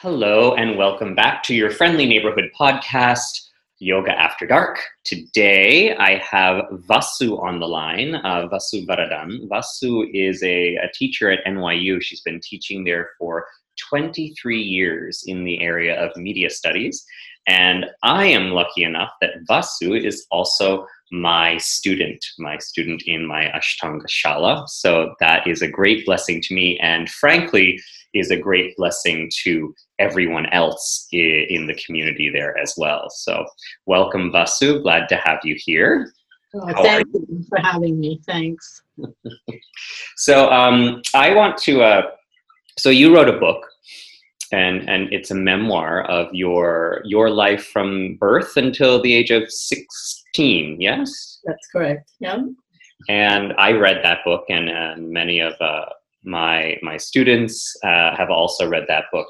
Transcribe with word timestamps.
Hello, 0.00 0.54
and 0.56 0.76
welcome 0.76 1.14
back 1.14 1.44
to 1.44 1.54
your 1.54 1.70
friendly 1.70 2.04
neighborhood 2.04 2.50
podcast, 2.58 3.48
Yoga 3.78 4.10
After 4.10 4.44
Dark. 4.44 4.80
Today 5.04 5.94
I 5.96 6.16
have 6.16 6.64
Vasu 6.90 7.40
on 7.40 7.60
the 7.60 7.68
line, 7.68 8.16
uh, 8.16 8.48
Vasu 8.48 8.84
Varadan. 8.86 9.48
Vasu 9.48 10.10
is 10.12 10.42
a, 10.42 10.74
a 10.76 10.90
teacher 10.92 11.30
at 11.30 11.44
NYU. 11.46 12.02
She's 12.02 12.20
been 12.22 12.40
teaching 12.40 12.82
there 12.82 13.10
for 13.18 13.46
23 13.88 14.60
years 14.60 15.22
in 15.26 15.44
the 15.44 15.62
area 15.62 15.98
of 16.04 16.14
media 16.16 16.50
studies. 16.50 17.06
And 17.46 17.86
I 18.02 18.26
am 18.26 18.50
lucky 18.50 18.82
enough 18.82 19.12
that 19.20 19.44
Vasu 19.48 19.98
is 19.98 20.26
also 20.32 20.86
my 21.12 21.56
student, 21.58 22.24
my 22.38 22.58
student 22.58 23.04
in 23.06 23.26
my 23.26 23.44
Ashtanga 23.44 24.06
Shala. 24.08 24.68
So 24.68 25.14
that 25.20 25.46
is 25.46 25.62
a 25.62 25.68
great 25.68 26.04
blessing 26.04 26.42
to 26.42 26.54
me, 26.54 26.78
and 26.80 27.08
frankly, 27.08 27.80
is 28.14 28.30
a 28.30 28.36
great 28.36 28.76
blessing 28.76 29.30
to 29.42 29.74
everyone 29.98 30.46
else 30.46 31.08
in 31.12 31.66
the 31.66 31.74
community 31.74 32.30
there 32.30 32.56
as 32.58 32.74
well. 32.76 33.10
So, 33.10 33.44
welcome, 33.86 34.32
Vasu. 34.32 34.82
Glad 34.82 35.08
to 35.08 35.16
have 35.16 35.40
you 35.44 35.56
here. 35.58 36.12
Oh, 36.54 36.82
thank 36.82 37.08
you? 37.12 37.26
you? 37.28 37.44
for 37.48 37.58
having 37.60 37.98
me. 37.98 38.20
Thanks. 38.26 38.82
so, 40.16 40.50
um, 40.50 41.02
I 41.14 41.34
want 41.34 41.58
to. 41.58 41.82
Uh, 41.82 42.02
so, 42.78 42.90
you 42.90 43.14
wrote 43.14 43.28
a 43.28 43.38
book 43.38 43.66
and 44.52 44.88
and 44.88 45.12
it's 45.12 45.30
a 45.30 45.34
memoir 45.34 46.02
of 46.02 46.32
your 46.32 47.00
your 47.04 47.30
life 47.30 47.66
from 47.66 48.16
birth 48.16 48.56
until 48.56 49.02
the 49.02 49.14
age 49.14 49.30
of 49.30 49.50
16 49.50 50.80
yes 50.80 51.40
that's 51.44 51.66
correct 51.68 52.12
yeah 52.20 52.38
and 53.08 53.52
i 53.58 53.72
read 53.72 54.00
that 54.04 54.18
book 54.24 54.44
and, 54.48 54.68
and 54.68 55.10
many 55.10 55.40
of 55.40 55.54
uh, 55.60 55.86
my 56.24 56.76
my 56.82 56.96
students 56.96 57.74
uh, 57.84 58.16
have 58.16 58.30
also 58.30 58.68
read 58.68 58.84
that 58.88 59.04
book 59.12 59.28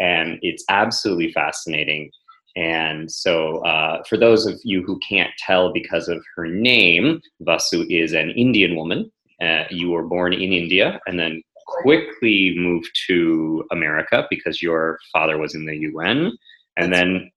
and 0.00 0.38
it's 0.42 0.64
absolutely 0.68 1.32
fascinating. 1.32 2.10
And 2.56 3.10
so 3.10 3.58
uh, 3.64 4.02
for 4.08 4.16
those 4.16 4.46
of 4.46 4.60
you 4.62 4.82
who 4.82 4.98
can't 5.08 5.30
tell 5.38 5.72
because 5.72 6.08
of 6.08 6.24
her 6.36 6.46
name 6.46 7.20
vasu 7.42 7.84
is 7.90 8.12
an 8.12 8.30
indian 8.30 8.76
woman. 8.76 9.10
Uh, 9.40 9.64
you 9.70 9.90
were 9.90 10.06
born 10.06 10.32
in 10.32 10.52
india 10.52 11.00
and 11.06 11.18
then 11.18 11.42
quickly 11.66 12.54
moved 12.56 12.90
to 13.06 13.64
America 13.70 14.26
because 14.30 14.62
your 14.62 14.98
father 15.12 15.38
was 15.38 15.54
in 15.54 15.66
the 15.66 15.76
UN, 15.76 16.32
and 16.76 16.92
then 16.92 17.30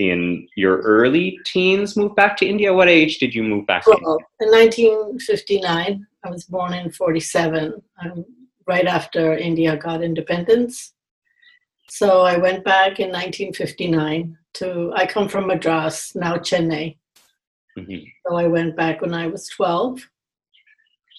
in 0.00 0.48
your 0.56 0.78
early 0.78 1.38
teens 1.44 1.96
moved 1.96 2.16
back 2.16 2.36
to 2.38 2.46
India. 2.46 2.72
What 2.72 2.88
age 2.88 3.18
did 3.18 3.34
you 3.34 3.42
move 3.42 3.66
back? 3.66 3.86
Well, 3.86 4.18
in 4.40 4.50
1959, 4.50 6.06
I 6.24 6.30
was 6.30 6.44
born 6.44 6.72
in 6.72 6.90
47, 6.90 7.80
um, 8.02 8.24
right 8.66 8.86
after 8.86 9.36
India 9.36 9.76
got 9.76 10.02
independence. 10.02 10.94
So 11.88 12.22
I 12.22 12.36
went 12.36 12.64
back 12.64 13.00
in 13.00 13.08
1959 13.08 14.38
to. 14.54 14.92
I 14.94 15.06
come 15.06 15.28
from 15.28 15.46
Madras, 15.46 16.12
now 16.14 16.36
Chennai. 16.36 16.96
Mm-hmm. 17.78 18.04
So 18.26 18.36
I 18.36 18.46
went 18.46 18.76
back 18.76 19.00
when 19.00 19.14
I 19.14 19.26
was 19.26 19.48
12 19.48 20.00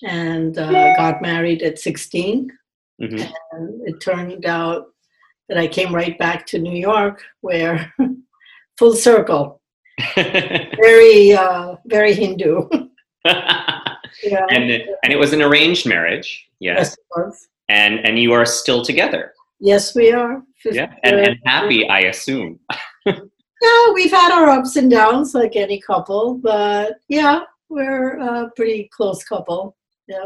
and 0.04 0.58
uh, 0.58 0.96
got 0.96 1.22
married 1.22 1.62
at 1.62 1.80
16. 1.80 2.52
Mm-hmm. 3.02 3.34
And 3.52 3.88
it 3.88 4.00
turned 4.00 4.46
out 4.46 4.88
that 5.50 5.58
I 5.58 5.68
came 5.68 5.94
right 5.94 6.18
back 6.18 6.46
to 6.48 6.60
New 6.60 6.76
York, 6.76 7.24
where 7.42 7.94
full 8.78 8.96
circle, 8.96 9.62
very, 10.16 11.34
uh, 11.34 11.76
very 11.86 12.14
Hindu. 12.14 12.68
yeah. 13.26 14.46
And 14.50 14.72
and 14.72 15.14
it 15.14 15.18
was 15.18 15.34
an 15.34 15.42
arranged 15.42 15.88
marriage. 15.88 16.48
Yes. 16.60 16.96
yes 17.18 17.48
and 17.72 18.00
and 18.06 18.20
you 18.20 18.34
are 18.34 18.46
still 18.46 18.84
together. 18.84 19.34
Yes, 19.60 19.96
we 19.96 20.12
are. 20.12 20.44
Yeah, 20.66 20.94
and, 21.04 21.20
and 21.20 21.38
happy, 21.46 21.88
I 21.88 22.02
assume. 22.02 22.60
yeah, 23.06 23.92
we've 23.94 24.12
had 24.12 24.32
our 24.32 24.50
ups 24.50 24.76
and 24.76 24.90
downs 24.90 25.34
like 25.34 25.56
any 25.56 25.80
couple, 25.80 26.36
but 26.36 27.00
yeah, 27.08 27.42
we're 27.70 28.18
a 28.18 28.52
pretty 28.56 28.90
close 28.92 29.24
couple. 29.24 29.76
Yeah. 30.08 30.26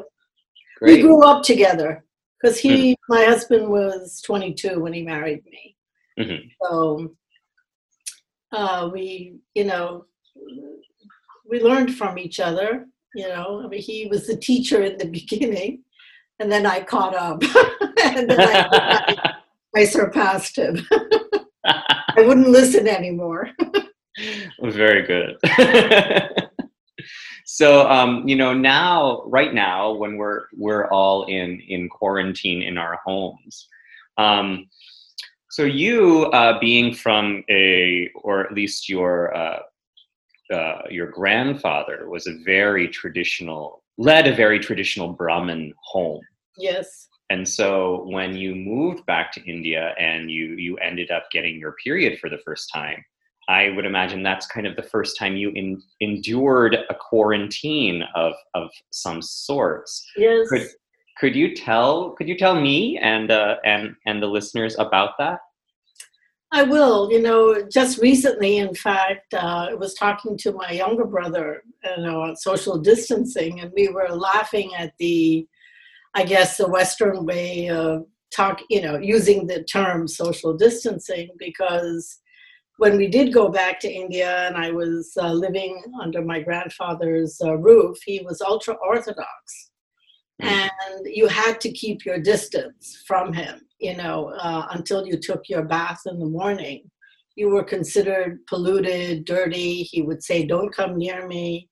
Great. 0.80 0.98
We 0.98 1.02
grew 1.02 1.24
up 1.24 1.44
together 1.44 2.04
because 2.42 2.58
he, 2.58 2.94
mm-hmm. 2.94 3.14
my 3.14 3.26
husband, 3.26 3.68
was 3.70 4.22
22 4.26 4.80
when 4.80 4.94
he 4.94 5.04
married 5.04 5.44
me. 5.46 5.76
Mm-hmm. 6.20 6.48
So 6.62 7.16
uh, 8.56 8.90
we, 8.92 9.36
you 9.54 9.66
know, 9.66 10.06
we 11.48 11.62
learned 11.62 11.96
from 11.96 12.18
each 12.18 12.40
other. 12.40 12.88
You 13.14 13.30
know, 13.30 13.62
I 13.64 13.68
mean, 13.68 13.82
he 13.82 14.08
was 14.08 14.28
the 14.28 14.38
teacher 14.38 14.84
in 14.84 14.98
the 14.98 15.06
beginning, 15.20 15.84
and 16.40 16.52
then 16.52 16.66
I 16.66 16.82
caught 16.82 17.16
up, 17.16 17.44
and 18.04 18.30
then 18.30 18.68
I, 18.72 19.34
I 19.76 19.86
surpassed 19.86 20.58
him. 20.58 20.86
I 21.66 22.22
wouldn't 22.22 22.50
listen 22.50 22.88
anymore. 22.88 23.50
Very 24.62 25.02
good. 25.06 25.38
so 27.46 27.90
um, 27.90 28.28
you 28.28 28.36
know 28.36 28.54
now 28.54 29.24
right 29.26 29.54
now 29.54 29.92
when 29.92 30.16
we're 30.16 30.46
we're 30.54 30.88
all 30.90 31.26
in 31.26 31.60
in 31.68 31.90
quarantine 31.90 32.62
in 32.62 32.78
our 32.78 33.00
homes 33.06 33.68
um, 34.18 34.68
so 35.56 35.64
you 35.64 36.26
uh, 36.34 36.60
being 36.60 36.94
from 36.94 37.42
a 37.50 38.12
or 38.16 38.46
at 38.46 38.54
least 38.54 38.90
your 38.90 39.34
uh, 39.34 39.60
uh, 40.54 40.82
your 40.90 41.10
grandfather 41.10 42.10
was 42.10 42.28
a 42.28 42.38
very 42.44 42.90
traditional 42.90 43.82
led 43.98 44.28
a 44.28 44.36
very 44.36 44.60
traditional 44.60 45.14
brahmin 45.14 45.74
home 45.82 46.20
yes 46.58 47.08
and 47.30 47.48
so 47.48 48.06
when 48.10 48.36
you 48.36 48.54
moved 48.54 49.06
back 49.06 49.32
to 49.32 49.42
india 49.50 49.94
and 49.98 50.30
you 50.30 50.56
you 50.58 50.76
ended 50.90 51.10
up 51.10 51.24
getting 51.32 51.58
your 51.58 51.74
period 51.82 52.20
for 52.20 52.30
the 52.30 52.42
first 52.46 52.70
time 52.74 53.02
I 53.48 53.70
would 53.76 53.86
imagine 53.86 54.24
that's 54.24 54.48
kind 54.48 54.66
of 54.66 54.76
the 54.76 54.82
first 54.82 55.20
time 55.20 55.36
you 55.38 55.52
in, 55.52 55.80
endured 56.00 56.74
a 56.90 56.96
quarantine 56.96 58.04
of, 58.16 58.34
of 58.56 58.72
some 58.90 59.22
sorts. 59.22 60.04
Yes. 60.18 60.50
Could, 60.50 60.68
could 61.18 61.36
you 61.36 61.56
tell 61.56 62.12
could 62.12 62.28
you 62.28 62.38
tell 62.38 62.60
me 62.60 62.98
and 62.98 63.32
uh, 63.32 63.56
and 63.66 63.96
and 64.06 64.22
the 64.22 64.28
listeners 64.28 64.76
about 64.78 65.12
that? 65.20 65.40
I 66.52 66.64
will. 66.64 67.12
You 67.12 67.22
know, 67.22 67.68
just 67.70 67.98
recently, 67.98 68.58
in 68.58 68.74
fact, 68.74 69.34
uh, 69.34 69.68
I 69.72 69.74
was 69.74 69.94
talking 69.94 70.38
to 70.38 70.54
my 70.54 70.72
younger 70.72 71.06
brother, 71.06 71.64
you 71.84 72.04
know, 72.04 72.22
on 72.22 72.36
social 72.36 72.78
distancing, 72.78 73.60
and 73.60 73.72
we 73.76 73.90
were 73.90 74.10
laughing 74.10 74.72
at 74.76 74.94
the, 75.00 75.48
I 76.14 76.24
guess, 76.24 76.58
the 76.58 76.70
Western 76.70 77.26
way 77.26 77.70
of 77.70 78.06
talk. 78.34 78.62
You 78.70 78.82
know, 78.82 78.98
using 78.98 79.48
the 79.48 79.64
term 79.64 80.08
social 80.08 80.56
distancing 80.56 81.30
because 81.38 82.20
when 82.78 82.98
we 82.98 83.08
did 83.08 83.34
go 83.34 83.50
back 83.50 83.80
to 83.80 83.92
India 83.92 84.48
and 84.48 84.58
I 84.58 84.72
was 84.72 85.12
uh, 85.18 85.32
living 85.32 85.82
under 86.02 86.22
my 86.22 86.42
grandfather's 86.42 87.40
uh, 87.44 87.56
roof, 87.56 87.98
he 88.06 88.22
was 88.26 88.42
ultra 88.42 88.76
Orthodox. 88.76 89.72
Mm. 90.42 90.48
And 90.48 91.06
you 91.06 91.28
had 91.28 91.62
to 91.62 91.72
keep 91.72 92.06
your 92.06 92.20
distance 92.20 93.04
from 93.08 93.34
him, 93.34 93.62
you 93.80 93.96
know, 93.96 94.34
uh, 94.40 94.68
until 94.72 95.06
you 95.06 95.18
took 95.18 95.48
your 95.48 95.64
bath 95.64 96.02
in 96.06 96.20
the 96.20 96.26
morning. 96.26 96.90
You 97.36 97.50
were 97.50 97.64
considered 97.64 98.46
polluted, 98.48 99.26
dirty. 99.26 99.84
He 99.84 100.02
would 100.02 100.24
say, 100.24 100.46
Don't 100.46 100.74
come 100.74 100.98
near 100.98 101.28
me. 101.28 101.70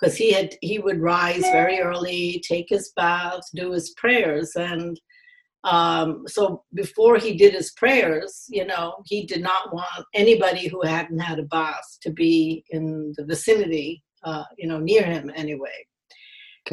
Because 0.00 0.16
he 0.16 0.32
had 0.32 0.56
he 0.62 0.80
would 0.80 1.00
rise 1.00 1.42
very 1.42 1.78
early, 1.78 2.42
take 2.46 2.66
his 2.68 2.92
bath, 2.96 3.42
do 3.54 3.70
his 3.70 3.90
prayers, 3.90 4.50
and 4.56 4.98
um, 5.64 6.24
so 6.26 6.64
before 6.74 7.18
he 7.18 7.36
did 7.36 7.54
his 7.54 7.72
prayers, 7.72 8.46
you 8.48 8.66
know, 8.66 8.96
he 9.06 9.24
did 9.24 9.42
not 9.42 9.72
want 9.72 10.06
anybody 10.14 10.66
who 10.66 10.82
hadn't 10.82 11.20
had 11.20 11.38
a 11.38 11.44
bath 11.44 11.98
to 12.02 12.10
be 12.10 12.64
in 12.70 13.12
the 13.16 13.24
vicinity, 13.24 14.02
uh, 14.24 14.44
you 14.58 14.66
know, 14.66 14.78
near 14.78 15.04
him 15.04 15.30
anyway. 15.36 15.86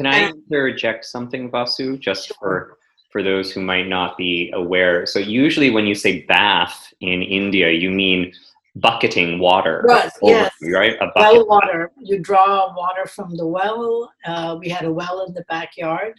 Can 0.00 0.06
I 0.06 0.32
interject 0.50 1.04
something, 1.04 1.50
Vasu, 1.50 2.00
just 2.00 2.28
sure. 2.28 2.36
for 2.40 2.78
for 3.12 3.22
those 3.22 3.52
who 3.52 3.60
might 3.60 3.86
not 3.86 4.16
be 4.16 4.50
aware? 4.54 5.04
So 5.04 5.18
usually, 5.18 5.68
when 5.68 5.86
you 5.86 5.94
say 5.94 6.22
bath 6.22 6.90
in 7.00 7.22
India, 7.22 7.70
you 7.70 7.90
mean 7.90 8.32
bucketing 8.76 9.38
water. 9.38 9.84
Right. 9.86 10.10
yes. 10.22 10.52
Right. 10.62 10.96
A 11.02 11.10
well 11.14 11.46
water. 11.46 11.92
You 11.98 12.18
draw 12.18 12.74
water 12.74 13.04
from 13.04 13.36
the 13.36 13.46
well. 13.46 14.10
Uh, 14.24 14.56
we 14.58 14.70
had 14.70 14.86
a 14.86 14.92
well 14.92 15.26
in 15.26 15.34
the 15.34 15.44
backyard 15.50 16.14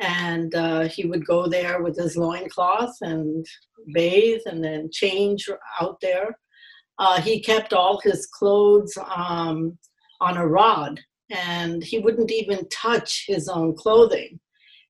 and 0.00 0.54
uh, 0.54 0.82
he 0.88 1.06
would 1.06 1.26
go 1.26 1.48
there 1.48 1.82
with 1.82 1.96
his 1.96 2.16
loincloth 2.16 2.94
and 3.00 3.46
bathe 3.94 4.40
and 4.46 4.62
then 4.62 4.90
change 4.92 5.48
out 5.80 5.98
there. 6.00 6.38
Uh, 6.98 7.20
he 7.20 7.40
kept 7.40 7.72
all 7.72 8.00
his 8.00 8.26
clothes 8.26 8.96
um, 9.16 9.78
on 10.20 10.36
a 10.36 10.46
rod 10.46 11.00
and 11.30 11.82
he 11.82 11.98
wouldn't 11.98 12.30
even 12.30 12.68
touch 12.68 13.24
his 13.26 13.48
own 13.48 13.74
clothing. 13.74 14.40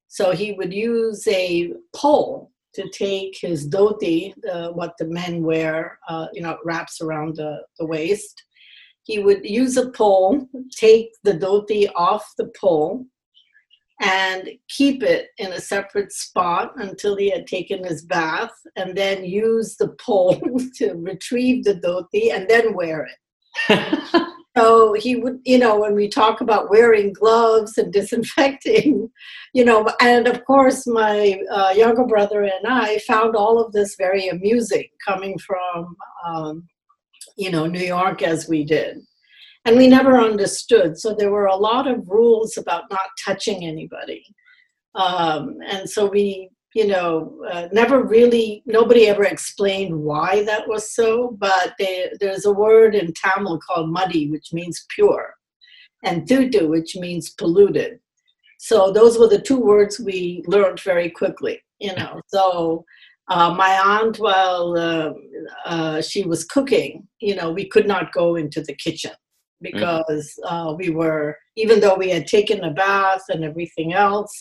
So 0.08 0.32
he 0.32 0.52
would 0.52 0.72
use 0.72 1.26
a 1.28 1.72
pole 1.94 2.50
to 2.74 2.88
take 2.90 3.36
his 3.40 3.68
dhoti, 3.68 4.34
the, 4.42 4.70
what 4.72 4.94
the 4.98 5.06
men 5.06 5.42
wear, 5.42 5.98
uh, 6.08 6.28
you 6.32 6.42
know, 6.42 6.58
wraps 6.64 7.00
around 7.00 7.36
the, 7.36 7.62
the 7.78 7.86
waist. 7.86 8.42
He 9.02 9.18
would 9.18 9.44
use 9.44 9.76
a 9.76 9.90
pole, 9.90 10.46
take 10.70 11.10
the 11.24 11.32
dhoti 11.32 11.88
off 11.94 12.32
the 12.36 12.50
pole, 12.58 13.06
and 14.00 14.48
keep 14.68 15.02
it 15.02 15.28
in 15.38 15.52
a 15.52 15.60
separate 15.60 16.12
spot 16.12 16.72
until 16.76 17.16
he 17.16 17.30
had 17.30 17.46
taken 17.46 17.82
his 17.82 18.02
bath, 18.02 18.52
and 18.76 18.96
then 18.96 19.24
use 19.24 19.76
the 19.76 19.88
pole 20.00 20.38
to 20.76 20.92
retrieve 20.94 21.64
the 21.64 21.74
dhoti 21.74 22.32
and 22.32 22.48
then 22.48 22.74
wear 22.74 23.06
it. 23.06 24.22
so 24.58 24.92
he 24.94 25.16
would, 25.16 25.38
you 25.44 25.58
know, 25.58 25.78
when 25.78 25.94
we 25.94 26.08
talk 26.08 26.40
about 26.40 26.70
wearing 26.70 27.12
gloves 27.12 27.78
and 27.78 27.92
disinfecting, 27.98 29.08
you 29.54 29.64
know, 29.64 29.88
and 30.00 30.26
of 30.26 30.44
course, 30.44 30.86
my 30.86 31.40
uh, 31.50 31.72
younger 31.76 32.04
brother 32.04 32.42
and 32.42 32.66
I 32.66 32.98
found 33.06 33.36
all 33.36 33.64
of 33.64 33.72
this 33.72 33.94
very 33.96 34.28
amusing 34.28 34.88
coming 35.06 35.38
from, 35.38 35.96
um, 36.26 36.68
you 37.36 37.50
know, 37.50 37.66
New 37.66 37.84
York 37.84 38.22
as 38.22 38.48
we 38.48 38.64
did 38.64 38.98
and 39.64 39.76
we 39.76 39.86
never 39.86 40.18
understood. 40.18 40.98
So 40.98 41.14
there 41.14 41.30
were 41.30 41.46
a 41.46 41.56
lot 41.56 41.86
of 41.86 42.08
rules 42.08 42.56
about 42.56 42.84
not 42.90 43.10
touching 43.24 43.64
anybody. 43.64 44.24
Um, 44.94 45.58
and 45.68 45.88
so 45.88 46.06
we, 46.06 46.50
you 46.78 46.86
know, 46.86 47.36
uh, 47.50 47.66
never 47.72 48.04
really, 48.04 48.62
nobody 48.64 49.08
ever 49.08 49.24
explained 49.24 49.92
why 50.10 50.44
that 50.44 50.68
was 50.68 50.94
so, 50.94 51.36
but 51.40 51.74
they, 51.76 52.08
there's 52.20 52.46
a 52.46 52.52
word 52.52 52.94
in 52.94 53.12
Tamil 53.14 53.58
called 53.66 53.90
madi, 53.90 54.30
which 54.30 54.52
means 54.52 54.86
pure, 54.94 55.34
and 56.04 56.28
theetu, 56.28 56.68
which 56.68 56.94
means 56.94 57.30
polluted. 57.30 57.98
So 58.60 58.92
those 58.92 59.18
were 59.18 59.26
the 59.26 59.40
two 59.40 59.60
words 59.60 59.98
we 59.98 60.44
learned 60.46 60.80
very 60.80 61.10
quickly, 61.10 61.60
you 61.80 61.96
know. 61.96 62.20
So 62.28 62.84
uh, 63.28 63.52
my 63.54 63.72
aunt, 63.84 64.20
while 64.20 64.76
uh, 64.78 65.10
uh, 65.66 66.00
she 66.00 66.22
was 66.22 66.44
cooking, 66.44 67.08
you 67.20 67.34
know, 67.34 67.50
we 67.50 67.64
could 67.68 67.88
not 67.88 68.12
go 68.12 68.36
into 68.36 68.62
the 68.62 68.74
kitchen 68.74 69.16
Mm-hmm. 69.64 69.76
because 69.76 70.38
uh, 70.44 70.72
we 70.78 70.90
were, 70.90 71.36
even 71.56 71.80
though 71.80 71.96
we 71.96 72.10
had 72.10 72.28
taken 72.28 72.62
a 72.62 72.70
bath 72.70 73.24
and 73.28 73.42
everything 73.42 73.92
else, 73.92 74.32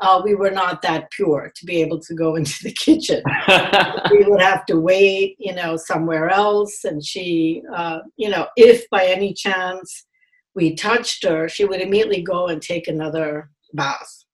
uh, 0.00 0.20
we 0.22 0.34
were 0.34 0.50
not 0.50 0.82
that 0.82 1.10
pure 1.10 1.52
to 1.54 1.66
be 1.66 1.80
able 1.80 1.98
to 2.00 2.14
go 2.14 2.36
into 2.36 2.56
the 2.62 2.72
kitchen. 2.72 3.22
we 4.10 4.24
would 4.24 4.40
have 4.40 4.64
to 4.66 4.78
wait, 4.78 5.36
you 5.38 5.54
know, 5.54 5.76
somewhere 5.76 6.30
else. 6.30 6.84
And 6.84 7.04
she, 7.04 7.62
uh, 7.74 8.00
you 8.16 8.28
know, 8.28 8.46
if 8.56 8.88
by 8.90 9.06
any 9.06 9.32
chance 9.32 10.06
we 10.54 10.74
touched 10.74 11.24
her, 11.24 11.48
she 11.48 11.64
would 11.64 11.80
immediately 11.80 12.22
go 12.22 12.48
and 12.48 12.62
take 12.62 12.88
another 12.88 13.50
bath 13.74 14.24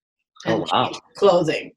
oh, 0.47 0.55
and 0.55 0.63
oh, 0.63 0.67
wow. 0.73 0.93
clothing. 1.17 1.73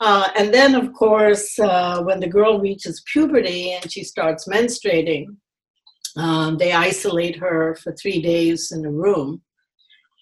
Uh, 0.00 0.28
and 0.36 0.52
then, 0.52 0.74
of 0.74 0.92
course, 0.92 1.58
uh, 1.58 2.02
when 2.02 2.20
the 2.20 2.28
girl 2.28 2.58
reaches 2.58 3.02
puberty 3.10 3.72
and 3.72 3.90
she 3.90 4.02
starts 4.02 4.48
menstruating, 4.48 5.26
um, 6.16 6.58
they 6.58 6.72
isolate 6.72 7.36
her 7.36 7.76
for 7.76 7.92
three 7.92 8.20
days 8.20 8.72
in 8.72 8.84
a 8.84 8.90
room. 8.90 9.40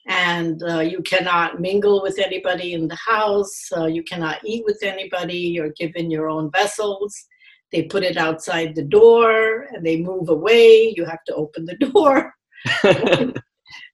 And 0.07 0.63
uh, 0.63 0.81
you 0.81 1.01
cannot 1.03 1.61
mingle 1.61 2.03
with 2.03 2.19
anybody 2.19 2.75
in 2.75 2.89
the 2.89 2.97
house. 2.97 3.69
Uh, 3.77 3.87
you 3.87 4.03
cannot 4.03 4.39
eat 4.45 4.65
with 4.65 4.81
anybody. 4.83 5.37
You're 5.37 5.73
given 5.79 6.11
your 6.11 6.29
own 6.29 6.51
vessels. 6.51 7.15
They 7.71 7.85
put 7.85 8.03
it 8.03 8.17
outside 8.17 8.75
the 8.75 8.83
door 8.83 9.69
and 9.73 9.85
they 9.85 9.97
move 9.97 10.29
away. 10.29 10.93
You 10.97 11.05
have 11.05 11.25
to 11.27 11.35
open 11.35 11.65
the 11.65 11.77
door. 11.93 12.35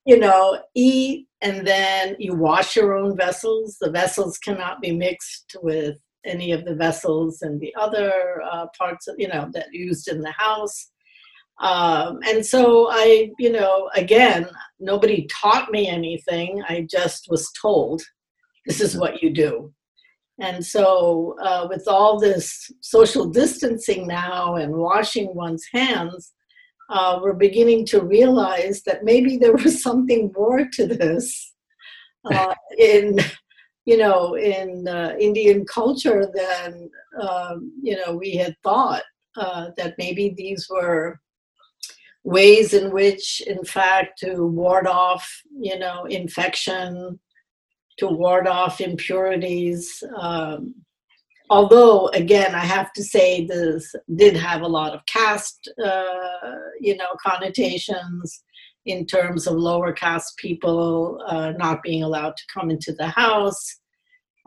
you 0.06 0.18
know, 0.18 0.62
eat, 0.74 1.28
and 1.40 1.66
then 1.66 2.16
you 2.18 2.34
wash 2.34 2.76
your 2.76 2.96
own 2.96 3.16
vessels. 3.16 3.76
The 3.80 3.90
vessels 3.90 4.38
cannot 4.38 4.80
be 4.80 4.92
mixed 4.92 5.56
with 5.62 5.98
any 6.24 6.52
of 6.52 6.64
the 6.64 6.74
vessels 6.74 7.42
and 7.42 7.60
the 7.60 7.74
other 7.78 8.42
uh, 8.50 8.66
parts 8.76 9.06
of, 9.06 9.14
you 9.18 9.28
know, 9.28 9.48
that 9.52 9.72
used 9.72 10.08
in 10.08 10.20
the 10.20 10.32
house. 10.32 10.90
Um, 11.60 12.20
and 12.26 12.44
so 12.44 12.88
I, 12.90 13.30
you 13.38 13.50
know, 13.50 13.90
again, 13.94 14.48
nobody 14.78 15.26
taught 15.26 15.70
me 15.70 15.88
anything. 15.88 16.62
I 16.68 16.86
just 16.88 17.26
was 17.28 17.50
told, 17.60 18.02
this 18.66 18.80
is 18.80 18.96
what 18.96 19.22
you 19.22 19.30
do. 19.30 19.72
And 20.40 20.64
so, 20.64 21.34
uh, 21.42 21.66
with 21.68 21.88
all 21.88 22.20
this 22.20 22.70
social 22.80 23.28
distancing 23.28 24.06
now 24.06 24.54
and 24.54 24.72
washing 24.72 25.34
one's 25.34 25.66
hands, 25.72 26.32
uh, 26.90 27.18
we're 27.20 27.32
beginning 27.32 27.84
to 27.86 28.02
realize 28.02 28.82
that 28.82 29.04
maybe 29.04 29.36
there 29.36 29.52
was 29.52 29.82
something 29.88 30.32
more 30.36 30.66
to 30.74 30.86
this 30.86 31.54
uh, 32.32 32.54
in, 32.78 33.18
you 33.84 33.96
know, 33.96 34.34
in 34.34 34.86
uh, 34.86 35.16
Indian 35.18 35.64
culture 35.64 36.30
than 36.32 36.88
um, 37.20 37.72
you 37.82 37.96
know 37.96 38.14
we 38.14 38.36
had 38.36 38.54
thought. 38.62 39.02
Uh, 39.36 39.70
that 39.76 39.94
maybe 39.98 40.34
these 40.36 40.66
were 40.68 41.20
ways 42.28 42.74
in 42.74 42.90
which, 42.92 43.40
in 43.46 43.64
fact, 43.64 44.18
to 44.18 44.44
ward 44.44 44.86
off, 44.86 45.26
you 45.58 45.78
know, 45.78 46.04
infection, 46.04 47.18
to 47.96 48.06
ward 48.06 48.46
off 48.46 48.82
impurities. 48.82 50.02
Um, 50.14 50.74
although, 51.48 52.08
again, 52.08 52.54
I 52.54 52.64
have 52.76 52.92
to 52.92 53.02
say 53.02 53.46
this 53.46 53.94
did 54.14 54.36
have 54.36 54.60
a 54.60 54.74
lot 54.78 54.92
of 54.92 55.06
caste, 55.06 55.72
uh, 55.82 56.58
you 56.80 56.96
know, 56.98 57.12
connotations 57.26 58.44
in 58.84 59.06
terms 59.06 59.46
of 59.46 59.54
lower 59.54 59.92
caste 59.92 60.36
people 60.36 61.22
uh, 61.28 61.52
not 61.52 61.82
being 61.82 62.02
allowed 62.02 62.36
to 62.36 62.44
come 62.52 62.68
into 62.70 62.92
the 62.92 63.08
house. 63.08 63.80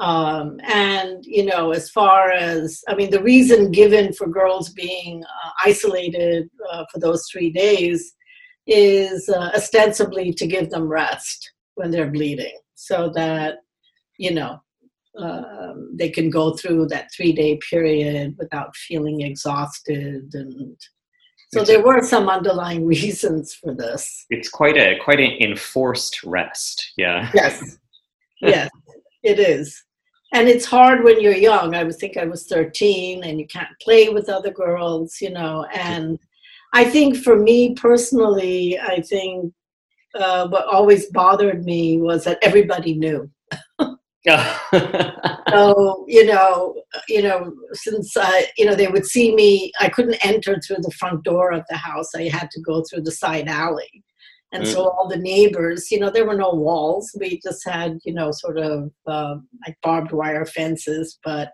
Um, 0.02 0.60
and 0.64 1.24
you 1.26 1.46
know, 1.46 1.72
as 1.72 1.92
far 1.92 2.32
as 2.32 2.84
I 2.88 2.96
mean, 2.96 3.12
the 3.12 3.22
reason 3.22 3.72
given 3.72 4.14
for 4.14 4.28
girls 4.28 4.70
being 4.70 5.24
uh, 5.24 5.50
isolated 5.64 6.50
uh, 6.72 6.86
for 6.92 7.00
those 7.00 7.28
three 7.32 7.52
days 7.52 8.16
is 8.66 9.30
uh, 9.30 9.52
ostensibly 9.56 10.34
to 10.34 10.48
give 10.48 10.72
them 10.72 10.88
rest 10.88 11.52
when 11.76 11.92
they're 11.92 12.10
bleeding, 12.10 12.58
so 12.74 13.12
that 13.14 13.58
you 14.18 14.34
know 14.34 14.60
um, 15.20 15.92
they 15.96 16.10
can 16.10 16.32
go 16.32 16.56
through 16.56 16.88
that 16.88 17.10
three 17.16 17.32
day 17.32 17.60
period 17.70 18.36
without 18.40 18.76
feeling 18.76 19.22
exhausted 19.22 20.34
and 20.34 20.78
so 21.54 21.66
there 21.66 21.84
were 21.84 22.02
some 22.02 22.30
underlying 22.30 22.86
reasons 22.88 23.54
for 23.54 23.76
this. 23.76 24.26
It's 24.30 24.50
quite 24.50 24.78
a 24.78 24.98
quite 25.04 25.20
an 25.20 25.32
enforced 25.42 26.24
rest 26.24 26.94
yeah. 26.98 27.30
Yes. 27.36 27.78
Yes 28.44 28.70
it 29.24 29.40
is 29.40 29.84
and 30.34 30.48
it's 30.48 30.66
hard 30.66 31.04
when 31.04 31.22
you're 31.22 31.36
young. 31.36 31.76
I 31.76 31.84
was 31.84 31.98
think 31.98 32.18
I 32.18 32.26
was 32.26 32.48
13 32.48 33.24
and 33.24 33.40
you 33.40 33.48
can't 33.48 33.78
play 33.82 34.10
with 34.10 34.30
other 34.30 34.52
girls, 34.52 35.18
you 35.20 35.30
know. 35.30 35.66
And 35.74 36.18
I 36.74 36.86
think 36.86 37.18
for 37.18 37.38
me 37.38 37.76
personally, 37.76 38.80
I 38.80 39.02
think 39.02 39.54
uh, 40.16 40.48
what 40.48 40.68
always 40.68 41.08
bothered 41.08 41.66
me 41.66 41.98
was 41.98 42.24
that 42.24 42.40
everybody 42.42 42.96
knew. 42.96 43.30
so 45.50 46.06
you 46.08 46.26
know, 46.26 46.76
you 47.08 47.24
know, 47.24 47.54
since 47.74 48.16
I, 48.16 48.48
you 48.58 48.66
know, 48.66 48.76
they 48.76 48.88
would 48.88 49.06
see 49.06 49.36
me, 49.36 49.72
I 49.80 49.90
couldn't 49.90 50.26
enter 50.26 50.60
through 50.60 50.82
the 50.82 50.92
front 50.92 51.24
door 51.24 51.52
of 51.52 51.66
the 51.70 51.78
house. 51.78 52.14
I 52.16 52.30
had 52.30 52.50
to 52.52 52.62
go 52.62 52.84
through 52.84 53.02
the 53.02 53.12
side 53.12 53.48
alley. 53.48 54.04
And 54.52 54.64
mm. 54.64 54.68
so 54.68 54.90
all 54.90 55.08
the 55.08 55.18
neighbors, 55.18 55.92
you 55.92 56.00
know, 56.00 56.10
there 56.10 56.26
were 56.26 56.36
no 56.36 56.52
walls. 56.52 57.16
We 57.20 57.40
just 57.40 57.64
had, 57.68 58.00
you 58.04 58.14
know, 58.14 58.32
sort 58.32 58.58
of 58.58 58.92
uh, 59.08 59.36
like 59.66 59.78
barbed 59.82 60.12
wire 60.12 60.46
fences, 60.46 61.18
but 61.24 61.54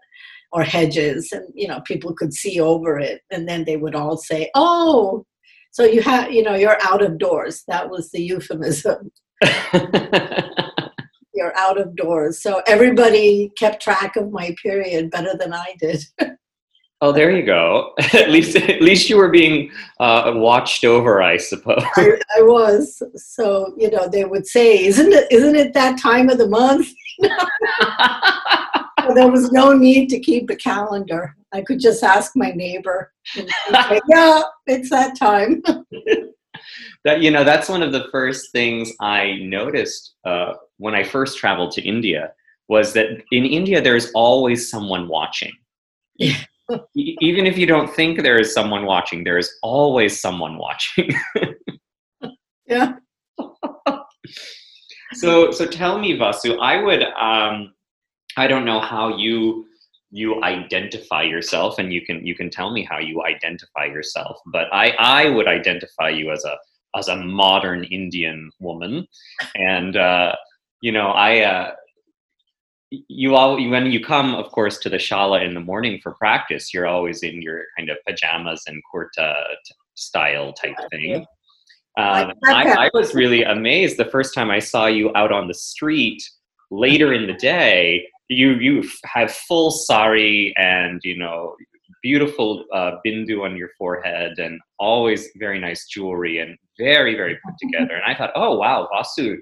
or 0.51 0.63
hedges, 0.63 1.31
and 1.31 1.45
you 1.53 1.67
know, 1.67 1.81
people 1.81 2.13
could 2.13 2.33
see 2.33 2.59
over 2.59 2.97
it. 2.97 3.21
And 3.31 3.47
then 3.47 3.65
they 3.65 3.77
would 3.77 3.95
all 3.95 4.17
say, 4.17 4.49
"Oh, 4.55 5.25
so 5.71 5.83
you 5.83 6.01
have, 6.01 6.31
you 6.31 6.41
know, 6.43 6.55
you're 6.55 6.81
out 6.81 7.03
of 7.03 7.17
doors." 7.17 7.63
That 7.67 7.89
was 7.89 8.09
the 8.11 8.21
euphemism. 8.21 9.11
you're 11.33 11.55
out 11.55 11.79
of 11.79 11.95
doors. 11.95 12.41
So 12.41 12.61
everybody 12.65 13.51
kept 13.57 13.81
track 13.81 14.15
of 14.15 14.31
my 14.31 14.55
period 14.61 15.11
better 15.11 15.35
than 15.37 15.53
I 15.53 15.75
did. 15.79 16.03
Oh, 16.99 17.11
there 17.11 17.29
you 17.29 17.43
go. 17.43 17.93
at 18.13 18.31
least, 18.31 18.55
at 18.55 18.81
least 18.81 19.09
you 19.09 19.17
were 19.17 19.29
being 19.29 19.71
uh, 19.99 20.31
watched 20.35 20.83
over, 20.83 21.21
I 21.21 21.37
suppose. 21.37 21.83
I, 21.95 22.19
I, 22.37 22.41
was. 22.41 23.03
So 23.15 23.73
you 23.77 23.91
know, 23.91 24.07
they 24.07 24.25
would 24.25 24.47
say, 24.47 24.85
"Isn't 24.85 25.13
it? 25.13 25.31
Isn't 25.31 25.55
it 25.55 25.73
that 25.73 25.99
time 25.99 26.29
of 26.29 26.39
the 26.39 26.47
month?" 26.47 26.87
there 29.13 29.29
was 29.29 29.51
no 29.51 29.73
need 29.73 30.09
to 30.09 30.19
keep 30.19 30.49
a 30.49 30.55
calendar. 30.55 31.35
I 31.53 31.61
could 31.61 31.79
just 31.79 32.03
ask 32.03 32.31
my 32.35 32.51
neighbor. 32.51 33.13
Say, 33.25 33.47
yeah, 34.09 34.41
it's 34.65 34.89
that 34.89 35.17
time. 35.17 35.61
that 37.05 37.21
you 37.21 37.29
know, 37.29 37.43
that's 37.43 37.69
one 37.69 37.83
of 37.83 37.91
the 37.91 38.07
first 38.11 38.51
things 38.51 38.91
I 38.99 39.37
noticed 39.43 40.15
uh, 40.25 40.53
when 40.77 40.95
I 40.95 41.03
first 41.03 41.37
traveled 41.37 41.73
to 41.73 41.81
India. 41.83 42.33
Was 42.69 42.93
that 42.93 43.23
in 43.31 43.45
India 43.45 43.81
there's 43.81 44.11
always 44.13 44.69
someone 44.69 45.07
watching. 45.07 45.51
Even 46.95 47.45
if 47.45 47.57
you 47.57 47.65
don't 47.65 47.93
think 47.93 48.21
there 48.21 48.39
is 48.39 48.53
someone 48.53 48.85
watching, 48.85 49.23
there 49.23 49.37
is 49.37 49.51
always 49.61 50.19
someone 50.19 50.57
watching. 50.57 51.09
yeah. 52.67 52.93
so 55.13 55.51
so 55.51 55.65
tell 55.65 55.97
me, 55.99 56.17
Vasu. 56.17 56.57
I 56.59 56.81
would 56.81 57.03
um, 57.03 57.73
I 58.35 58.47
don't 58.47 58.65
know 58.65 58.79
how 58.79 59.17
you 59.17 59.65
you 60.11 60.43
identify 60.43 61.23
yourself, 61.23 61.79
and 61.79 61.93
you 61.93 62.05
can 62.05 62.25
you 62.25 62.35
can 62.35 62.49
tell 62.49 62.71
me 62.71 62.83
how 62.83 62.99
you 62.99 63.23
identify 63.23 63.85
yourself. 63.85 64.37
But 64.47 64.67
I 64.73 64.89
I 64.99 65.29
would 65.29 65.47
identify 65.47 66.09
you 66.09 66.31
as 66.31 66.43
a 66.43 66.57
as 66.97 67.07
a 67.07 67.15
modern 67.15 67.85
Indian 67.85 68.49
woman, 68.59 69.07
and 69.55 69.95
uh, 69.95 70.35
you 70.81 70.91
know, 70.91 71.07
I, 71.07 71.41
uh, 71.41 71.71
you 72.89 73.35
all 73.35 73.55
when 73.69 73.85
you 73.87 74.03
come 74.03 74.33
of 74.35 74.49
course 74.51 74.77
to 74.77 74.89
the 74.89 74.97
shala 74.97 75.45
in 75.45 75.53
the 75.53 75.59
morning 75.59 75.99
for 76.01 76.13
practice 76.13 76.73
you're 76.73 76.87
always 76.87 77.21
in 77.21 77.41
your 77.41 77.63
kind 77.77 77.89
of 77.89 77.97
pajamas 78.07 78.63
and 78.67 78.81
kurta 78.93 79.35
style 79.95 80.53
type 80.53 80.75
thing. 80.91 81.25
Um, 81.97 82.31
I, 82.45 82.85
I, 82.85 82.89
was 82.93 83.15
really 83.15 83.41
amazed 83.41 83.97
the 83.97 84.05
first 84.05 84.35
time 84.35 84.51
i 84.51 84.59
saw 84.59 84.85
you 84.85 85.11
out 85.15 85.31
on 85.31 85.47
the 85.47 85.53
street 85.55 86.21
later 86.71 87.13
in 87.13 87.27
the 87.27 87.33
day. 87.33 88.07
You 88.29 88.55
you 88.55 88.89
have 89.05 89.31
full 89.31 89.71
sari 89.71 90.53
and 90.57 90.99
you 91.03 91.17
know 91.17 91.55
beautiful 92.03 92.65
uh, 92.73 92.91
bindi 93.05 93.41
on 93.41 93.55
your 93.55 93.69
forehead 93.77 94.37
and 94.37 94.59
always 94.77 95.29
very 95.37 95.59
nice 95.59 95.87
jewelry 95.87 96.39
and 96.39 96.57
very 96.77 97.15
very 97.15 97.39
put 97.45 97.55
together. 97.61 97.95
And 97.95 98.03
i 98.05 98.15
thought 98.15 98.31
oh 98.35 98.57
wow 98.57 98.87
vasu 98.93 99.37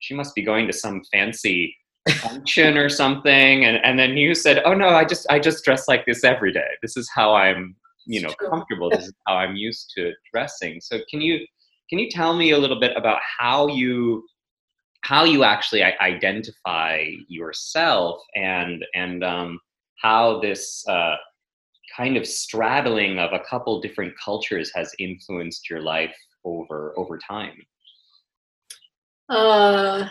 she 0.00 0.14
must 0.14 0.34
be 0.34 0.42
going 0.42 0.66
to 0.66 0.72
some 0.72 1.02
fancy 1.12 1.76
function 2.12 2.76
or 2.76 2.88
something 2.88 3.64
and, 3.64 3.78
and 3.84 3.98
then 3.98 4.16
you 4.16 4.34
said 4.34 4.62
oh 4.64 4.74
no 4.74 4.88
i 4.88 5.04
just 5.04 5.26
i 5.30 5.38
just 5.38 5.64
dress 5.64 5.88
like 5.88 6.04
this 6.06 6.24
every 6.24 6.52
day. 6.52 6.68
This 6.82 6.96
is 6.96 7.10
how 7.14 7.34
i'm 7.34 7.76
you 8.06 8.22
know 8.22 8.32
comfortable. 8.50 8.90
This 8.90 9.06
is 9.06 9.14
how 9.26 9.36
i'm 9.36 9.56
used 9.56 9.92
to 9.96 10.12
dressing. 10.32 10.80
So 10.80 10.98
can 11.10 11.20
you 11.20 11.46
can 11.88 11.98
you 11.98 12.08
tell 12.08 12.36
me 12.36 12.52
a 12.52 12.58
little 12.58 12.80
bit 12.80 12.96
about 12.96 13.20
how 13.38 13.66
you 13.66 14.24
how 15.02 15.24
you 15.24 15.44
actually 15.44 15.82
identify 15.82 17.04
yourself 17.28 18.20
and 18.34 18.84
and 18.94 19.24
um, 19.24 19.58
how 20.02 20.40
this 20.40 20.86
uh, 20.88 21.16
kind 21.96 22.16
of 22.16 22.26
straddling 22.26 23.18
of 23.18 23.32
a 23.32 23.40
couple 23.40 23.80
different 23.80 24.14
cultures 24.22 24.70
has 24.74 24.92
influenced 24.98 25.68
your 25.68 25.82
life 25.82 26.14
over 26.44 26.94
over 26.96 27.18
time? 27.18 27.54
Uh 29.28 30.08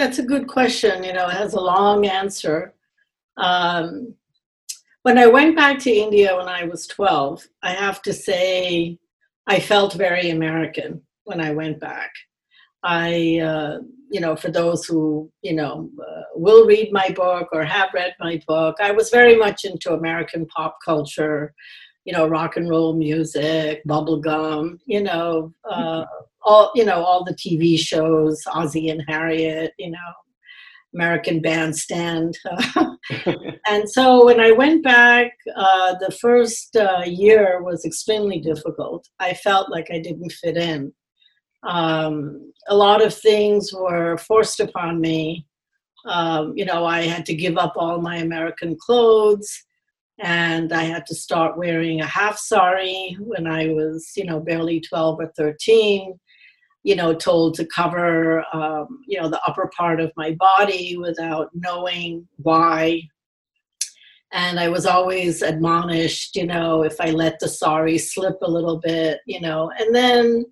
that's 0.00 0.18
a 0.18 0.22
good 0.22 0.48
question. 0.48 1.04
You 1.04 1.12
know, 1.12 1.28
it 1.28 1.34
has 1.34 1.52
a 1.52 1.60
long 1.60 2.06
answer. 2.06 2.72
Um, 3.36 4.14
when 5.02 5.18
I 5.18 5.26
went 5.26 5.54
back 5.56 5.78
to 5.80 5.90
India 5.90 6.34
when 6.34 6.48
I 6.48 6.64
was 6.64 6.86
12, 6.86 7.46
I 7.62 7.72
have 7.72 8.00
to 8.02 8.12
say 8.14 8.98
I 9.46 9.60
felt 9.60 9.92
very 9.92 10.30
American 10.30 11.02
when 11.24 11.38
I 11.38 11.50
went 11.50 11.80
back. 11.80 12.10
I, 12.82 13.40
uh, 13.40 13.78
you 14.10 14.20
know, 14.20 14.36
for 14.36 14.50
those 14.50 14.86
who, 14.86 15.30
you 15.42 15.54
know, 15.54 15.90
uh, 16.00 16.22
will 16.34 16.66
read 16.66 16.90
my 16.92 17.10
book 17.10 17.48
or 17.52 17.62
have 17.62 17.90
read 17.92 18.14
my 18.20 18.40
book, 18.48 18.76
I 18.80 18.92
was 18.92 19.10
very 19.10 19.36
much 19.36 19.66
into 19.66 19.92
American 19.92 20.46
pop 20.46 20.78
culture, 20.82 21.52
you 22.04 22.12
know, 22.12 22.26
rock 22.26 22.56
and 22.56 22.68
roll 22.68 22.94
music, 22.94 23.82
bubblegum, 23.86 24.78
you 24.86 25.02
know, 25.02 25.52
uh, 25.70 26.04
all 26.42 26.70
you 26.74 26.84
know 26.84 27.04
all 27.04 27.24
the 27.24 27.34
TV 27.34 27.78
shows, 27.78 28.40
Ozzie 28.52 28.88
and 28.88 29.04
Harriet, 29.06 29.72
you 29.78 29.90
know, 29.90 29.98
American 30.94 31.40
Bandstand, 31.40 32.36
and 33.66 33.88
so 33.88 34.24
when 34.24 34.40
I 34.40 34.52
went 34.52 34.82
back, 34.82 35.32
uh, 35.54 35.94
the 36.00 36.16
first 36.20 36.76
uh, 36.76 37.02
year 37.06 37.62
was 37.62 37.84
extremely 37.84 38.40
difficult. 38.40 39.06
I 39.18 39.34
felt 39.34 39.70
like 39.70 39.88
I 39.90 39.98
didn't 39.98 40.32
fit 40.32 40.56
in. 40.56 40.92
Um, 41.62 42.52
a 42.68 42.74
lot 42.74 43.04
of 43.04 43.14
things 43.14 43.70
were 43.72 44.16
forced 44.16 44.60
upon 44.60 45.00
me. 45.00 45.46
Um, 46.06 46.54
you 46.56 46.64
know, 46.64 46.86
I 46.86 47.02
had 47.02 47.26
to 47.26 47.34
give 47.34 47.58
up 47.58 47.74
all 47.76 48.00
my 48.00 48.16
American 48.16 48.76
clothes 48.80 49.64
and 50.20 50.72
I 50.72 50.84
had 50.84 51.06
to 51.06 51.14
start 51.14 51.56
wearing 51.56 52.00
a 52.00 52.06
half 52.06 52.38
sari 52.38 53.16
when 53.20 53.46
I 53.46 53.68
was, 53.68 54.12
you 54.16 54.24
know, 54.24 54.40
barely 54.40 54.80
12 54.80 55.20
or 55.20 55.32
13 55.36 56.18
you 56.82 56.96
know, 56.96 57.14
told 57.14 57.54
to 57.54 57.66
cover, 57.66 58.44
um, 58.54 59.00
you 59.06 59.20
know, 59.20 59.28
the 59.28 59.40
upper 59.46 59.70
part 59.76 60.00
of 60.00 60.12
my 60.16 60.32
body 60.32 60.96
without 60.96 61.50
knowing 61.54 62.26
why. 62.36 63.02
And 64.32 64.58
I 64.58 64.68
was 64.68 64.86
always 64.86 65.42
admonished, 65.42 66.36
you 66.36 66.46
know, 66.46 66.82
if 66.82 67.00
I 67.00 67.10
let 67.10 67.38
the 67.40 67.48
sari 67.48 67.98
slip 67.98 68.38
a 68.42 68.50
little 68.50 68.78
bit, 68.78 69.20
you 69.26 69.40
know, 69.40 69.70
and 69.78 69.94
then, 69.94 70.46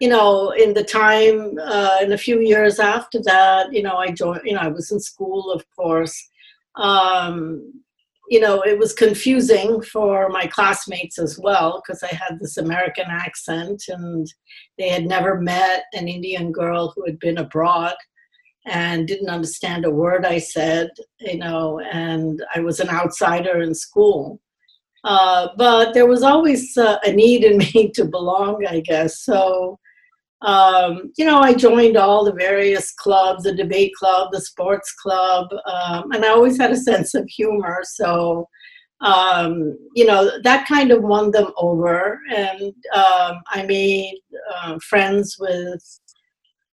you 0.00 0.08
know, 0.08 0.50
in 0.50 0.74
the 0.74 0.84
time, 0.84 1.56
uh, 1.62 1.98
in 2.02 2.12
a 2.12 2.18
few 2.18 2.40
years 2.40 2.78
after 2.78 3.20
that, 3.22 3.72
you 3.72 3.82
know, 3.82 3.96
I 3.96 4.10
joined, 4.10 4.42
you 4.44 4.54
know, 4.54 4.60
I 4.60 4.68
was 4.68 4.90
in 4.90 5.00
school, 5.00 5.50
of 5.50 5.64
course. 5.74 6.28
Um, 6.76 7.83
you 8.34 8.40
know, 8.40 8.62
it 8.62 8.76
was 8.76 8.92
confusing 8.92 9.80
for 9.80 10.28
my 10.28 10.48
classmates 10.48 11.20
as 11.20 11.38
well 11.38 11.80
because 11.80 12.02
I 12.02 12.12
had 12.12 12.40
this 12.40 12.56
American 12.56 13.04
accent 13.08 13.84
and 13.86 14.26
they 14.76 14.88
had 14.88 15.06
never 15.06 15.40
met 15.40 15.84
an 15.92 16.08
Indian 16.08 16.50
girl 16.50 16.92
who 16.96 17.04
had 17.06 17.20
been 17.20 17.38
abroad 17.38 17.94
and 18.66 19.06
didn't 19.06 19.28
understand 19.28 19.84
a 19.84 19.90
word 19.90 20.26
I 20.26 20.38
said, 20.38 20.90
you 21.20 21.38
know, 21.38 21.78
and 21.78 22.42
I 22.52 22.58
was 22.58 22.80
an 22.80 22.90
outsider 22.90 23.62
in 23.62 23.72
school. 23.72 24.40
Uh, 25.04 25.50
but 25.56 25.94
there 25.94 26.08
was 26.08 26.24
always 26.24 26.76
uh, 26.76 26.98
a 27.04 27.12
need 27.12 27.44
in 27.44 27.58
me 27.74 27.92
to 27.94 28.04
belong, 28.04 28.66
I 28.66 28.80
guess. 28.80 29.20
So 29.20 29.78
um, 30.44 31.10
you 31.16 31.24
know, 31.24 31.38
I 31.40 31.54
joined 31.54 31.96
all 31.96 32.24
the 32.24 32.32
various 32.32 32.92
clubs, 32.92 33.44
the 33.44 33.54
debate 33.54 33.92
club, 33.98 34.28
the 34.30 34.40
sports 34.40 34.92
club, 34.92 35.48
um, 35.66 36.12
and 36.12 36.24
I 36.24 36.28
always 36.28 36.58
had 36.58 36.70
a 36.70 36.76
sense 36.76 37.14
of 37.14 37.26
humor. 37.28 37.80
So, 37.82 38.46
um, 39.00 39.76
you 39.94 40.04
know, 40.04 40.30
that 40.42 40.68
kind 40.68 40.90
of 40.90 41.02
won 41.02 41.30
them 41.30 41.50
over. 41.56 42.20
And 42.30 42.74
um, 42.94 43.40
I 43.48 43.64
made 43.66 44.18
uh, 44.54 44.78
friends 44.80 45.36
with, 45.40 45.82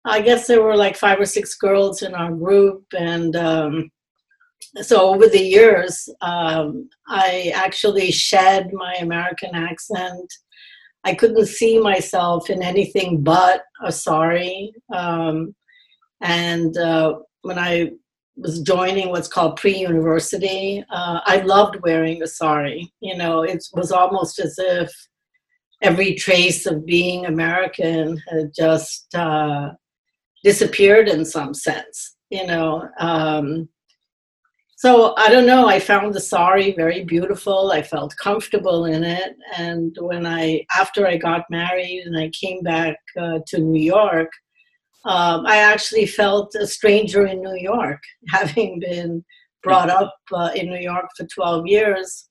I 0.04 0.22
guess 0.22 0.48
there 0.48 0.62
were 0.62 0.76
like 0.76 0.98
five 0.98 1.20
or 1.20 1.26
six 1.26 1.56
girls 1.56 2.02
in 2.02 2.14
our 2.14 2.32
group. 2.34 2.84
And 2.98 3.38
um, 3.38 3.90
so 4.82 5.14
over 5.14 5.28
the 5.28 5.42
years, 5.42 6.10
um, 6.22 6.90
I 7.08 7.54
actually 7.56 8.12
shed 8.12 8.72
my 8.74 8.96
American 8.96 9.56
accent 9.56 10.30
I 11.04 11.16
couldn't 11.16 11.48
see 11.48 11.80
myself 11.80 12.50
in 12.50 12.62
anything 12.62 13.24
but 13.24 13.64
a 13.84 13.92
sari. 13.92 14.74
Um, 14.94 15.56
and 16.22 16.78
uh, 16.78 17.20
when 17.42 17.58
I 17.58 17.92
was 18.38 18.62
joining 18.62 19.10
what's 19.10 19.28
called 19.28 19.58
pre-university, 19.58 20.84
uh, 20.92 21.20
I 21.26 21.38
loved 21.38 21.78
wearing 21.82 22.22
a 22.22 22.28
sari. 22.28 22.92
You 23.00 23.18
know, 23.18 23.42
it 23.44 23.64
was 23.74 23.92
almost 23.92 24.40
as 24.40 24.56
if 24.58 24.92
every 25.82 26.14
trace 26.14 26.66
of 26.66 26.86
being 26.86 27.26
American 27.26 28.22
had 28.30 28.52
just 28.56 29.14
uh, 29.16 29.72
disappeared 30.44 31.10
in 31.10 31.26
some 31.26 31.54
sense. 31.54 32.16
You 32.30 32.46
know, 32.48 32.88
um, 33.00 33.68
so 34.82 35.14
I 35.16 35.30
don't 35.30 35.46
know. 35.46 35.68
I 35.68 35.80
found 35.80 36.12
the 36.12 36.20
sari 36.20 36.72
very 36.72 37.04
beautiful. 37.04 37.72
I 37.72 37.84
felt 37.84 38.18
comfortable 38.18 38.86
in 38.86 39.04
it. 39.04 39.36
And 39.56 39.96
when 40.02 40.26
I, 40.26 40.66
after 40.76 41.06
I 41.06 41.18
got 41.18 41.44
married 41.52 42.02
and 42.08 42.18
I 42.18 42.30
came 42.30 42.64
back 42.64 42.96
uh, 43.16 43.42
to 43.50 43.60
New 43.60 43.80
York, 43.80 44.32
um, 45.06 45.46
I 45.46 45.58
actually 45.58 46.08
felt 46.08 46.56
a 46.56 46.66
stranger 46.66 47.28
in 47.28 47.44
New 47.44 47.60
York, 47.60 48.02
having 48.30 48.80
been 48.80 49.24
brought 49.62 49.92
up 49.92 50.16
uh, 50.34 50.50
in 50.56 50.72
New 50.72 50.82
York 50.82 51.10
for 51.16 51.28
12 51.28 51.68
years. 51.68 52.28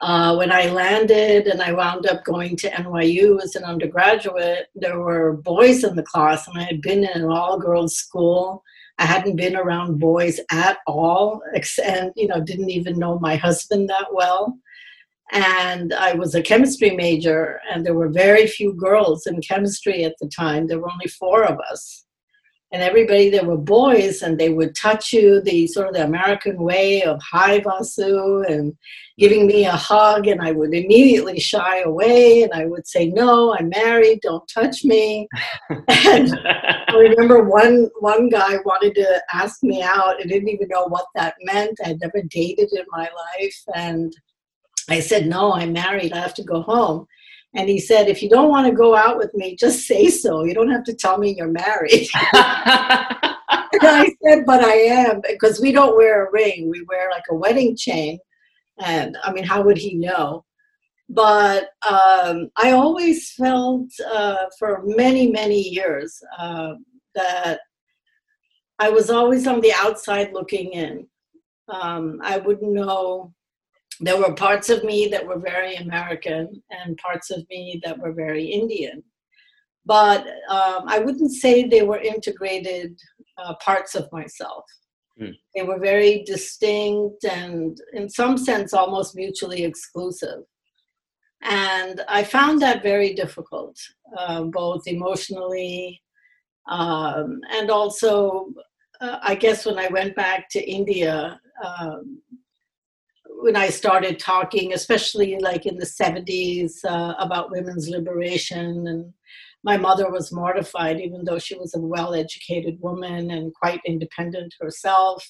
Uh, 0.00 0.34
when 0.34 0.50
I 0.50 0.70
landed 0.70 1.46
and 1.46 1.62
I 1.62 1.72
wound 1.72 2.04
up 2.06 2.24
going 2.24 2.56
to 2.56 2.70
NYU 2.70 3.40
as 3.40 3.54
an 3.54 3.62
undergraduate, 3.62 4.66
there 4.74 4.98
were 4.98 5.34
boys 5.34 5.84
in 5.84 5.94
the 5.94 6.02
class, 6.02 6.48
and 6.48 6.58
I 6.58 6.64
had 6.64 6.80
been 6.80 7.04
in 7.04 7.22
an 7.22 7.30
all 7.30 7.60
girls 7.60 7.94
school 7.94 8.64
I 8.98 9.06
hadn't 9.06 9.36
been 9.36 9.56
around 9.56 9.98
boys 9.98 10.38
at 10.50 10.78
all, 10.86 11.42
and 11.84 12.12
you 12.16 12.28
know, 12.28 12.40
didn't 12.40 12.70
even 12.70 12.98
know 12.98 13.18
my 13.18 13.36
husband 13.36 13.88
that 13.88 14.12
well. 14.12 14.58
And 15.32 15.94
I 15.94 16.12
was 16.12 16.34
a 16.34 16.42
chemistry 16.42 16.90
major, 16.90 17.60
and 17.70 17.84
there 17.84 17.94
were 17.94 18.10
very 18.10 18.46
few 18.46 18.74
girls 18.74 19.26
in 19.26 19.40
chemistry 19.40 20.04
at 20.04 20.16
the 20.20 20.28
time. 20.28 20.66
There 20.66 20.78
were 20.78 20.90
only 20.90 21.08
four 21.08 21.44
of 21.44 21.58
us 21.70 22.04
and 22.72 22.82
everybody 22.82 23.28
there 23.28 23.44
were 23.44 23.58
boys 23.58 24.22
and 24.22 24.38
they 24.38 24.48
would 24.48 24.74
touch 24.74 25.12
you 25.12 25.40
the 25.42 25.66
sort 25.66 25.88
of 25.88 25.94
the 25.94 26.02
american 26.02 26.56
way 26.56 27.02
of 27.02 27.20
hi 27.22 27.60
vasu 27.60 28.44
and 28.50 28.74
giving 29.18 29.46
me 29.46 29.64
a 29.64 29.72
hug 29.72 30.26
and 30.26 30.40
i 30.40 30.50
would 30.50 30.74
immediately 30.74 31.38
shy 31.38 31.80
away 31.80 32.42
and 32.42 32.52
i 32.52 32.64
would 32.64 32.86
say 32.86 33.06
no 33.08 33.54
i'm 33.54 33.68
married 33.68 34.18
don't 34.22 34.48
touch 34.52 34.84
me. 34.84 35.28
And 35.88 36.38
i 36.46 36.94
remember 36.96 37.44
one 37.44 37.88
one 38.00 38.28
guy 38.28 38.56
wanted 38.64 38.94
to 38.96 39.22
ask 39.32 39.62
me 39.62 39.82
out 39.82 40.20
i 40.20 40.24
didn't 40.24 40.48
even 40.48 40.68
know 40.68 40.86
what 40.86 41.06
that 41.14 41.34
meant 41.42 41.78
i'd 41.84 42.00
never 42.00 42.22
dated 42.28 42.72
in 42.72 42.84
my 42.88 43.08
life 43.38 43.62
and 43.74 44.12
i 44.88 44.98
said 44.98 45.26
no 45.26 45.52
i'm 45.52 45.72
married 45.72 46.12
i 46.12 46.18
have 46.18 46.34
to 46.34 46.44
go 46.44 46.62
home 46.62 47.06
and 47.54 47.68
he 47.68 47.78
said, 47.78 48.08
if 48.08 48.22
you 48.22 48.28
don't 48.28 48.48
want 48.48 48.66
to 48.66 48.72
go 48.72 48.96
out 48.96 49.18
with 49.18 49.32
me, 49.34 49.56
just 49.56 49.86
say 49.86 50.08
so. 50.08 50.44
You 50.44 50.54
don't 50.54 50.70
have 50.70 50.84
to 50.84 50.94
tell 50.94 51.18
me 51.18 51.34
you're 51.36 51.48
married. 51.48 52.08
and 52.32 53.82
I 53.82 54.14
said, 54.24 54.44
but 54.46 54.64
I 54.64 54.74
am, 54.74 55.20
because 55.28 55.60
we 55.60 55.72
don't 55.72 55.96
wear 55.96 56.26
a 56.26 56.32
ring. 56.32 56.70
We 56.70 56.84
wear 56.88 57.10
like 57.10 57.24
a 57.30 57.34
wedding 57.34 57.76
chain. 57.76 58.18
And 58.80 59.16
I 59.22 59.32
mean, 59.32 59.44
how 59.44 59.62
would 59.62 59.78
he 59.78 59.94
know? 59.94 60.44
But 61.08 61.70
um, 61.86 62.50
I 62.56 62.70
always 62.70 63.32
felt 63.32 63.90
uh, 64.12 64.46
for 64.58 64.82
many, 64.84 65.30
many 65.30 65.60
years 65.60 66.22
uh, 66.38 66.74
that 67.14 67.60
I 68.78 68.88
was 68.88 69.10
always 69.10 69.46
on 69.46 69.60
the 69.60 69.72
outside 69.74 70.32
looking 70.32 70.72
in. 70.72 71.06
Um, 71.68 72.18
I 72.22 72.38
wouldn't 72.38 72.72
know. 72.72 73.32
There 74.02 74.18
were 74.18 74.34
parts 74.34 74.68
of 74.68 74.82
me 74.82 75.06
that 75.12 75.26
were 75.26 75.38
very 75.38 75.76
American 75.76 76.62
and 76.70 76.98
parts 76.98 77.30
of 77.30 77.40
me 77.48 77.80
that 77.84 77.98
were 77.98 78.12
very 78.12 78.44
Indian. 78.44 79.02
But 79.84 80.26
um, 80.48 80.82
I 80.88 80.98
wouldn't 80.98 81.32
say 81.32 81.64
they 81.64 81.82
were 81.82 82.00
integrated 82.00 82.98
uh, 83.38 83.54
parts 83.64 83.94
of 83.94 84.10
myself. 84.12 84.64
Mm. 85.20 85.34
They 85.54 85.62
were 85.62 85.78
very 85.78 86.24
distinct 86.24 87.24
and, 87.24 87.78
in 87.92 88.08
some 88.08 88.36
sense, 88.36 88.72
almost 88.72 89.14
mutually 89.14 89.62
exclusive. 89.64 90.40
And 91.42 92.00
I 92.08 92.24
found 92.24 92.60
that 92.62 92.82
very 92.82 93.14
difficult, 93.14 93.76
uh, 94.16 94.42
both 94.44 94.82
emotionally 94.86 96.02
um, 96.68 97.40
and 97.52 97.70
also, 97.70 98.46
uh, 99.00 99.18
I 99.22 99.34
guess, 99.34 99.66
when 99.66 99.78
I 99.78 99.88
went 99.88 100.14
back 100.14 100.48
to 100.50 100.70
India, 100.70 101.40
um, 101.64 102.22
when 103.42 103.56
I 103.56 103.70
started 103.70 104.20
talking, 104.20 104.72
especially 104.72 105.36
like 105.40 105.66
in 105.66 105.76
the 105.76 105.84
70s, 105.84 106.84
uh, 106.84 107.14
about 107.18 107.50
women's 107.50 107.88
liberation 107.88 108.86
and 108.86 109.12
my 109.64 109.76
mother 109.76 110.10
was 110.10 110.32
mortified, 110.32 111.00
even 111.00 111.24
though 111.24 111.38
she 111.38 111.56
was 111.56 111.74
a 111.74 111.80
well 111.80 112.14
educated 112.14 112.78
woman 112.80 113.30
and 113.32 113.54
quite 113.54 113.80
independent 113.84 114.54
herself. 114.60 115.28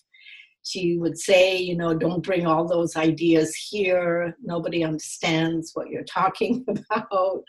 She 0.63 0.97
would 0.99 1.19
say, 1.19 1.57
you 1.57 1.77
know, 1.77 1.95
don't 1.95 2.25
bring 2.25 2.47
all 2.47 2.67
those 2.67 2.97
ideas 2.97 3.55
here. 3.55 4.37
Nobody 4.43 4.85
understands 4.85 5.73
what 5.75 5.89
you're 5.89 6.05
talking 6.05 6.65
about. 6.91 7.45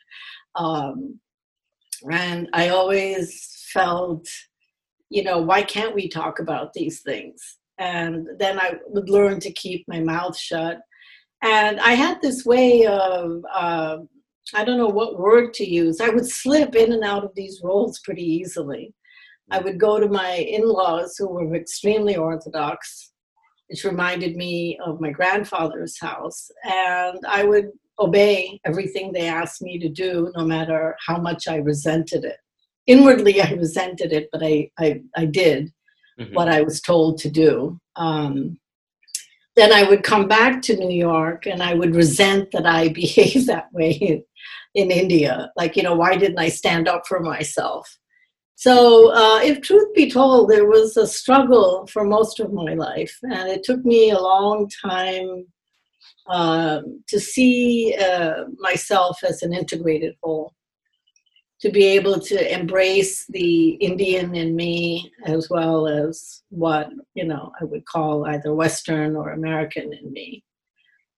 Um, 0.55 1.20
and 2.10 2.50
I 2.53 2.70
always 2.70 3.65
felt, 3.72 4.27
you 5.10 5.24
know, 5.24 5.39
why 5.39 5.62
can't 5.62 5.96
we 5.96 6.08
talk 6.08 6.39
about 6.39 6.74
these 6.74 7.01
things? 7.01 7.60
And 7.80 8.27
then 8.38 8.60
I 8.60 8.75
would 8.88 9.10
learn 9.10 9.39
to 9.42 9.51
keep 9.51 9.86
my 9.88 10.00
mouth 10.00 10.38
shut. 10.38 10.80
And 11.42 11.80
I 11.80 11.94
had 11.94 12.22
this 12.22 12.46
way 12.46 12.86
of 12.86 13.44
uh, 13.53 13.98
I 14.53 14.63
don't 14.63 14.77
know 14.77 14.88
what 14.88 15.20
word 15.20 15.53
to 15.56 15.65
use. 15.65 16.01
I 16.01 16.10
would 16.10 16.30
slip 16.30 16.75
in 16.75 16.92
and 16.92 17.03
out 17.03 17.24
of 17.24 17.32
these 17.36 17.62
roles 17.63 18.00
pretty 18.00 18.24
easily. 18.24 18.94
I 19.51 19.60
would 19.60 19.80
go 19.80 20.00
to 20.00 20.08
my 20.08 20.36
in 20.36 20.68
laws 20.68 21.15
who 21.18 21.27
were 21.27 21.56
extremely 21.56 22.15
Orthodox, 22.15 23.12
which 23.68 23.84
reminded 23.84 24.36
me 24.36 24.77
of 24.86 25.01
my 25.01 25.12
grandfather's 25.12 26.00
house. 26.00 26.50
And 26.63 27.20
I 27.27 27.44
would 27.44 27.72
obey 28.00 28.60
everything 28.65 29.12
they 29.12 29.27
asked 29.27 29.62
me 29.62 29.80
to 29.80 29.89
do, 29.89 30.32
no 30.36 30.46
matter 30.46 30.96
how 31.06 31.18
much 31.20 31.48
I 31.48 31.58
resented 31.58 32.25
it. 32.25 32.38
Inwardly, 32.88 33.42
I 33.42 33.51
resented 33.51 34.12
it, 34.12 34.30
but 34.32 34.44
I, 34.44 34.70
I, 34.77 35.01
I 35.15 35.25
did 35.25 35.72
mm-hmm. 36.20 36.34
what 36.34 36.50
I 36.50 36.62
was 36.62 36.82
told 36.82 37.17
to 37.20 37.29
do. 37.29 37.79
Um, 37.96 38.60
then 39.55 39.72
I 39.72 39.84
would 39.84 40.03
come 40.03 40.27
back 40.27 40.62
to 40.63 40.75
New 40.75 40.96
York 40.96 41.46
and 41.46 41.62
I 41.62 41.74
would 41.75 41.96
resent 41.96 42.51
that 42.51 42.65
I 42.65 42.89
behaved 42.93 43.48
that 43.48 43.72
way 43.72 43.91
in, 43.91 44.24
in 44.74 44.91
India. 44.91 45.51
Like, 45.55 45.75
you 45.75 45.84
know, 45.84 45.96
why 45.96 46.15
didn't 46.15 46.39
I 46.39 46.50
stand 46.50 46.88
up 46.88 47.05
for 47.08 47.20
myself? 47.20 47.98
So, 48.55 49.13
uh, 49.13 49.41
if 49.41 49.62
truth 49.62 49.93
be 49.93 50.10
told, 50.10 50.50
there 50.50 50.67
was 50.67 50.96
a 50.96 51.08
struggle 51.08 51.86
for 51.88 52.05
most 52.05 52.39
of 52.39 52.53
my 52.53 52.75
life, 52.75 53.13
and 53.24 53.50
it 53.50 53.63
took 53.63 53.84
me 53.84 54.12
a 54.12 54.20
long 54.20 54.70
time 54.70 55.48
uh, 56.27 56.82
to 57.10 57.20
see 57.20 57.96
uh, 58.00 58.46
myself 58.60 59.22
as 59.24 59.41
an 59.43 59.53
integrated 59.53 60.15
whole 60.24 60.53
to 61.63 61.72
be 61.72 61.86
able 61.86 62.20
to 62.20 62.53
embrace 62.53 63.25
the 63.27 63.70
Indian 63.75 64.36
in 64.36 64.53
me 64.53 65.10
as 65.24 65.50
well 65.50 65.88
as 65.88 66.43
what 66.50 66.89
you 67.13 67.24
know 67.24 67.53
I 67.60 67.63
would 67.63 67.86
call 67.86 68.25
either 68.25 68.53
Western 68.53 69.15
or 69.15 69.32
American 69.32 69.93
in 69.93 70.12
me. 70.12 70.43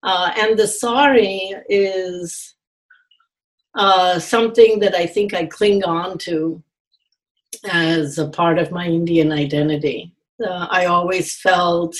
Uh, 0.04 0.30
and 0.38 0.56
the 0.56 0.68
sari 0.68 1.52
is 1.68 2.54
uh, 3.74 4.20
something 4.20 4.78
that 4.78 4.94
I 4.94 5.04
think 5.04 5.34
I 5.34 5.46
cling 5.46 5.82
on 5.82 6.16
to 6.18 6.62
as 7.64 8.18
a 8.18 8.28
part 8.28 8.60
of 8.60 8.70
my 8.70 8.86
Indian 8.86 9.32
identity. 9.32 10.14
Uh, 10.40 10.68
I 10.70 10.84
always 10.84 11.36
felt 11.40 11.96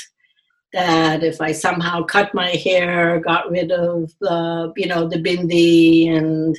that 0.73 1.25
if 1.25 1.41
I 1.41 1.51
somehow 1.51 2.05
cut 2.05 2.33
my 2.33 2.51
hair, 2.51 3.19
got 3.19 3.51
rid 3.51 3.73
of 3.73 4.13
the, 4.21 4.73
you 4.77 4.87
know, 4.87 5.09
the 5.09 5.17
bindi 5.17 6.17
and 6.17 6.57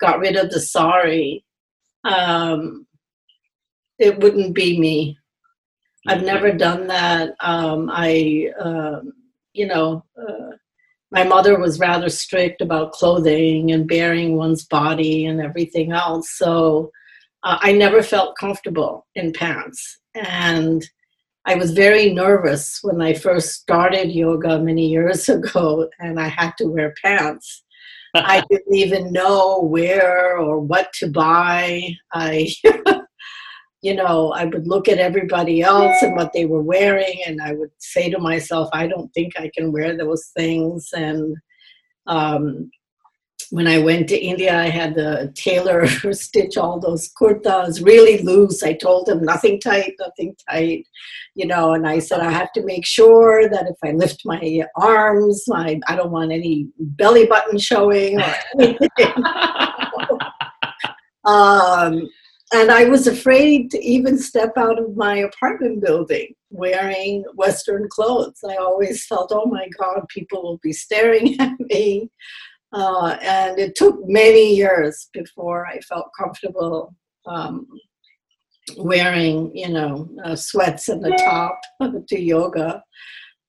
got 0.00 0.18
rid 0.18 0.36
of 0.36 0.50
the 0.50 0.60
sari, 0.60 1.44
um, 2.04 2.86
it 3.98 4.18
wouldn't 4.18 4.54
be 4.54 4.78
me. 4.78 5.18
I've 6.06 6.18
mm-hmm. 6.18 6.26
never 6.26 6.52
done 6.52 6.86
that. 6.88 7.34
Um, 7.40 7.90
I, 7.92 8.50
uh, 8.60 9.00
you 9.52 9.66
know, 9.66 10.04
uh, 10.20 10.56
my 11.10 11.24
mother 11.24 11.58
was 11.58 11.78
rather 11.78 12.08
strict 12.08 12.60
about 12.60 12.92
clothing 12.92 13.70
and 13.70 13.88
bearing 13.88 14.36
one's 14.36 14.64
body 14.64 15.26
and 15.26 15.40
everything 15.40 15.92
else. 15.92 16.36
So 16.36 16.90
uh, 17.44 17.58
I 17.60 17.72
never 17.72 18.02
felt 18.02 18.36
comfortable 18.36 19.06
in 19.14 19.32
pants. 19.32 20.00
And 20.14 20.84
I 21.46 21.56
was 21.56 21.72
very 21.72 22.12
nervous 22.12 22.80
when 22.82 23.02
I 23.02 23.12
first 23.12 23.52
started 23.52 24.10
yoga 24.10 24.58
many 24.58 24.88
years 24.88 25.28
ago 25.28 25.88
and 26.00 26.18
I 26.18 26.28
had 26.28 26.52
to 26.58 26.66
wear 26.66 26.94
pants. 27.02 27.63
I 28.14 28.44
didn't 28.48 28.74
even 28.74 29.12
know 29.12 29.60
where 29.60 30.38
or 30.38 30.60
what 30.60 30.92
to 30.94 31.10
buy. 31.10 31.94
I, 32.12 32.48
you 33.82 33.94
know, 33.94 34.32
I 34.32 34.44
would 34.44 34.66
look 34.66 34.88
at 34.88 34.98
everybody 34.98 35.62
else 35.62 36.02
and 36.02 36.16
what 36.16 36.32
they 36.32 36.46
were 36.46 36.62
wearing, 36.62 37.20
and 37.26 37.40
I 37.42 37.52
would 37.52 37.70
say 37.78 38.10
to 38.10 38.18
myself, 38.18 38.68
I 38.72 38.86
don't 38.86 39.12
think 39.14 39.32
I 39.36 39.50
can 39.56 39.72
wear 39.72 39.96
those 39.96 40.30
things. 40.36 40.88
And 40.94 41.36
um, 42.06 42.70
when 43.54 43.68
I 43.68 43.78
went 43.78 44.08
to 44.08 44.18
India, 44.18 44.52
I 44.58 44.68
had 44.68 44.96
the 44.96 45.32
tailor 45.36 45.86
stitch 46.12 46.56
all 46.56 46.80
those 46.80 47.08
kurtas 47.12 47.84
really 47.86 48.18
loose. 48.18 48.64
I 48.64 48.72
told 48.72 49.08
him 49.08 49.22
nothing 49.22 49.60
tight, 49.60 49.92
nothing 50.00 50.34
tight, 50.50 50.88
you 51.36 51.46
know. 51.46 51.74
And 51.74 51.86
I 51.86 52.00
said 52.00 52.18
I 52.18 52.32
have 52.32 52.50
to 52.54 52.64
make 52.64 52.84
sure 52.84 53.48
that 53.48 53.68
if 53.68 53.76
I 53.84 53.92
lift 53.92 54.22
my 54.24 54.64
arms, 54.74 55.44
my 55.46 55.78
I 55.86 55.94
don't 55.94 56.10
want 56.10 56.32
any 56.32 56.66
belly 56.80 57.26
button 57.26 57.56
showing 57.56 58.20
or 58.20 58.34
anything. 58.58 59.24
um, 61.24 62.10
and 62.52 62.72
I 62.72 62.86
was 62.86 63.06
afraid 63.06 63.70
to 63.70 63.78
even 63.84 64.18
step 64.18 64.54
out 64.56 64.80
of 64.80 64.96
my 64.96 65.18
apartment 65.18 65.80
building 65.80 66.34
wearing 66.50 67.22
Western 67.34 67.88
clothes. 67.88 68.40
I 68.48 68.56
always 68.56 69.06
felt, 69.06 69.30
oh 69.32 69.46
my 69.46 69.68
God, 69.78 70.08
people 70.08 70.42
will 70.42 70.60
be 70.60 70.72
staring 70.72 71.36
at 71.40 71.58
me. 71.60 72.10
Uh, 72.74 73.16
and 73.22 73.58
it 73.58 73.76
took 73.76 73.96
many 74.04 74.54
years 74.54 75.08
before 75.12 75.64
I 75.64 75.78
felt 75.80 76.10
comfortable 76.18 76.92
um, 77.24 77.66
wearing, 78.76 79.56
you 79.56 79.68
know, 79.68 80.08
uh, 80.24 80.34
sweats 80.34 80.88
and 80.88 81.02
the 81.02 81.10
top 81.10 81.60
to 82.08 82.20
yoga. 82.20 82.82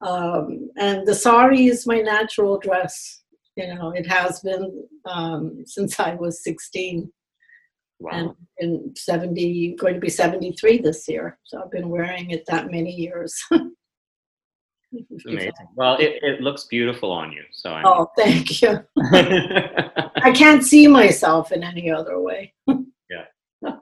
Um, 0.01 0.69
and 0.77 1.07
the 1.07 1.15
sari 1.15 1.65
is 1.65 1.87
my 1.87 2.01
natural 2.01 2.59
dress. 2.59 3.23
You 3.55 3.73
know, 3.73 3.91
it 3.91 4.05
has 4.05 4.41
been 4.41 4.87
um, 5.09 5.63
since 5.65 5.99
I 5.99 6.13
was 6.13 6.43
16. 6.43 7.11
Wow. 7.99 8.11
And 8.11 8.31
in 8.59 8.93
70, 8.95 9.75
going 9.79 9.95
to 9.95 9.99
be 9.99 10.09
73 10.09 10.79
this 10.79 11.07
year. 11.07 11.39
So 11.45 11.63
I've 11.63 11.71
been 11.71 11.89
wearing 11.89 12.29
it 12.29 12.43
that 12.47 12.69
many 12.69 12.91
years. 12.91 13.33
Amazing. 15.27 15.53
Well, 15.75 15.97
it, 15.97 16.19
it 16.21 16.41
looks 16.41 16.65
beautiful 16.65 17.11
on 17.11 17.31
you. 17.31 17.43
So 17.51 17.71
I'm... 17.71 17.85
oh, 17.85 18.11
thank 18.17 18.61
you. 18.61 18.79
I 19.13 20.31
can't 20.33 20.63
see 20.63 20.87
myself 20.87 21.51
in 21.51 21.63
any 21.63 21.89
other 21.91 22.19
way. 22.19 22.53
yeah, 22.67 23.75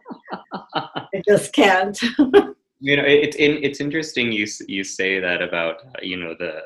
I 0.73 1.21
just 1.25 1.53
can't. 1.53 1.99
you 2.79 2.97
know, 2.97 3.03
it's 3.05 3.35
it, 3.37 3.51
it's 3.63 3.79
interesting 3.79 4.31
you 4.31 4.47
you 4.67 4.83
say 4.83 5.19
that 5.19 5.41
about 5.41 5.77
you 6.01 6.17
know 6.17 6.35
the 6.37 6.61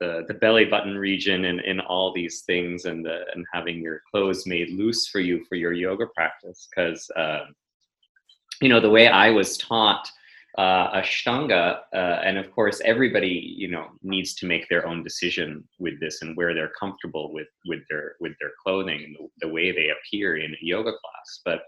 the, 0.00 0.24
the 0.28 0.34
belly 0.34 0.64
button 0.66 0.96
region 0.96 1.46
and, 1.46 1.60
and 1.60 1.80
all 1.80 2.12
these 2.12 2.42
things 2.42 2.84
and 2.84 3.04
the, 3.04 3.24
and 3.34 3.46
having 3.52 3.80
your 3.80 4.02
clothes 4.10 4.46
made 4.46 4.70
loose 4.70 5.08
for 5.08 5.20
you 5.20 5.44
for 5.48 5.54
your 5.54 5.72
yoga 5.72 6.06
practice 6.14 6.68
because 6.70 7.10
uh, 7.16 7.46
you 8.60 8.68
know 8.68 8.80
the 8.80 8.90
way 8.90 9.08
I 9.08 9.30
was 9.30 9.56
taught 9.56 10.08
uh, 10.58 11.00
Ashtanga, 11.00 11.80
uh, 11.92 12.20
and 12.24 12.38
of 12.38 12.50
course, 12.50 12.80
everybody 12.84 13.54
you 13.58 13.68
know 13.68 13.88
needs 14.02 14.34
to 14.36 14.46
make 14.46 14.68
their 14.68 14.86
own 14.86 15.04
decision 15.04 15.62
with 15.78 16.00
this 16.00 16.22
and 16.22 16.36
where 16.36 16.54
they're 16.54 16.72
comfortable 16.78 17.32
with 17.32 17.48
with 17.66 17.80
their 17.90 18.14
with 18.20 18.32
their 18.40 18.52
clothing 18.62 19.02
and 19.04 19.16
the, 19.16 19.46
the 19.46 19.52
way 19.52 19.70
they 19.70 19.90
appear 19.90 20.38
in 20.38 20.52
a 20.52 20.58
yoga 20.62 20.92
class. 20.92 21.40
But 21.44 21.62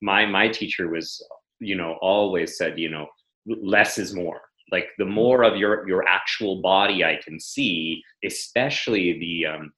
my 0.00 0.24
my 0.24 0.48
teacher 0.48 0.88
was 0.88 1.22
you 1.60 1.76
know 1.76 1.98
always 2.00 2.56
said 2.56 2.78
you 2.78 2.90
know 2.90 3.08
less 3.46 3.98
is 3.98 4.14
more. 4.14 4.40
Like 4.72 4.88
the 4.96 5.04
more 5.04 5.44
of 5.44 5.56
your 5.56 5.86
your 5.86 6.08
actual 6.08 6.62
body 6.62 7.04
I 7.04 7.20
can 7.22 7.38
see, 7.38 8.02
especially 8.24 9.18
the 9.18 9.46
um, 9.46 9.72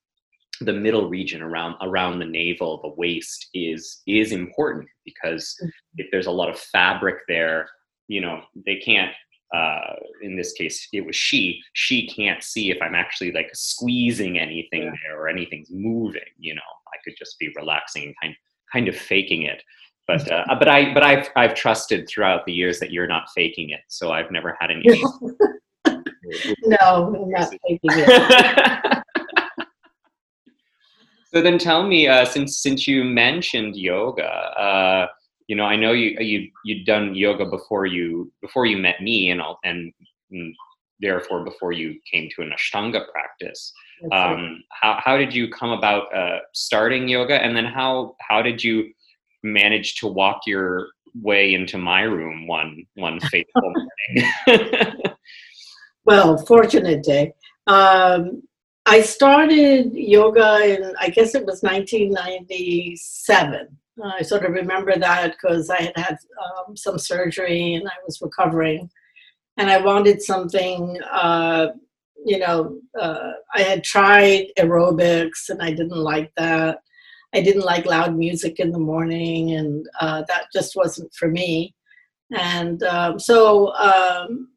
the 0.61 0.72
middle 0.72 1.09
region 1.09 1.42
around 1.42 1.74
around 1.82 2.18
the 2.18 2.24
navel 2.24 2.80
the 2.82 2.94
waist 2.96 3.48
is 3.54 4.02
is 4.06 4.32
important 4.32 4.88
because 5.04 5.54
mm-hmm. 5.61 5.68
if 5.98 6.06
there's 6.11 6.26
a 6.26 6.30
lot 6.30 6.48
of 6.48 6.59
fabric 6.59 7.16
there 7.28 7.68
you 8.08 8.20
know 8.20 8.40
they 8.64 8.76
can't 8.76 9.12
uh, 9.54 9.94
in 10.22 10.36
this 10.36 10.52
case 10.52 10.88
it 10.92 11.06
was 11.06 11.14
she 11.14 11.62
she 11.72 12.06
can't 12.08 12.42
see 12.42 12.70
if 12.70 12.78
i'm 12.82 12.94
actually 12.94 13.30
like 13.32 13.48
squeezing 13.54 14.38
anything 14.38 14.82
yeah. 14.82 14.92
there 15.04 15.20
or 15.20 15.28
anything's 15.28 15.70
moving 15.70 16.22
you 16.38 16.54
know? 16.54 16.60
I 16.88 16.98
could 17.04 17.16
just 17.16 17.38
be 17.38 17.52
relaxing 17.56 18.04
and 18.04 18.14
kind 18.22 18.34
kind 18.72 18.88
of 18.88 18.96
faking 18.96 19.42
it. 19.42 19.62
But 20.08 20.30
uh, 20.30 20.44
but 20.58 20.68
i 20.68 20.94
but 20.94 21.02
i've 21.02 21.28
i've 21.34 21.54
trusted 21.54 22.08
throughout 22.08 22.46
the 22.46 22.52
years 22.52 22.78
that 22.78 22.92
you're 22.92 23.08
not 23.08 23.24
faking 23.34 23.70
it 23.70 23.80
so 23.88 24.12
i've 24.12 24.30
never 24.30 24.56
had 24.60 24.70
any 24.70 24.84
no 26.62 27.16
i'm 27.16 27.30
not 27.30 27.50
faking 27.50 27.80
it. 27.82 29.02
So 31.34 31.42
then 31.42 31.58
tell 31.58 31.86
me 31.86 32.06
uh, 32.08 32.24
since 32.24 32.62
since 32.62 32.86
you 32.88 33.04
mentioned 33.04 33.76
yoga 33.76 34.24
uh, 34.26 35.06
you 35.48 35.56
know, 35.56 35.64
I 35.64 35.76
know 35.76 35.92
you 35.92 36.16
you 36.18 36.50
you'd 36.64 36.87
done 36.87 37.14
yoga 37.14 37.46
before 37.46 37.87
you 37.87 38.32
before 38.42 38.66
you 38.66 38.76
met 38.76 39.00
me, 39.00 39.30
and 39.30 39.40
and, 39.64 39.92
and 40.30 40.54
therefore 41.00 41.44
before 41.44 41.72
you 41.72 41.98
came 42.11 42.28
to 42.35 42.42
an 42.42 42.52
Ashtanga 42.52 43.11
practice. 43.11 43.72
Um, 44.12 44.62
how 44.70 45.00
how 45.02 45.16
did 45.16 45.35
you 45.35 45.48
come 45.48 45.70
about 45.70 46.14
uh, 46.14 46.40
starting 46.52 47.09
yoga, 47.09 47.42
and 47.42 47.56
then 47.56 47.64
how 47.64 48.16
how 48.20 48.42
did 48.42 48.62
you 48.62 48.92
manage 49.42 49.96
to 49.96 50.09
walk 50.09 50.40
your 50.46 50.88
way 51.22 51.54
into 51.54 51.78
my 51.78 52.02
room 52.02 52.46
one 52.46 52.85
one 52.94 53.18
fateful 53.20 53.72
morning? 54.06 54.32
well, 56.04 56.37
fortunate 56.38 57.04
day. 57.04 57.32
Um, 57.68 58.42
I 58.85 59.00
started 59.00 59.94
yoga 59.94 60.59
in 60.64 60.92
I 60.98 61.11
guess 61.11 61.37
it 61.37 61.46
was 61.46 61.62
1997 61.62 63.78
I 64.04 64.22
sort 64.22 64.44
of 64.44 64.52
remember 64.52 64.96
that 64.96 65.32
because 65.32 65.70
I 65.70 65.82
had 65.82 65.96
had 65.96 66.18
um, 66.44 66.76
some 66.76 66.98
surgery 66.98 67.74
and 67.74 67.88
I 67.88 67.94
was 68.04 68.20
recovering, 68.20 68.90
and 69.56 69.70
I 69.70 69.78
wanted 69.78 70.22
something. 70.22 70.98
Uh, 71.11 71.68
you 72.24 72.38
know, 72.38 72.78
uh, 73.00 73.32
I 73.54 73.62
had 73.62 73.85
tried 73.85 74.46
aerobics 74.59 75.48
and 75.48 75.62
I 75.62 75.70
didn't 75.70 75.96
like 75.96 76.32
that. 76.37 76.78
I 77.35 77.40
didn't 77.40 77.62
like 77.64 77.87
loud 77.87 78.16
music 78.16 78.59
in 78.59 78.72
the 78.72 78.78
morning, 78.78 79.52
and 79.52 79.87
uh, 80.00 80.24
that 80.28 80.46
just 80.52 80.76
wasn't 80.76 81.12
for 81.14 81.28
me. 81.28 81.74
And 82.32 82.82
um, 82.82 83.18
so 83.18 83.72
um, 83.74 84.48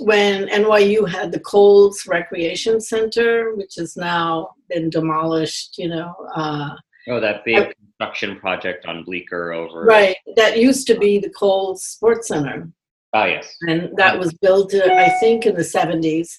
when 0.00 0.48
NYU 0.48 1.08
had 1.08 1.32
the 1.32 1.40
Coles 1.40 2.06
Recreation 2.06 2.80
Center, 2.80 3.54
which 3.54 3.74
has 3.76 3.96
now 3.96 4.50
been 4.68 4.90
demolished, 4.90 5.78
you 5.78 5.88
know. 5.88 6.14
Uh, 6.34 6.74
oh, 7.08 7.20
that 7.20 7.44
big 7.44 7.56
I, 7.56 7.72
construction 7.74 8.38
project 8.38 8.86
on 8.86 9.04
Bleecker 9.04 9.52
over. 9.52 9.84
Right. 9.84 10.16
That 10.36 10.58
used 10.58 10.86
to 10.88 10.98
be 10.98 11.18
the 11.18 11.30
Cole 11.30 11.76
Sports 11.76 12.28
Center. 12.28 12.70
Ah, 13.14 13.24
yes. 13.24 13.56
And 13.62 13.90
that 13.96 14.18
was 14.18 14.32
built, 14.34 14.74
uh, 14.74 14.82
I 14.84 15.10
think, 15.20 15.46
in 15.46 15.54
the 15.54 15.62
70s. 15.62 16.38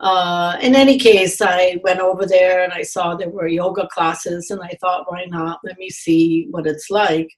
Uh, 0.00 0.56
in 0.62 0.74
any 0.74 0.98
case, 0.98 1.40
I 1.42 1.78
went 1.84 2.00
over 2.00 2.26
there 2.26 2.64
and 2.64 2.72
I 2.72 2.82
saw 2.82 3.14
there 3.14 3.28
were 3.28 3.46
yoga 3.46 3.86
classes, 3.88 4.50
and 4.50 4.60
I 4.62 4.76
thought, 4.80 5.10
why 5.10 5.26
not? 5.26 5.60
Let 5.62 5.78
me 5.78 5.90
see 5.90 6.46
what 6.50 6.66
it's 6.66 6.90
like. 6.90 7.28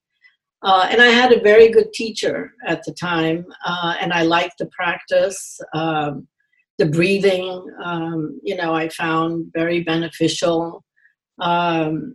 Uh, 0.62 0.87
and 0.88 1.02
I 1.02 1.08
had 1.08 1.32
a 1.32 1.40
very 1.40 1.68
good 1.68 1.92
teacher 1.92 2.54
at 2.66 2.85
the 2.85 2.92
time, 2.92 3.44
uh, 3.66 3.96
and 4.00 4.12
I 4.12 4.22
liked 4.22 4.58
the 4.58 4.66
practice. 4.66 5.61
Um, 5.74 6.28
the 6.78 6.87
breathing, 6.87 7.66
um, 7.82 8.40
you 8.42 8.56
know, 8.56 8.72
I 8.72 8.88
found 8.88 9.50
very 9.52 9.82
beneficial. 9.82 10.85
Um, 11.40 12.14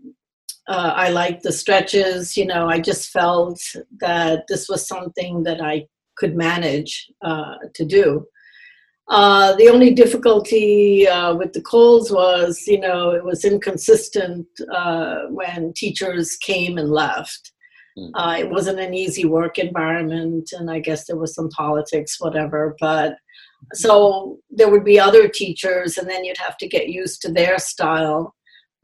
uh, 0.68 0.94
I 0.96 1.10
liked 1.10 1.44
the 1.44 1.52
stretches. 1.52 2.36
You 2.36 2.46
know, 2.46 2.68
I 2.68 2.80
just 2.80 3.10
felt 3.10 3.60
that 4.00 4.44
this 4.48 4.68
was 4.68 4.88
something 4.88 5.44
that 5.44 5.62
I 5.62 5.88
could 6.18 6.36
manage 6.36 7.08
uh, 7.22 7.56
to 7.74 7.86
do. 7.86 8.26
Uh, 9.10 9.56
the 9.56 9.70
only 9.70 9.94
difficulty 9.94 11.08
uh, 11.08 11.34
with 11.34 11.54
the 11.54 11.62
Coles 11.62 12.12
was, 12.12 12.64
you 12.68 12.80
know, 12.80 13.12
it 13.12 13.24
was 13.24 13.46
inconsistent 13.46 14.46
uh, 14.74 15.22
when 15.30 15.72
teachers 15.74 16.36
came 16.36 16.78
and 16.78 16.90
left. 16.90 17.54
Uh, 18.14 18.36
it 18.38 18.50
wasn't 18.50 18.80
an 18.80 18.94
easy 18.94 19.26
work 19.26 19.58
environment, 19.58 20.50
and 20.52 20.70
I 20.70 20.80
guess 20.80 21.08
there 21.08 21.18
was 21.18 21.34
some 21.34 21.50
politics, 21.50 22.18
whatever. 22.20 22.76
But 22.80 23.16
so 23.74 24.38
there 24.52 24.70
would 24.70 24.84
be 24.86 25.00
other 25.00 25.28
teachers, 25.28 25.98
and 25.98 26.08
then 26.08 26.24
you'd 26.24 26.38
have 26.38 26.58
to 26.58 26.68
get 26.68 26.90
used 26.90 27.22
to 27.24 27.32
their 27.32 27.58
style. 27.58 28.36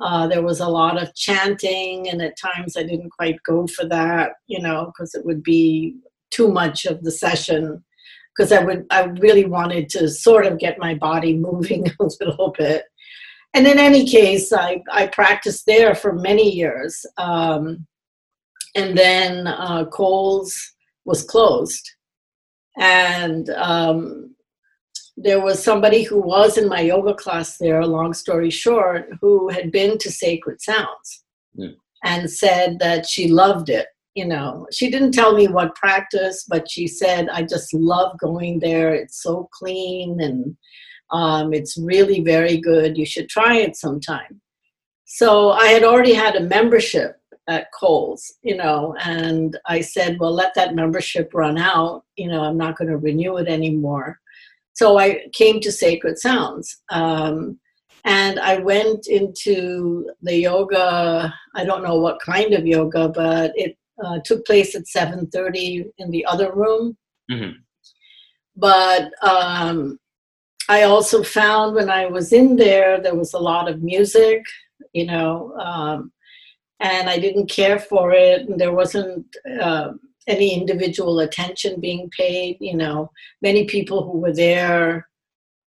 Uh, 0.04 0.28
there 0.28 0.42
was 0.42 0.60
a 0.60 0.68
lot 0.68 1.02
of 1.02 1.16
chanting, 1.16 2.10
and 2.10 2.22
at 2.22 2.38
times 2.38 2.76
I 2.76 2.84
didn't 2.84 3.12
quite 3.12 3.42
go 3.44 3.68
for 3.68 3.86
that, 3.86 4.34
you 4.48 4.62
know, 4.62 4.88
because 4.88 5.16
it 5.16 5.24
would 5.24 5.42
be 5.42 5.96
too 6.30 6.50
much 6.50 6.86
of 6.86 7.02
the 7.04 7.12
session. 7.12 7.82
Because 8.36 8.52
I 8.52 8.64
would, 8.64 8.86
I 8.90 9.04
really 9.04 9.46
wanted 9.46 9.88
to 9.90 10.10
sort 10.10 10.46
of 10.46 10.60
get 10.60 10.78
my 10.78 10.96
body 10.96 11.38
moving 11.50 11.88
a 11.88 12.04
little 12.20 12.54
bit. 12.58 12.84
And 13.54 13.66
in 13.66 13.80
any 13.80 14.06
case, 14.06 14.52
I, 14.52 14.82
I 14.92 15.08
practiced 15.08 15.66
there 15.68 15.96
for 15.96 16.14
many 16.14 16.52
years. 16.52 17.06
Um, 17.18 17.88
and 18.76 18.98
then 18.98 19.48
uh, 19.48 19.86
Coles 19.86 20.74
was 21.06 21.24
closed. 21.24 21.88
And 22.78 23.50
um, 23.52 24.33
there 25.16 25.42
was 25.42 25.64
somebody 25.64 26.04
who 26.04 26.20
was 26.20 26.58
in 26.58 26.68
my 26.68 26.82
yoga 26.82 27.14
class 27.14 27.58
there, 27.58 27.86
long 27.86 28.14
story 28.14 28.50
short, 28.50 29.10
who 29.22 29.50
had 29.50 29.72
been 29.72 29.98
to 30.00 30.12
Sacred 30.12 30.62
Sounds 30.62 31.24
and 32.04 32.30
said 32.30 32.80
that 32.80 33.06
she 33.06 33.28
loved 33.28 33.70
it. 33.70 33.88
You 34.16 34.26
know, 34.26 34.68
she 34.72 34.92
didn't 34.92 35.14
tell 35.14 35.34
me 35.36 35.48
what 35.48 35.76
practice, 35.76 36.46
but 36.48 36.70
she 36.70 36.88
said, 36.88 37.30
I 37.30 37.44
just 37.44 37.74
love 37.74 38.18
going 38.20 38.60
there. 38.60 38.94
It's 38.94 39.22
so 39.24 39.50
clean 39.54 40.20
and 40.22 40.56
um, 41.12 41.54
it's 41.54 41.78
really 41.78 42.22
very 42.22 42.58
good. 42.58 42.98
You 42.98 43.06
should 43.06 43.30
try 43.30 43.58
it 43.58 43.76
sometime. 43.76 44.42
So 45.06 45.52
I 45.52 45.68
had 45.68 45.84
already 45.84 46.14
had 46.14 46.36
a 46.36 46.42
membership 46.42 47.18
at 47.48 47.68
Coles, 47.78 48.34
you 48.42 48.56
know, 48.56 48.96
and 49.04 49.58
I 49.68 49.82
said, 49.82 50.20
well, 50.20 50.34
let 50.34 50.54
that 50.56 50.76
membership 50.76 51.32
run 51.34 51.58
out. 51.58 52.04
You 52.16 52.30
know, 52.30 52.42
I'm 52.42 52.58
not 52.58 52.78
going 52.78 52.90
to 52.90 52.98
renew 52.98 53.38
it 53.38 53.48
anymore. 53.48 54.20
So 54.74 54.98
I 54.98 55.28
came 55.34 55.60
to 55.62 55.72
Sacred 55.72 56.18
Sounds. 56.18 56.82
Um, 56.90 57.60
and 58.06 58.40
I 58.40 58.58
went 58.58 59.08
into 59.08 60.10
the 60.22 60.36
yoga. 60.36 61.34
I 61.56 61.64
don't 61.64 61.84
know 61.84 62.00
what 62.00 62.20
kind 62.20 62.54
of 62.54 62.68
yoga, 62.68 63.08
but 63.08 63.54
it 63.56 63.78
uh, 64.04 64.20
took 64.26 64.46
place 64.46 64.76
at 64.76 64.88
7:30 64.88 65.86
in 65.98 66.12
the 66.12 66.26
other 66.26 66.54
room. 66.54 66.98
Mm-hmm. 67.32 67.60
But 68.56 69.12
um, 69.24 70.00
I 70.70 70.84
also 70.84 71.24
found 71.24 71.76
when 71.76 71.90
I 71.90 72.06
was 72.08 72.34
in 72.34 72.56
there, 72.56 73.02
there 73.02 73.16
was 73.16 73.34
a 73.34 73.40
lot 73.40 73.70
of 73.70 73.82
music, 73.82 74.44
you 74.94 75.06
know, 75.06 75.54
um, 75.58 76.12
and 76.80 77.10
I 77.10 77.18
didn't 77.20 77.50
care 77.50 77.80
for 77.80 78.12
it. 78.12 78.48
And 78.48 78.60
there 78.60 78.74
wasn't 78.74 79.26
uh, 79.62 79.94
any 80.28 80.54
individual 80.54 81.20
attention 81.20 81.80
being 81.80 82.10
paid. 82.18 82.58
You 82.60 82.76
know, 82.76 83.12
many 83.42 83.66
people 83.66 84.04
who 84.04 84.20
were 84.20 84.34
there 84.34 85.08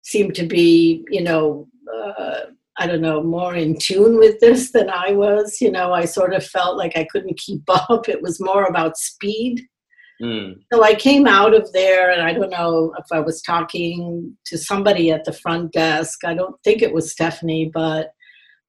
seemed 0.03 0.35
to 0.35 0.45
be, 0.45 1.05
you 1.09 1.21
know, 1.21 1.67
uh, 1.93 2.41
I 2.77 2.87
don't 2.87 3.01
know, 3.01 3.21
more 3.21 3.55
in 3.55 3.77
tune 3.77 4.17
with 4.17 4.39
this 4.39 4.71
than 4.71 4.89
I 4.89 5.11
was. 5.11 5.61
You 5.61 5.71
know, 5.71 5.93
I 5.93 6.05
sort 6.05 6.33
of 6.33 6.45
felt 6.45 6.77
like 6.77 6.97
I 6.97 7.07
couldn't 7.11 7.37
keep 7.37 7.63
up. 7.69 8.09
It 8.09 8.21
was 8.21 8.41
more 8.41 8.65
about 8.65 8.97
speed. 8.97 9.61
Mm. 10.21 10.61
So 10.71 10.83
I 10.83 10.93
came 10.93 11.27
out 11.27 11.53
of 11.53 11.71
there, 11.73 12.11
and 12.11 12.21
I 12.21 12.33
don't 12.33 12.51
know 12.51 12.93
if 12.97 13.05
I 13.11 13.19
was 13.19 13.41
talking 13.41 14.37
to 14.45 14.57
somebody 14.57 15.11
at 15.11 15.25
the 15.25 15.33
front 15.33 15.73
desk. 15.73 16.23
I 16.23 16.35
don't 16.35 16.55
think 16.63 16.81
it 16.81 16.93
was 16.93 17.11
Stephanie, 17.11 17.71
but 17.73 18.11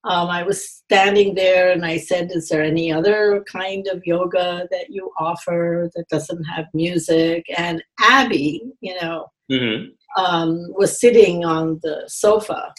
um, 0.04 0.28
I 0.28 0.42
was 0.42 0.68
standing 0.68 1.34
there 1.34 1.70
and 1.70 1.84
I 1.84 1.96
said, 1.96 2.30
Is 2.32 2.48
there 2.48 2.62
any 2.62 2.92
other 2.92 3.44
kind 3.50 3.86
of 3.86 4.04
yoga 4.04 4.66
that 4.70 4.90
you 4.90 5.10
offer 5.18 5.90
that 5.94 6.08
doesn't 6.08 6.44
have 6.44 6.66
music? 6.74 7.46
And 7.56 7.82
Abby, 8.00 8.62
you 8.80 9.00
know, 9.00 9.26
mm-hmm. 9.50 10.22
um, 10.22 10.66
was 10.76 11.00
sitting 11.00 11.44
on 11.44 11.78
the 11.82 12.02
sofa 12.08 12.74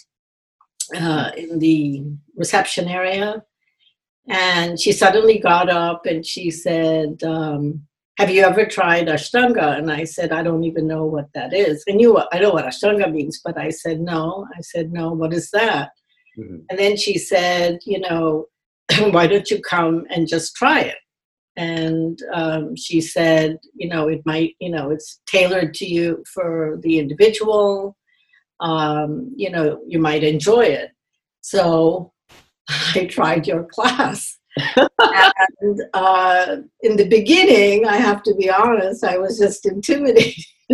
uh, 0.95 1.31
in 1.37 1.59
the 1.59 2.03
reception 2.35 2.89
area. 2.89 3.41
And 4.27 4.79
she 4.79 4.91
suddenly 4.91 5.39
got 5.39 5.69
up 5.69 6.05
and 6.05 6.25
she 6.25 6.51
said, 6.51 7.23
um, 7.23 7.83
have 8.19 8.29
you 8.29 8.43
ever 8.43 8.65
tried 8.65 9.07
Ashtanga? 9.07 9.77
And 9.77 9.91
I 9.91 10.03
said, 10.03 10.31
I 10.31 10.43
don't 10.43 10.63
even 10.63 10.87
know 10.87 11.05
what 11.05 11.27
that 11.33 11.53
is. 11.53 11.83
And 11.87 11.95
I 11.95 11.97
knew 11.97 12.21
I 12.31 12.39
know 12.39 12.51
what 12.51 12.65
Ashtanga 12.65 13.11
means, 13.11 13.41
but 13.43 13.57
I 13.57 13.69
said, 13.69 13.99
no. 14.01 14.45
I 14.55 14.61
said, 14.61 14.91
no, 14.91 15.11
what 15.11 15.33
is 15.33 15.49
that? 15.51 15.91
Mm-hmm. 16.37 16.57
And 16.69 16.79
then 16.79 16.97
she 16.97 17.17
said, 17.17 17.79
you 17.85 17.99
know, 17.99 18.47
why 19.11 19.27
don't 19.27 19.49
you 19.49 19.61
come 19.61 20.05
and 20.09 20.27
just 20.27 20.55
try 20.55 20.81
it? 20.81 20.97
And 21.55 22.19
um, 22.33 22.75
she 22.75 22.99
said, 22.99 23.59
you 23.75 23.87
know, 23.87 24.07
it 24.07 24.21
might, 24.25 24.55
you 24.59 24.71
know, 24.71 24.89
it's 24.89 25.21
tailored 25.27 25.73
to 25.75 25.85
you 25.85 26.23
for 26.33 26.79
the 26.81 26.97
individual. 26.97 27.95
Um, 28.59 29.31
you 29.35 29.51
know, 29.51 29.81
you 29.87 29.99
might 29.99 30.23
enjoy 30.23 30.61
it. 30.61 30.91
So 31.41 32.13
I 32.95 33.05
tried 33.05 33.45
your 33.47 33.65
class. 33.65 34.39
and 34.77 35.81
uh, 35.93 36.57
in 36.81 36.95
the 36.95 37.07
beginning, 37.07 37.87
I 37.87 37.97
have 37.97 38.23
to 38.23 38.35
be 38.35 38.49
honest, 38.49 39.03
I 39.03 39.17
was 39.17 39.37
just 39.37 39.65
intimidated. 39.65 40.43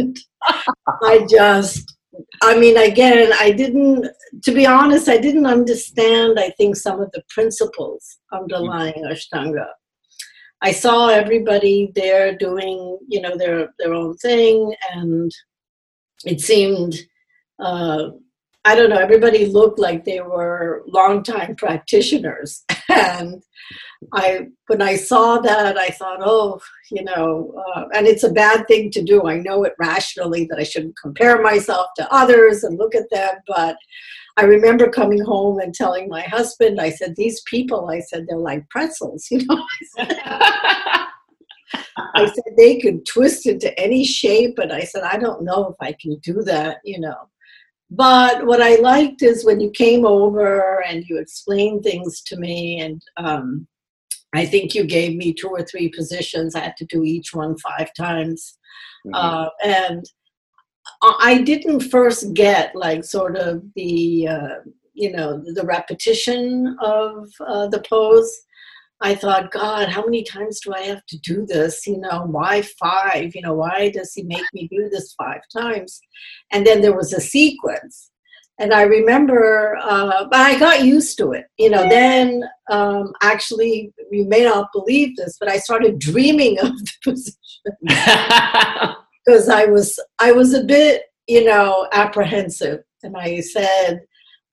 I 1.03 1.25
just, 1.29 1.95
I 2.41 2.57
mean, 2.57 2.77
again, 2.77 3.31
I 3.39 3.51
didn't, 3.51 4.07
to 4.43 4.51
be 4.51 4.65
honest, 4.65 5.09
I 5.09 5.17
didn't 5.17 5.45
understand, 5.45 6.39
I 6.39 6.49
think, 6.51 6.75
some 6.75 7.01
of 7.01 7.11
the 7.11 7.23
principles 7.29 8.19
underlying 8.31 9.03
Ashtanga. 9.05 9.67
I 10.61 10.71
saw 10.71 11.07
everybody 11.07 11.91
there 11.95 12.35
doing, 12.35 12.97
you 13.07 13.21
know, 13.21 13.37
their, 13.37 13.69
their 13.79 13.93
own 13.93 14.17
thing, 14.17 14.73
and 14.91 15.31
it 16.25 16.41
seemed, 16.41 16.95
uh, 17.59 18.09
I 18.65 18.75
don't 18.75 18.89
know, 18.89 18.97
everybody 18.97 19.45
looked 19.45 19.79
like 19.79 20.03
they 20.03 20.21
were 20.21 20.83
longtime 20.87 21.55
practitioners. 21.57 22.63
and 22.89 23.41
I, 24.13 24.47
when 24.67 24.81
I 24.81 24.95
saw 24.95 25.39
that, 25.39 25.77
I 25.77 25.89
thought, 25.89 26.19
oh, 26.21 26.59
you 26.91 27.03
know, 27.03 27.53
uh, 27.75 27.85
and 27.93 28.07
it's 28.07 28.23
a 28.23 28.31
bad 28.31 28.67
thing 28.67 28.91
to 28.91 29.03
do. 29.03 29.27
I 29.27 29.37
know 29.37 29.63
it 29.63 29.73
rationally 29.79 30.45
that 30.49 30.59
I 30.59 30.63
shouldn't 30.63 30.97
compare 31.01 31.41
myself 31.41 31.87
to 31.97 32.13
others 32.13 32.63
and 32.63 32.77
look 32.77 32.95
at 32.95 33.09
them, 33.11 33.35
but 33.47 33.77
I 34.37 34.43
remember 34.43 34.89
coming 34.89 35.21
home 35.21 35.59
and 35.59 35.73
telling 35.73 36.07
my 36.07 36.21
husband, 36.21 36.79
I 36.79 36.91
said, 36.91 37.15
these 37.15 37.41
people, 37.41 37.89
I 37.89 37.99
said, 37.99 38.25
they're 38.27 38.37
like 38.37 38.69
pretzels, 38.69 39.27
you 39.31 39.45
know. 39.45 39.63
I 42.15 42.25
said 42.25 42.55
they 42.57 42.79
could 42.79 43.05
twist 43.05 43.45
into 43.45 43.77
any 43.79 44.05
shape, 44.05 44.57
and 44.57 44.71
I 44.71 44.81
said, 44.81 45.03
I 45.03 45.17
don't 45.17 45.43
know 45.43 45.67
if 45.67 45.75
I 45.81 45.93
can 45.99 46.17
do 46.19 46.41
that, 46.43 46.77
you 46.83 46.99
know. 46.99 47.29
But 47.91 48.45
what 48.45 48.61
I 48.61 48.75
liked 48.75 49.23
is 49.23 49.45
when 49.45 49.59
you 49.59 49.71
came 49.71 50.05
over 50.05 50.83
and 50.83 51.03
you 51.05 51.17
explained 51.17 51.83
things 51.83 52.21
to 52.23 52.37
me, 52.37 52.79
and 52.81 53.01
um, 53.17 53.67
I 54.33 54.45
think 54.45 54.75
you 54.75 54.83
gave 54.83 55.15
me 55.15 55.33
two 55.33 55.49
or 55.49 55.63
three 55.63 55.89
positions. 55.89 56.55
I 56.55 56.59
had 56.59 56.77
to 56.77 56.85
do 56.85 57.03
each 57.03 57.33
one 57.33 57.57
five 57.57 57.91
times. 57.95 58.57
Mm-hmm. 59.07 59.15
Uh, 59.15 59.49
and 59.63 60.05
I 61.01 61.41
didn't 61.41 61.81
first 61.81 62.33
get 62.33 62.75
like 62.75 63.03
sort 63.03 63.37
of 63.37 63.63
the, 63.75 64.27
uh, 64.27 64.55
you 64.93 65.11
know, 65.11 65.43
the 65.53 65.63
repetition 65.63 66.77
of 66.81 67.29
uh, 67.39 67.67
the 67.67 67.81
pose. 67.89 68.41
I 69.01 69.15
thought, 69.15 69.51
God, 69.51 69.87
how 69.87 70.03
many 70.03 70.23
times 70.23 70.59
do 70.59 70.73
I 70.73 70.81
have 70.81 71.05
to 71.07 71.17
do 71.19 71.45
this? 71.45 71.87
You 71.87 71.99
know, 71.99 72.25
why 72.25 72.61
five? 72.61 73.33
You 73.33 73.41
know, 73.41 73.53
why 73.53 73.91
does 73.91 74.13
he 74.13 74.23
make 74.23 74.45
me 74.53 74.67
do 74.69 74.89
this 74.89 75.13
five 75.13 75.41
times? 75.55 75.99
And 76.51 76.65
then 76.65 76.81
there 76.81 76.95
was 76.95 77.13
a 77.13 77.21
sequence. 77.21 78.11
And 78.59 78.73
I 78.73 78.81
remember, 78.81 79.77
uh, 79.81 80.25
but 80.29 80.41
I 80.41 80.59
got 80.59 80.83
used 80.83 81.17
to 81.19 81.31
it. 81.31 81.45
You 81.57 81.69
know, 81.69 81.87
then 81.87 82.43
um, 82.69 83.13
actually, 83.21 83.93
you 84.11 84.25
may 84.25 84.43
not 84.43 84.67
believe 84.73 85.15
this, 85.15 85.37
but 85.39 85.49
I 85.49 85.59
started 85.59 85.97
dreaming 85.97 86.59
of 86.59 86.77
the 86.77 86.91
position 87.03 87.35
because 89.25 89.47
I 89.47 89.63
was 89.65 89.97
I 90.19 90.33
was 90.33 90.53
a 90.53 90.63
bit, 90.63 91.03
you 91.27 91.45
know, 91.45 91.87
apprehensive. 91.93 92.79
And 93.01 93.15
I 93.15 93.39
said, 93.39 94.01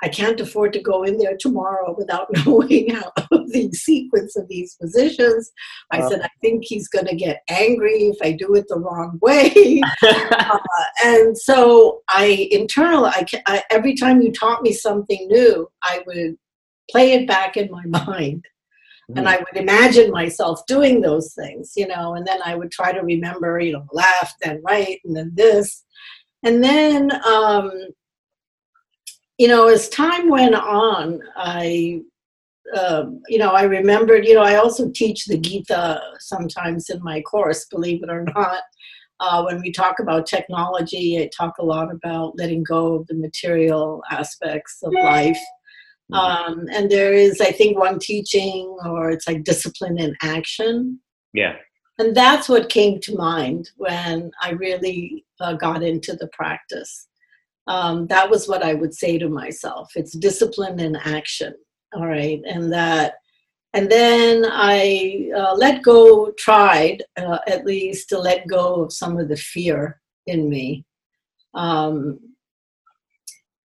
I 0.02 0.08
can't 0.08 0.40
afford 0.40 0.72
to 0.74 0.80
go 0.80 1.04
in 1.04 1.16
there 1.16 1.36
tomorrow 1.38 1.94
without 1.96 2.28
knowing 2.46 2.90
how 2.90 3.12
the 3.30 3.70
sequence 3.72 4.36
of 4.36 4.48
these 4.48 4.76
positions. 4.80 5.50
I 5.90 6.00
wow. 6.00 6.08
said, 6.10 6.20
I 6.22 6.28
think 6.40 6.64
he's 6.64 6.88
going 6.88 7.06
to 7.06 7.16
get 7.16 7.42
angry 7.48 8.08
if 8.08 8.16
I 8.22 8.32
do 8.32 8.54
it 8.54 8.66
the 8.68 8.78
wrong 8.78 9.18
way. 9.22 9.80
uh, 10.02 10.58
and 11.04 11.36
so 11.36 12.02
I 12.08 12.48
internal, 12.50 13.06
I, 13.06 13.24
I, 13.46 13.62
every 13.70 13.94
time 13.94 14.20
you 14.20 14.32
taught 14.32 14.62
me 14.62 14.72
something 14.72 15.26
new, 15.28 15.68
I 15.82 16.02
would 16.06 16.36
play 16.90 17.12
it 17.12 17.26
back 17.26 17.56
in 17.56 17.70
my 17.70 17.84
mind. 18.06 18.44
Mm. 19.10 19.18
And 19.18 19.28
I 19.28 19.38
would 19.38 19.56
imagine 19.56 20.10
myself 20.10 20.66
doing 20.66 21.00
those 21.00 21.32
things, 21.34 21.72
you 21.76 21.86
know, 21.86 22.14
and 22.14 22.26
then 22.26 22.40
I 22.44 22.54
would 22.54 22.70
try 22.70 22.92
to 22.92 23.00
remember, 23.00 23.58
you 23.60 23.72
know, 23.72 23.86
left 23.92 24.36
and 24.44 24.60
right 24.64 25.00
and 25.04 25.16
then 25.16 25.32
this. 25.34 25.84
And 26.42 26.62
then 26.62 27.12
um, 27.24 27.70
you 29.38 29.48
know, 29.48 29.68
as 29.68 29.88
time 29.88 30.28
went 30.28 30.54
on, 30.54 31.20
I, 31.36 32.00
um, 32.76 33.22
you 33.28 33.38
know, 33.38 33.50
I 33.50 33.62
remembered, 33.62 34.26
you 34.26 34.34
know, 34.34 34.42
I 34.42 34.56
also 34.56 34.90
teach 34.90 35.26
the 35.26 35.38
Gita 35.38 36.00
sometimes 36.18 36.88
in 36.90 37.02
my 37.02 37.20
course, 37.22 37.66
believe 37.66 38.02
it 38.02 38.10
or 38.10 38.24
not. 38.34 38.62
Uh, 39.18 39.42
when 39.44 39.60
we 39.60 39.72
talk 39.72 39.98
about 39.98 40.26
technology, 40.26 41.18
I 41.18 41.30
talk 41.36 41.54
a 41.58 41.64
lot 41.64 41.90
about 41.90 42.36
letting 42.36 42.62
go 42.62 42.96
of 42.96 43.06
the 43.06 43.14
material 43.14 44.02
aspects 44.10 44.78
of 44.82 44.92
life. 44.92 45.38
Mm-hmm. 46.12 46.14
Um, 46.14 46.66
and 46.70 46.90
there 46.90 47.14
is, 47.14 47.40
I 47.40 47.50
think, 47.50 47.78
one 47.78 47.98
teaching, 47.98 48.76
or 48.84 49.10
it's 49.10 49.26
like 49.26 49.44
discipline 49.44 49.98
in 49.98 50.14
action. 50.22 51.00
Yeah. 51.32 51.56
And 51.98 52.14
that's 52.14 52.48
what 52.48 52.68
came 52.68 53.00
to 53.00 53.16
mind 53.16 53.70
when 53.76 54.30
I 54.42 54.50
really 54.50 55.24
uh, 55.40 55.54
got 55.54 55.82
into 55.82 56.14
the 56.14 56.28
practice 56.28 57.08
um, 57.66 58.06
that 58.06 58.28
was 58.30 58.48
what 58.48 58.62
I 58.62 58.74
would 58.74 58.94
say 58.94 59.18
to 59.18 59.28
myself. 59.28 59.92
It's 59.96 60.12
discipline 60.12 60.78
and 60.80 60.96
action. 61.04 61.54
All 61.94 62.06
right. 62.06 62.40
And 62.46 62.72
that, 62.72 63.14
and 63.74 63.90
then 63.90 64.44
I 64.48 65.30
uh, 65.36 65.54
let 65.54 65.82
go, 65.82 66.30
tried 66.32 67.02
uh, 67.16 67.38
at 67.46 67.66
least 67.66 68.08
to 68.10 68.18
let 68.18 68.46
go 68.46 68.82
of 68.82 68.92
some 68.92 69.18
of 69.18 69.28
the 69.28 69.36
fear 69.36 70.00
in 70.26 70.48
me. 70.48 70.84
Um, 71.54 72.20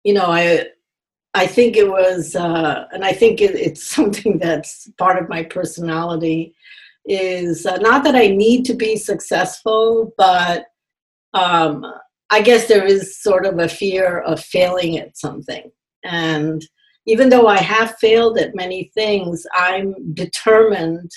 you 0.04 0.12
know, 0.14 0.26
I, 0.26 0.66
I 1.34 1.46
think 1.46 1.76
it 1.76 1.88
was, 1.88 2.36
uh, 2.36 2.86
and 2.92 3.04
I 3.04 3.12
think 3.12 3.40
it, 3.40 3.54
it's 3.54 3.84
something 3.94 4.38
that's 4.38 4.90
part 4.98 5.20
of 5.22 5.28
my 5.28 5.42
personality 5.42 6.54
is 7.06 7.66
uh, 7.66 7.76
not 7.76 8.04
that 8.04 8.16
I 8.16 8.28
need 8.28 8.64
to 8.66 8.74
be 8.74 8.96
successful, 8.96 10.12
but 10.18 10.66
um, 11.34 11.86
I 12.30 12.42
guess 12.42 12.66
there 12.66 12.84
is 12.84 13.20
sort 13.20 13.46
of 13.46 13.58
a 13.58 13.68
fear 13.68 14.20
of 14.20 14.40
failing 14.40 14.98
at 14.98 15.16
something. 15.16 15.70
And 16.04 16.64
even 17.06 17.28
though 17.28 17.46
I 17.46 17.58
have 17.58 17.96
failed 18.00 18.38
at 18.38 18.56
many 18.56 18.90
things, 18.94 19.46
I'm 19.54 19.94
determined 20.12 21.10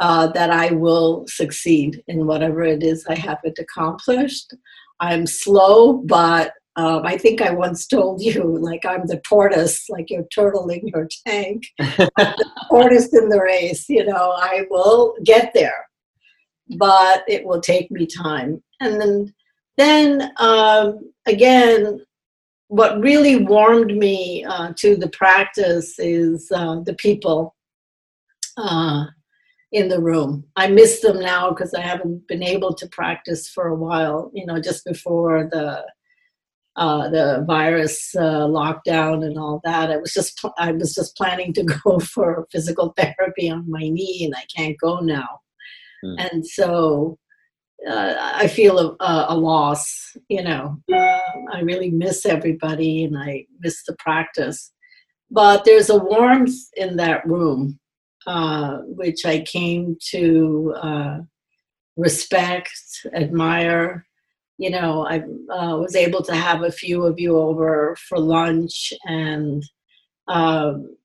uh, 0.00 0.28
that 0.28 0.50
I 0.50 0.72
will 0.72 1.24
succeed 1.28 2.02
in 2.08 2.26
whatever 2.26 2.64
it 2.64 2.82
is 2.82 3.06
I 3.06 3.14
have 3.14 3.38
it 3.44 3.58
accomplished. 3.58 4.54
I'm 4.98 5.26
slow, 5.26 5.92
but 5.92 6.52
um, 6.76 7.04
I 7.04 7.18
think 7.18 7.42
I 7.42 7.50
once 7.50 7.86
told 7.86 8.22
you, 8.22 8.58
like 8.60 8.84
I'm 8.84 9.06
the 9.06 9.20
tortoise, 9.20 9.88
like 9.88 10.10
your 10.10 10.24
turtle 10.34 10.68
in 10.70 10.88
your 10.88 11.08
tank, 11.26 11.64
the 11.78 12.46
tortoise 12.70 13.12
in 13.12 13.28
the 13.28 13.40
race. 13.40 13.88
You 13.88 14.06
know, 14.06 14.34
I 14.36 14.64
will 14.70 15.14
get 15.24 15.52
there, 15.54 15.86
but 16.78 17.22
it 17.28 17.44
will 17.44 17.60
take 17.60 17.90
me 17.90 18.06
time. 18.06 18.62
And 18.80 19.00
then 19.00 19.34
then 19.80 20.32
um, 20.38 21.12
again, 21.26 22.04
what 22.68 23.00
really 23.00 23.36
warmed 23.44 23.96
me 23.96 24.44
uh, 24.44 24.72
to 24.76 24.96
the 24.96 25.08
practice 25.08 25.98
is 25.98 26.50
uh, 26.54 26.80
the 26.80 26.94
people 26.94 27.56
uh, 28.56 29.06
in 29.72 29.88
the 29.88 30.00
room. 30.00 30.44
I 30.56 30.68
miss 30.68 31.00
them 31.00 31.18
now 31.20 31.50
because 31.50 31.74
I 31.74 31.80
haven't 31.80 32.28
been 32.28 32.42
able 32.42 32.74
to 32.74 32.86
practice 32.88 33.48
for 33.48 33.68
a 33.68 33.74
while. 33.74 34.30
You 34.34 34.46
know, 34.46 34.60
just 34.60 34.84
before 34.84 35.48
the 35.50 35.84
uh, 36.76 37.08
the 37.10 37.44
virus 37.46 38.14
uh, 38.16 38.46
lockdown 38.46 39.24
and 39.24 39.36
all 39.36 39.60
that. 39.64 39.90
I 39.90 39.96
was 39.96 40.12
just 40.12 40.40
I 40.56 40.72
was 40.72 40.94
just 40.94 41.16
planning 41.16 41.52
to 41.54 41.62
go 41.84 41.98
for 41.98 42.46
physical 42.52 42.94
therapy 42.96 43.50
on 43.50 43.70
my 43.70 43.88
knee, 43.88 44.22
and 44.24 44.34
I 44.36 44.44
can't 44.56 44.78
go 44.78 45.00
now. 45.00 45.40
Mm. 46.04 46.30
And 46.32 46.46
so 46.46 47.18
uh, 47.88 48.14
I 48.18 48.48
feel 48.48 48.78
a, 48.78 49.26
a, 49.28 49.36
loss. 49.36 50.16
You 50.28 50.42
know, 50.42 50.76
uh, 50.92 51.20
I 51.52 51.60
really 51.62 51.90
miss 51.90 52.26
everybody 52.26 53.04
and 53.04 53.16
I 53.16 53.46
miss 53.60 53.84
the 53.84 53.96
practice. 53.98 54.72
But 55.30 55.64
there's 55.64 55.90
a 55.90 55.98
warmth 55.98 56.56
in 56.76 56.96
that 56.96 57.26
room, 57.26 57.78
uh, 58.26 58.78
which 58.84 59.24
I 59.24 59.40
came 59.40 59.96
to 60.10 60.74
uh, 60.76 61.18
respect, 61.96 62.72
admire. 63.14 64.06
You 64.58 64.70
know, 64.70 65.06
I 65.06 65.20
uh, 65.54 65.76
was 65.76 65.96
able 65.96 66.22
to 66.24 66.34
have 66.34 66.62
a 66.62 66.72
few 66.72 67.04
of 67.04 67.18
you 67.18 67.38
over 67.38 67.96
for 68.08 68.18
lunch, 68.18 68.92
and 69.04 69.62
um, 70.28 70.96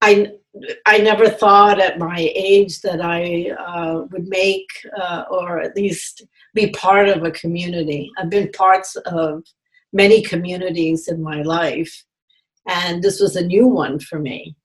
I 0.00 0.32
I 0.86 0.98
never 0.98 1.28
thought 1.28 1.80
at 1.80 1.98
my 1.98 2.32
age 2.34 2.80
that 2.80 3.00
I 3.00 3.50
uh, 3.50 4.04
would 4.10 4.26
make 4.28 4.66
uh, 5.00 5.24
or 5.30 5.60
at 5.60 5.76
least 5.76 6.24
be 6.54 6.70
part 6.70 7.08
of 7.08 7.22
a 7.22 7.30
community. 7.30 8.10
I've 8.18 8.30
been 8.30 8.50
parts 8.52 8.96
of 8.96 9.44
many 9.92 10.22
communities 10.22 11.08
in 11.08 11.22
my 11.22 11.42
life, 11.42 12.04
and 12.66 13.02
this 13.02 13.20
was 13.20 13.36
a 13.36 13.46
new 13.46 13.66
one 13.66 13.98
for 14.00 14.18
me. 14.18 14.56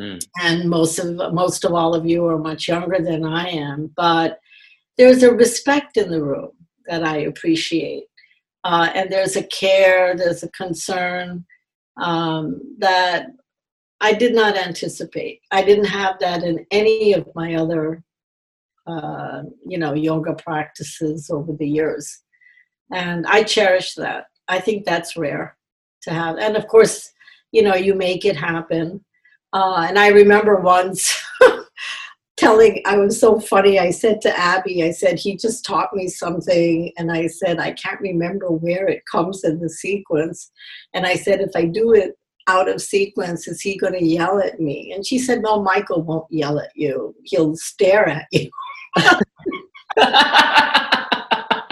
Mm. 0.00 0.24
And 0.40 0.70
most 0.70 0.98
of 0.98 1.34
most 1.34 1.64
of 1.64 1.72
all 1.72 1.94
of 1.94 2.06
you 2.06 2.26
are 2.26 2.38
much 2.38 2.68
younger 2.68 3.00
than 3.00 3.24
I 3.24 3.48
am, 3.48 3.92
but 3.96 4.38
there's 4.96 5.22
a 5.22 5.32
respect 5.32 5.96
in 5.96 6.10
the 6.10 6.22
room 6.22 6.50
that 6.86 7.04
I 7.04 7.18
appreciate, 7.18 8.04
uh, 8.64 8.90
and 8.94 9.10
there's 9.10 9.36
a 9.36 9.42
care, 9.44 10.16
there's 10.16 10.42
a 10.42 10.50
concern 10.50 11.44
um, 11.96 12.60
that 12.78 13.26
I 14.00 14.12
did 14.12 14.34
not 14.34 14.56
anticipate. 14.56 15.40
I 15.50 15.62
didn't 15.62 15.86
have 15.86 16.18
that 16.20 16.42
in 16.42 16.66
any 16.70 17.14
of 17.14 17.28
my 17.34 17.54
other, 17.54 18.02
uh, 18.86 19.42
you 19.66 19.78
know, 19.78 19.94
yoga 19.94 20.34
practices 20.34 21.30
over 21.30 21.52
the 21.52 21.68
years, 21.68 22.20
and 22.92 23.26
I 23.26 23.44
cherish 23.44 23.94
that. 23.94 24.26
I 24.48 24.60
think 24.60 24.84
that's 24.84 25.16
rare 25.16 25.56
to 26.02 26.10
have, 26.10 26.38
and 26.38 26.56
of 26.56 26.66
course, 26.66 27.10
you 27.52 27.62
know, 27.62 27.76
you 27.76 27.94
make 27.94 28.24
it 28.24 28.36
happen. 28.36 29.04
Uh, 29.52 29.86
and 29.88 29.98
I 29.98 30.08
remember 30.08 30.56
once 30.56 31.16
telling, 32.36 32.82
I 32.84 32.98
was 32.98 33.20
so 33.20 33.38
funny. 33.38 33.78
I 33.78 33.90
said 33.90 34.20
to 34.22 34.36
Abby, 34.36 34.82
I 34.82 34.90
said, 34.90 35.18
he 35.18 35.36
just 35.36 35.64
taught 35.64 35.94
me 35.94 36.08
something. 36.08 36.92
And 36.98 37.12
I 37.12 37.28
said, 37.28 37.60
I 37.60 37.72
can't 37.72 38.00
remember 38.00 38.48
where 38.48 38.88
it 38.88 39.04
comes 39.10 39.44
in 39.44 39.60
the 39.60 39.70
sequence. 39.70 40.50
And 40.92 41.06
I 41.06 41.14
said, 41.14 41.40
if 41.40 41.50
I 41.54 41.66
do 41.66 41.92
it 41.92 42.18
out 42.46 42.68
of 42.68 42.80
sequence, 42.80 43.48
is 43.48 43.60
he 43.60 43.76
going 43.76 43.94
to 43.94 44.04
yell 44.04 44.38
at 44.38 44.60
me? 44.60 44.92
And 44.94 45.06
she 45.06 45.18
said, 45.18 45.42
no, 45.42 45.62
Michael 45.62 46.02
won't 46.02 46.26
yell 46.30 46.58
at 46.58 46.70
you. 46.74 47.14
He'll 47.24 47.56
stare 47.56 48.08
at 48.08 48.26
you. 48.32 48.50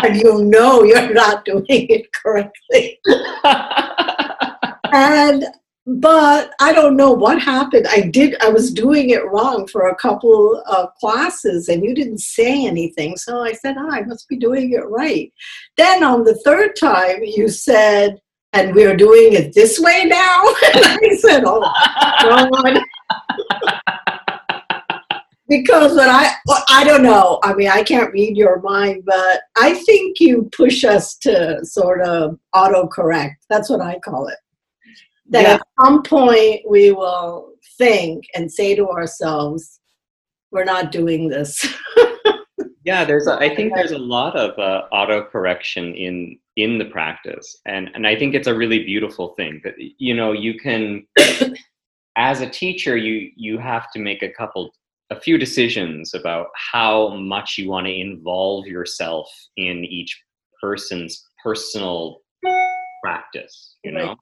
and 0.02 0.16
you'll 0.16 0.44
know 0.44 0.82
you're 0.82 1.12
not 1.12 1.44
doing 1.44 1.64
it 1.68 2.06
correctly. 2.12 2.98
and 4.92 5.44
but 5.84 6.52
I 6.60 6.72
don't 6.72 6.96
know 6.96 7.10
what 7.10 7.42
happened. 7.42 7.88
I 7.90 8.02
did, 8.02 8.40
I 8.40 8.50
was 8.50 8.72
doing 8.72 9.10
it 9.10 9.26
wrong 9.26 9.66
for 9.66 9.88
a 9.88 9.96
couple 9.96 10.62
of 10.66 10.94
classes 11.00 11.68
and 11.68 11.82
you 11.82 11.92
didn't 11.92 12.20
say 12.20 12.64
anything. 12.66 13.16
So 13.16 13.40
I 13.40 13.52
said, 13.52 13.74
oh, 13.76 13.90
I 13.90 14.02
must 14.02 14.28
be 14.28 14.36
doing 14.36 14.72
it 14.72 14.86
right. 14.88 15.32
Then 15.76 16.04
on 16.04 16.22
the 16.22 16.36
third 16.44 16.76
time, 16.76 17.24
you 17.24 17.48
said, 17.48 18.20
and 18.52 18.74
we're 18.74 18.96
doing 18.96 19.32
it 19.32 19.54
this 19.54 19.78
way 19.80 20.04
now. 20.04 20.44
and 20.74 20.84
I 20.84 21.16
said, 21.18 21.44
oh, 21.46 21.60
God. 22.22 22.80
because 25.48 25.96
when 25.96 26.08
I, 26.08 26.32
I 26.68 26.84
don't 26.84 27.02
know. 27.02 27.38
I 27.42 27.54
mean, 27.54 27.68
I 27.68 27.82
can't 27.82 28.12
read 28.12 28.36
your 28.36 28.60
mind, 28.62 29.04
but 29.04 29.42
I 29.56 29.74
think 29.74 30.20
you 30.20 30.48
push 30.56 30.84
us 30.84 31.16
to 31.18 31.64
sort 31.64 32.00
of 32.02 32.38
autocorrect. 32.54 33.36
That's 33.50 33.68
what 33.68 33.80
I 33.80 33.98
call 33.98 34.28
it 34.28 34.38
that 35.32 35.42
yeah. 35.42 35.54
at 35.54 35.62
some 35.80 36.02
point 36.02 36.60
we 36.68 36.92
will 36.92 37.54
think 37.78 38.24
and 38.34 38.52
say 38.52 38.74
to 38.74 38.88
ourselves, 38.88 39.80
we're 40.50 40.64
not 40.64 40.92
doing 40.92 41.28
this. 41.28 41.66
yeah, 42.84 43.04
there's 43.04 43.26
a, 43.26 43.38
I 43.38 43.54
think 43.56 43.74
there's 43.74 43.92
a 43.92 43.98
lot 43.98 44.36
of 44.36 44.58
uh, 44.58 44.86
auto 44.92 45.24
correction 45.24 45.94
in 45.94 46.38
in 46.56 46.78
the 46.78 46.84
practice, 46.86 47.60
and 47.66 47.90
and 47.94 48.06
I 48.06 48.16
think 48.16 48.34
it's 48.34 48.48
a 48.48 48.54
really 48.54 48.84
beautiful 48.84 49.34
thing 49.34 49.60
that 49.64 49.74
you 49.78 50.14
know 50.14 50.32
you 50.32 50.58
can, 50.58 51.06
as 52.16 52.40
a 52.40 52.48
teacher, 52.48 52.96
you 52.96 53.30
you 53.36 53.58
have 53.58 53.90
to 53.92 53.98
make 53.98 54.22
a 54.22 54.32
couple 54.32 54.72
a 55.10 55.20
few 55.20 55.36
decisions 55.36 56.14
about 56.14 56.46
how 56.54 57.14
much 57.16 57.58
you 57.58 57.68
want 57.68 57.86
to 57.86 57.92
involve 57.92 58.66
yourself 58.66 59.30
in 59.56 59.84
each 59.84 60.22
person's 60.60 61.28
personal 61.42 62.22
practice 63.02 63.72
you 63.82 63.92
know? 63.92 64.16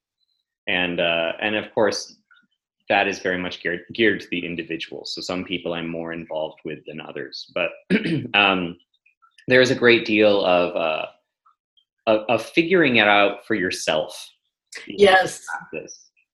And 0.66 1.00
uh, 1.00 1.32
and 1.40 1.54
of 1.56 1.72
course 1.74 2.16
that 2.88 3.06
is 3.06 3.20
very 3.20 3.38
much 3.38 3.62
geared 3.62 3.82
geared 3.92 4.20
to 4.20 4.26
the 4.30 4.44
individual. 4.44 5.04
So 5.04 5.20
some 5.20 5.44
people 5.44 5.74
I'm 5.74 5.88
more 5.88 6.12
involved 6.12 6.60
with 6.64 6.84
than 6.86 7.00
others, 7.00 7.50
but 7.54 7.70
um, 8.34 8.76
there 9.48 9.60
is 9.60 9.70
a 9.70 9.76
great 9.76 10.04
deal 10.04 10.44
of, 10.44 10.76
uh, 10.76 11.06
of, 12.10 12.24
of 12.28 12.44
figuring 12.44 12.96
it 12.96 13.06
out 13.06 13.46
for 13.46 13.54
yourself. 13.54 14.28
Yes. 14.86 15.42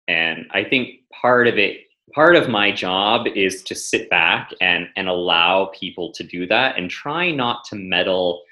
And 0.08 0.46
I 0.52 0.64
think 0.64 1.00
part 1.12 1.48
of 1.48 1.58
it, 1.58 1.78
part 2.14 2.36
of 2.36 2.48
my 2.48 2.70
job 2.70 3.26
is 3.34 3.62
to 3.64 3.74
sit 3.74 4.08
back 4.10 4.52
and 4.60 4.88
and 4.96 5.08
allow 5.08 5.70
people 5.78 6.12
to 6.12 6.22
do 6.22 6.46
that, 6.46 6.78
and 6.78 6.90
try 6.90 7.30
not 7.30 7.64
to 7.70 7.76
meddle 7.76 8.42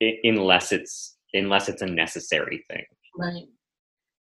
unless 0.00 0.72
it's 0.72 1.16
unless 1.34 1.68
it's 1.68 1.82
a 1.82 1.86
necessary 1.86 2.64
thing. 2.68 2.84
Right 3.18 3.46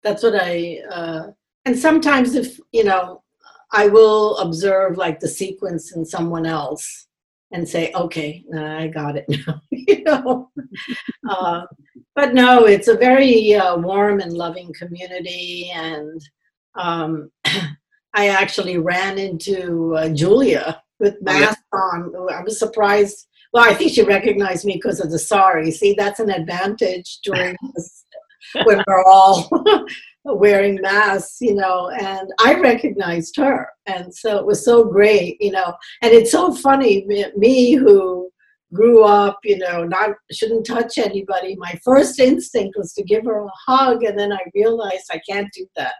that's 0.03 0.23
what 0.23 0.35
I, 0.35 0.79
uh, 0.89 1.27
and 1.65 1.77
sometimes 1.77 2.35
if, 2.35 2.59
you 2.71 2.83
know, 2.83 3.23
I 3.71 3.87
will 3.87 4.37
observe 4.37 4.97
like 4.97 5.19
the 5.19 5.27
sequence 5.27 5.95
in 5.95 6.05
someone 6.05 6.45
else 6.45 7.06
and 7.51 7.67
say, 7.67 7.91
okay, 7.93 8.43
I 8.55 8.87
got 8.87 9.15
it 9.15 9.25
now, 9.29 9.61
you 9.71 10.03
know. 10.03 10.49
uh, 11.29 11.61
but 12.15 12.33
no, 12.33 12.65
it's 12.65 12.87
a 12.87 12.97
very 12.97 13.55
uh, 13.55 13.77
warm 13.77 14.19
and 14.19 14.33
loving 14.33 14.73
community. 14.73 15.71
And 15.73 16.21
um, 16.75 17.31
I 18.13 18.29
actually 18.29 18.77
ran 18.77 19.17
into 19.17 19.95
uh, 19.95 20.09
Julia 20.09 20.81
with 20.99 21.21
mask 21.21 21.59
oh, 21.73 21.77
on. 21.77 22.33
I 22.33 22.41
was 22.41 22.59
surprised. 22.59 23.27
Well, 23.53 23.63
I 23.63 23.73
think 23.73 23.93
she 23.93 24.01
recognized 24.03 24.65
me 24.65 24.73
because 24.73 24.99
of 24.99 25.11
the 25.11 25.19
sari. 25.19 25.71
See, 25.71 25.93
that's 25.97 26.19
an 26.19 26.29
advantage 26.29 27.19
during 27.23 27.55
this 27.75 28.05
when 28.63 28.83
we're 28.87 29.03
all 29.03 29.49
wearing 30.35 30.79
masks, 30.81 31.37
you 31.41 31.55
know, 31.55 31.89
and 31.89 32.29
I 32.39 32.59
recognized 32.59 33.35
her. 33.37 33.69
And 33.85 34.13
so 34.13 34.37
it 34.37 34.45
was 34.45 34.63
so 34.63 34.83
great, 34.83 35.37
you 35.41 35.51
know, 35.51 35.73
and 36.01 36.13
it's 36.13 36.31
so 36.31 36.53
funny, 36.53 37.05
me 37.35 37.73
who 37.73 38.29
grew 38.73 39.03
up, 39.03 39.39
you 39.43 39.57
know, 39.57 39.83
not 39.83 40.11
shouldn't 40.31 40.65
touch 40.65 40.97
anybody. 40.97 41.55
My 41.57 41.79
first 41.83 42.19
instinct 42.19 42.77
was 42.77 42.93
to 42.93 43.03
give 43.03 43.25
her 43.25 43.45
a 43.45 43.51
hug, 43.65 44.03
and 44.03 44.19
then 44.19 44.33
I 44.33 44.39
realized 44.53 45.05
I 45.11 45.21
can't 45.27 45.51
do 45.53 45.65
that. 45.75 45.95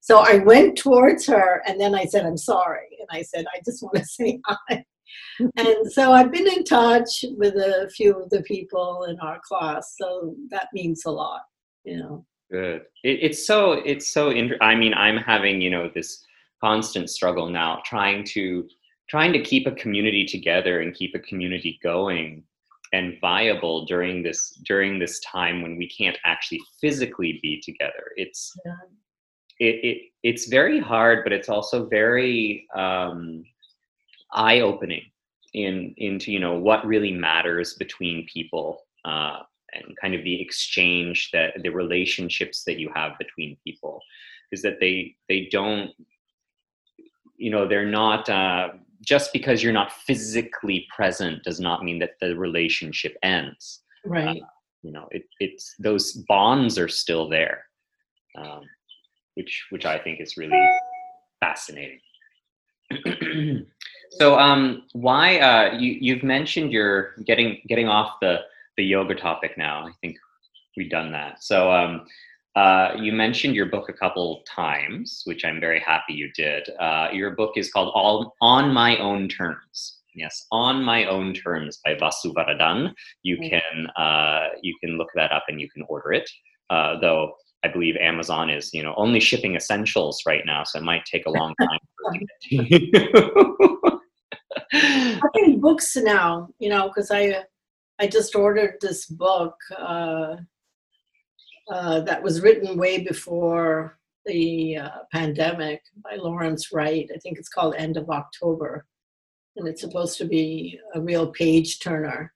So 0.00 0.18
I 0.18 0.38
went 0.38 0.78
towards 0.78 1.26
her, 1.26 1.62
and 1.66 1.80
then 1.80 1.94
I 1.94 2.04
said, 2.04 2.24
"I'm 2.24 2.36
sorry," 2.36 2.86
and 3.00 3.08
I 3.10 3.22
said, 3.22 3.44
"I 3.52 3.60
just 3.64 3.82
want 3.82 3.96
to 3.96 4.04
say 4.06 4.40
hi." 4.46 4.84
and 5.56 5.92
so 5.92 6.12
I've 6.12 6.32
been 6.32 6.46
in 6.46 6.64
touch 6.64 7.24
with 7.36 7.54
a 7.54 7.90
few 7.94 8.22
of 8.22 8.30
the 8.30 8.42
people 8.42 9.06
in 9.08 9.18
our 9.20 9.40
class, 9.48 9.94
so 10.00 10.34
that 10.50 10.68
means 10.72 11.04
a 11.06 11.10
lot 11.10 11.42
you 11.86 11.96
know 11.96 12.26
good 12.50 12.82
it, 13.02 13.18
it's 13.22 13.46
so 13.46 13.72
it's 13.72 14.10
so 14.10 14.30
inter- 14.30 14.58
i 14.60 14.74
mean 14.74 14.94
i'm 14.94 15.16
having 15.16 15.60
you 15.60 15.70
know 15.70 15.90
this 15.94 16.24
constant 16.60 17.10
struggle 17.10 17.48
now 17.48 17.80
trying 17.84 18.24
to 18.24 18.68
trying 19.08 19.32
to 19.32 19.42
keep 19.42 19.66
a 19.66 19.72
community 19.72 20.24
together 20.24 20.80
and 20.80 20.94
keep 20.94 21.14
a 21.14 21.20
community 21.20 21.78
going 21.82 22.42
and 22.92 23.18
viable 23.20 23.84
during 23.84 24.22
this 24.22 24.58
during 24.64 24.98
this 24.98 25.20
time 25.20 25.62
when 25.62 25.76
we 25.76 25.88
can't 25.88 26.18
actually 26.24 26.60
physically 26.80 27.38
be 27.42 27.60
together 27.60 28.12
it's 28.16 28.52
yeah. 28.64 28.72
it, 29.58 29.74
it 29.84 29.98
it's 30.22 30.48
very 30.48 30.80
hard 30.80 31.24
but 31.24 31.32
it's 31.32 31.48
also 31.48 31.86
very 31.86 32.66
um, 32.74 33.44
eye-opening 34.32 35.02
in 35.54 35.94
into 35.96 36.32
you 36.32 36.38
know 36.38 36.54
what 36.54 36.86
really 36.86 37.12
matters 37.12 37.74
between 37.74 38.26
people 38.32 38.82
uh, 39.04 39.40
and 39.76 39.96
kind 40.00 40.14
of 40.14 40.24
the 40.24 40.40
exchange 40.40 41.30
that 41.32 41.52
the 41.62 41.68
relationships 41.68 42.64
that 42.64 42.78
you 42.78 42.90
have 42.94 43.12
between 43.18 43.56
people 43.64 44.00
is 44.52 44.62
that 44.62 44.78
they 44.80 45.14
they 45.28 45.48
don't 45.50 45.90
you 47.36 47.50
know 47.50 47.68
they're 47.68 47.86
not 47.86 48.28
uh, 48.28 48.68
just 49.04 49.32
because 49.32 49.62
you're 49.62 49.72
not 49.72 49.92
physically 49.92 50.86
present 50.94 51.42
does 51.42 51.60
not 51.60 51.84
mean 51.84 51.98
that 51.98 52.12
the 52.20 52.34
relationship 52.36 53.16
ends. 53.22 53.82
Right. 54.04 54.40
Uh, 54.40 54.46
you 54.82 54.92
know 54.92 55.08
it, 55.10 55.24
it's 55.40 55.74
those 55.78 56.12
bonds 56.28 56.78
are 56.78 56.88
still 56.88 57.28
there 57.28 57.64
um, 58.38 58.60
which 59.34 59.66
which 59.70 59.84
i 59.84 59.98
think 59.98 60.20
is 60.20 60.36
really 60.36 60.68
fascinating. 61.40 62.00
So 64.10 64.38
um 64.38 64.84
why 64.92 65.40
uh 65.40 65.76
you 65.76 65.98
you've 66.00 66.22
mentioned 66.22 66.70
you're 66.70 67.14
getting 67.26 67.60
getting 67.66 67.88
off 67.88 68.20
the 68.20 68.42
the 68.76 68.84
yoga 68.84 69.14
topic 69.14 69.56
now. 69.56 69.86
I 69.86 69.92
think 70.00 70.16
we've 70.76 70.90
done 70.90 71.12
that. 71.12 71.42
So 71.42 71.70
um, 71.72 72.06
uh, 72.56 72.92
you 72.98 73.12
mentioned 73.12 73.54
your 73.54 73.66
book 73.66 73.88
a 73.88 73.92
couple 73.92 74.42
times, 74.46 75.22
which 75.24 75.44
I'm 75.44 75.60
very 75.60 75.80
happy 75.80 76.14
you 76.14 76.30
did. 76.34 76.68
Uh, 76.80 77.08
your 77.12 77.32
book 77.32 77.52
is 77.56 77.70
called 77.70 77.92
All 77.94 78.34
On 78.40 78.72
My 78.72 78.96
Own 78.98 79.28
Terms. 79.28 79.98
Yes, 80.14 80.46
On 80.50 80.82
My 80.82 81.04
Own 81.04 81.34
Terms 81.34 81.78
by 81.84 81.94
Vasu 81.94 82.32
Varadan. 82.34 82.92
You 83.22 83.36
can 83.38 83.86
uh, 83.96 84.48
you 84.62 84.74
can 84.82 84.96
look 84.96 85.08
that 85.14 85.32
up 85.32 85.44
and 85.48 85.60
you 85.60 85.68
can 85.68 85.84
order 85.88 86.12
it. 86.14 86.28
Uh, 86.70 86.98
though 87.00 87.34
I 87.62 87.68
believe 87.68 87.96
Amazon 87.96 88.48
is 88.48 88.72
you 88.72 88.82
know 88.82 88.94
only 88.96 89.20
shipping 89.20 89.56
essentials 89.56 90.22
right 90.26 90.46
now, 90.46 90.64
so 90.64 90.78
it 90.78 90.84
might 90.84 91.04
take 91.04 91.26
a 91.26 91.30
long 91.30 91.54
time. 91.60 91.78
I 94.72 95.28
think 95.34 95.60
books 95.60 95.96
now, 95.96 96.48
you 96.58 96.70
know, 96.70 96.88
because 96.88 97.10
I 97.10 97.44
I 97.98 98.06
just 98.06 98.34
ordered 98.34 98.74
this 98.80 99.06
book 99.06 99.56
uh, 99.76 100.36
uh, 101.70 102.00
that 102.00 102.22
was 102.22 102.42
written 102.42 102.76
way 102.76 102.98
before 103.02 103.98
the 104.26 104.76
uh, 104.78 104.90
pandemic 105.12 105.82
by 106.04 106.16
Lawrence 106.16 106.72
Wright. 106.72 107.08
I 107.14 107.18
think 107.18 107.38
it's 107.38 107.48
called 107.48 107.74
End 107.76 107.96
of 107.96 108.10
October. 108.10 108.84
And 109.56 109.66
it's 109.66 109.80
supposed 109.80 110.18
to 110.18 110.26
be 110.26 110.78
a 110.94 111.00
real 111.00 111.28
page 111.28 111.80
turner. 111.80 112.34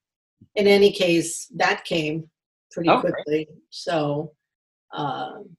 In 0.54 0.66
any 0.66 0.92
case, 0.92 1.46
that 1.56 1.84
came 1.84 2.30
pretty 2.70 2.90
quickly. 3.00 3.48
So, 3.68 4.32
um, 4.94 5.56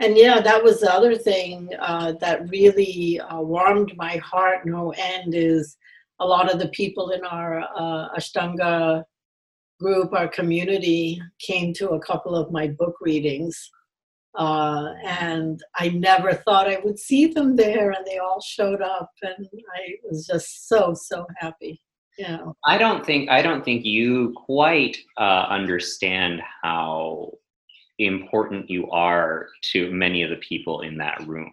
and 0.00 0.16
yeah, 0.16 0.40
that 0.40 0.62
was 0.62 0.80
the 0.80 0.92
other 0.92 1.16
thing 1.16 1.70
uh, 1.80 2.12
that 2.20 2.48
really 2.48 3.18
uh, 3.18 3.40
warmed 3.40 3.92
my 3.96 4.18
heart 4.18 4.64
no 4.64 4.92
end 4.96 5.34
is 5.34 5.76
a 6.20 6.26
lot 6.26 6.52
of 6.52 6.58
the 6.58 6.68
people 6.68 7.10
in 7.10 7.24
our 7.24 7.60
uh, 7.60 8.08
Ashtanga 8.16 9.04
group, 9.80 10.12
our 10.12 10.28
community, 10.28 11.20
came 11.38 11.72
to 11.74 11.90
a 11.90 12.00
couple 12.00 12.34
of 12.34 12.50
my 12.50 12.68
book 12.68 12.96
readings. 13.00 13.70
Uh, 14.34 14.94
and 15.04 15.62
I 15.76 15.88
never 15.88 16.34
thought 16.34 16.68
I 16.68 16.80
would 16.84 16.98
see 16.98 17.26
them 17.26 17.56
there, 17.56 17.90
and 17.90 18.06
they 18.06 18.18
all 18.18 18.40
showed 18.40 18.82
up, 18.82 19.10
and 19.22 19.48
I 19.76 19.94
was 20.08 20.26
just 20.26 20.68
so 20.68 20.94
so 20.94 21.26
happy. 21.38 21.80
Yeah. 22.18 22.46
I 22.64 22.78
don't 22.78 23.06
think 23.06 23.30
I 23.30 23.42
don't 23.42 23.64
think 23.64 23.84
you 23.84 24.34
quite 24.36 24.96
uh, 25.16 25.46
understand 25.48 26.42
how 26.62 27.32
important 27.98 28.68
you 28.68 28.90
are 28.90 29.48
to 29.72 29.90
many 29.92 30.22
of 30.22 30.30
the 30.30 30.36
people 30.36 30.82
in 30.82 30.96
that 30.98 31.24
room. 31.26 31.52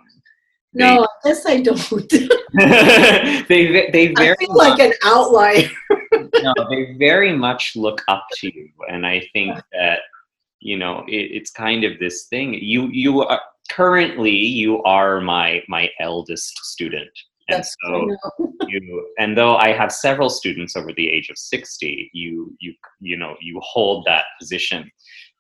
No, 0.76 1.04
I 1.04 1.28
guess 1.28 1.46
I 1.46 1.62
don't. 1.62 2.10
they 3.48 3.90
they 3.92 4.14
very 4.14 4.34
I 4.34 4.36
feel 4.36 4.56
like 4.56 4.80
an 4.80 4.94
outlier. 5.04 5.70
no, 6.42 6.54
they 6.70 6.96
very 7.00 7.36
much 7.36 7.76
look 7.76 8.04
up 8.08 8.26
to 8.36 8.54
you, 8.54 8.70
and 8.90 9.06
I 9.06 9.28
think 9.32 9.58
that 9.72 10.00
you 10.60 10.78
know 10.78 11.04
it, 11.08 11.32
it's 11.32 11.52
kind 11.52 11.86
of 11.86 11.98
this 12.00 12.26
thing. 12.26 12.54
You 12.56 12.88
you 12.88 13.22
are 13.22 13.42
currently 13.72 14.36
you 14.36 14.84
are 14.84 15.22
my 15.22 15.64
my 15.70 15.90
eldest 16.00 16.58
student, 16.66 17.10
and 17.48 17.60
That's 17.60 17.76
so 17.86 18.18
you 18.68 19.14
and 19.18 19.38
though 19.38 19.56
I 19.56 19.72
have 19.72 19.94
several 19.94 20.30
students 20.30 20.76
over 20.76 20.92
the 20.92 21.10
age 21.10 21.30
of 21.30 21.38
sixty, 21.38 22.10
you 22.14 22.54
you 22.60 22.74
you 23.00 23.18
know 23.18 23.36
you 23.42 23.62
hold 23.64 24.06
that 24.08 24.26
position, 24.40 24.92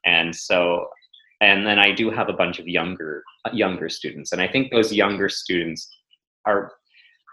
and 0.06 0.34
so 0.34 0.88
and 1.42 1.66
then 1.66 1.80
I 1.80 1.92
do 1.92 2.10
have 2.10 2.30
a 2.30 2.34
bunch 2.34 2.60
of 2.60 2.68
younger 2.68 3.24
younger 3.54 3.90
students, 3.90 4.32
and 4.32 4.42
I 4.42 4.48
think 4.48 4.72
those 4.72 4.94
younger 4.94 5.30
students 5.30 5.90
are, 6.46 6.72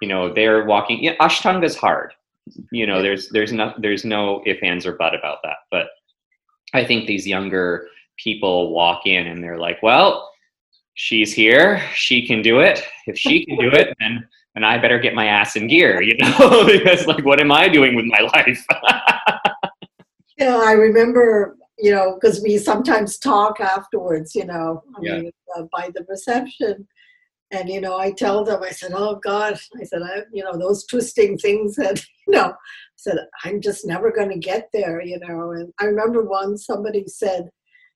you 0.00 0.08
know, 0.08 0.32
they're 0.32 0.64
walking. 0.64 1.02
Yeah, 1.02 1.16
Ashtanga 1.16 1.64
is 1.64 1.76
hard. 1.76 2.12
You 2.70 2.86
know, 2.86 3.02
there's 3.02 3.28
there's 3.30 3.52
no 3.52 3.72
there's 3.78 4.04
no 4.04 4.42
if 4.44 4.62
ands 4.62 4.86
or 4.86 4.92
but 4.94 5.14
about 5.14 5.38
that. 5.44 5.56
But 5.70 5.88
I 6.74 6.84
think 6.84 7.06
these 7.06 7.26
younger 7.26 7.86
people 8.18 8.72
walk 8.72 9.06
in 9.06 9.26
and 9.26 9.42
they're 9.42 9.58
like, 9.58 9.82
well, 9.82 10.30
she's 10.94 11.32
here, 11.32 11.82
she 11.94 12.26
can 12.26 12.42
do 12.42 12.60
it. 12.60 12.84
If 13.06 13.18
she 13.18 13.44
can 13.44 13.56
do 13.56 13.70
it, 13.70 13.96
then 14.00 14.28
and 14.54 14.66
I 14.66 14.78
better 14.78 14.98
get 14.98 15.14
my 15.14 15.26
ass 15.26 15.56
in 15.56 15.66
gear, 15.66 16.02
you 16.02 16.16
know, 16.18 16.64
because 16.66 17.06
like, 17.06 17.24
what 17.24 17.40
am 17.40 17.52
I 17.52 17.68
doing 17.68 17.94
with 17.94 18.06
my 18.06 18.20
life? 18.34 18.64
Yeah, 20.38 20.56
I 20.56 20.72
remember, 20.72 21.56
you 21.82 21.90
know, 21.90 22.14
because 22.14 22.40
we 22.42 22.56
sometimes 22.58 23.18
talk 23.18 23.60
afterwards, 23.60 24.36
you 24.36 24.46
know, 24.46 24.84
I 24.96 25.00
Yeah. 25.02 25.14
mean, 25.16 25.32
uh, 25.56 25.64
by 25.72 25.90
the 25.92 26.04
reception. 26.08 26.86
And, 27.50 27.68
you 27.68 27.80
know, 27.80 27.98
I 27.98 28.12
tell 28.12 28.44
them, 28.44 28.62
I 28.62 28.70
said, 28.70 28.92
oh, 28.94 29.16
God, 29.16 29.58
I 29.78 29.84
said, 29.84 30.00
I, 30.02 30.22
you 30.32 30.44
know, 30.44 30.56
those 30.56 30.86
twisting 30.86 31.36
things 31.36 31.74
that, 31.76 32.00
you 32.26 32.34
know, 32.34 32.50
I 32.50 32.54
said, 32.96 33.18
I'm 33.44 33.60
just 33.60 33.84
never 33.84 34.12
going 34.12 34.30
to 34.30 34.38
get 34.38 34.68
there, 34.72 35.02
you 35.02 35.18
know. 35.18 35.50
And 35.50 35.72
I 35.80 35.86
remember 35.86 36.22
once 36.22 36.64
somebody 36.66 37.04
said, 37.08 37.50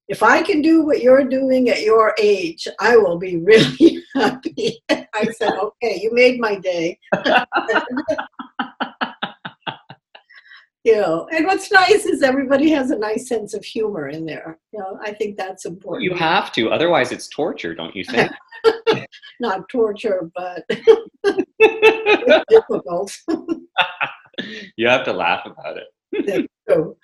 if 0.08 0.22
I 0.22 0.42
can 0.42 0.62
do 0.62 0.84
what 0.84 1.00
you're 1.00 1.24
doing 1.24 1.68
at 1.68 1.82
your 1.82 2.12
age, 2.20 2.66
I 2.80 2.96
will 2.96 3.18
be 3.18 3.36
really 3.36 4.02
happy. 4.16 4.82
I 4.90 5.30
said, 5.38 5.52
okay, 5.54 6.00
you 6.02 6.10
made 6.12 6.40
my 6.40 6.56
day. 6.56 6.98
You 10.86 10.94
know, 10.94 11.26
and 11.32 11.44
what's 11.46 11.72
nice 11.72 12.06
is 12.06 12.22
everybody 12.22 12.70
has 12.70 12.92
a 12.92 12.98
nice 12.98 13.28
sense 13.28 13.54
of 13.54 13.64
humor 13.64 14.08
in 14.08 14.24
there. 14.24 14.60
You 14.72 14.78
know, 14.78 15.00
I 15.02 15.12
think 15.12 15.36
that's 15.36 15.64
important. 15.64 16.04
you 16.04 16.14
have 16.14 16.52
to, 16.52 16.70
otherwise 16.70 17.10
it's 17.10 17.26
torture, 17.26 17.74
don't 17.74 17.94
you 17.96 18.04
think? 18.04 18.30
Not 19.40 19.68
torture, 19.68 20.30
but 20.32 20.64
difficult. 22.48 23.18
you 24.76 24.86
have 24.86 25.04
to 25.06 25.12
laugh 25.12 25.44
about 25.44 25.76
it. 25.76 26.48
So, 26.68 26.96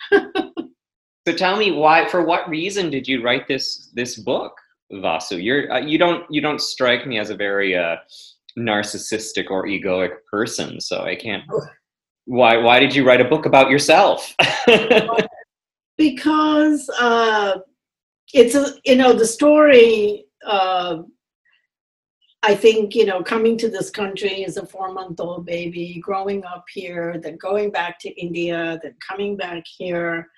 So 1.27 1.35
tell 1.35 1.57
me 1.57 1.73
why 1.73 2.09
for 2.09 2.25
what 2.25 2.49
reason 2.49 2.89
did 2.89 3.09
you 3.09 3.21
write 3.21 3.49
this 3.49 3.91
this 3.95 4.17
book, 4.17 4.53
Vasu? 4.93 5.43
You're 5.43 5.73
uh, 5.73 5.81
you 5.81 5.99
don't 5.99 6.25
you 6.31 6.41
don't 6.41 6.61
strike 6.61 7.05
me 7.07 7.19
as 7.19 7.31
a 7.31 7.37
very 7.37 7.77
uh, 7.77 7.97
narcissistic 8.59 9.51
or 9.51 9.67
egoic 9.67 10.15
person, 10.31 10.81
so 10.81 11.03
I 11.03 11.17
can't 11.17 11.45
why 12.27 12.57
why 12.57 12.79
did 12.79 12.95
you 12.95 13.07
write 13.07 13.21
a 13.21 13.29
book 13.29 13.47
about 13.47 13.71
yourself? 13.71 14.35
because 15.97 16.89
uh, 17.01 17.59
it's 18.33 18.55
a 18.55 18.75
you 18.85 18.97
know 18.97 19.13
the 19.13 19.27
story. 19.27 20.25
Uh, 20.47 21.03
I 22.45 22.55
think 22.55 22.95
you 22.95 23.07
know 23.07 23.23
coming 23.23 23.57
to 23.59 23.69
this 23.69 23.91
country 23.91 24.45
as 24.45 24.57
a 24.57 24.67
four-month-old 24.67 25.47
baby, 25.47 26.01
growing 26.03 26.45
up 26.45 26.65
here, 26.73 27.19
then 27.23 27.37
going 27.37 27.71
back 27.71 27.99
to 28.01 28.21
India, 28.21 28.79
then 28.83 28.95
coming 29.07 29.37
back 29.37 29.65
here. 29.67 30.29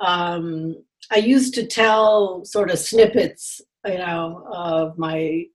Um, 0.00 0.76
I 1.10 1.16
used 1.18 1.54
to 1.54 1.66
tell 1.66 2.44
sort 2.44 2.70
of 2.70 2.78
snippets, 2.78 3.60
you 3.86 3.98
know, 3.98 4.44
of 4.50 4.98
my 4.98 5.46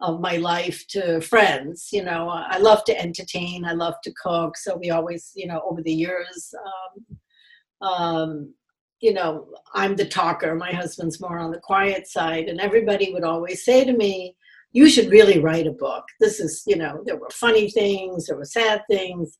of 0.00 0.20
my 0.20 0.36
life 0.36 0.86
to 0.88 1.20
friends. 1.20 1.88
You 1.92 2.04
know, 2.04 2.28
I 2.28 2.58
love 2.58 2.84
to 2.84 3.00
entertain. 3.00 3.64
I 3.64 3.72
love 3.72 3.94
to 4.04 4.12
cook. 4.22 4.56
So 4.56 4.76
we 4.76 4.90
always, 4.90 5.32
you 5.34 5.46
know, 5.46 5.62
over 5.68 5.82
the 5.82 5.92
years, 5.92 6.54
um, 6.66 7.88
um, 7.88 8.54
you 9.00 9.12
know, 9.12 9.46
I'm 9.74 9.96
the 9.96 10.06
talker. 10.06 10.54
My 10.54 10.72
husband's 10.72 11.20
more 11.20 11.38
on 11.38 11.50
the 11.50 11.60
quiet 11.60 12.08
side, 12.08 12.48
and 12.48 12.60
everybody 12.60 13.12
would 13.12 13.24
always 13.24 13.64
say 13.64 13.84
to 13.84 13.92
me, 13.92 14.34
"You 14.72 14.88
should 14.88 15.10
really 15.10 15.38
write 15.38 15.66
a 15.66 15.72
book. 15.72 16.04
This 16.20 16.40
is, 16.40 16.62
you 16.66 16.76
know, 16.76 17.02
there 17.04 17.16
were 17.16 17.30
funny 17.30 17.70
things, 17.70 18.26
there 18.26 18.36
were 18.36 18.44
sad 18.44 18.82
things." 18.90 19.38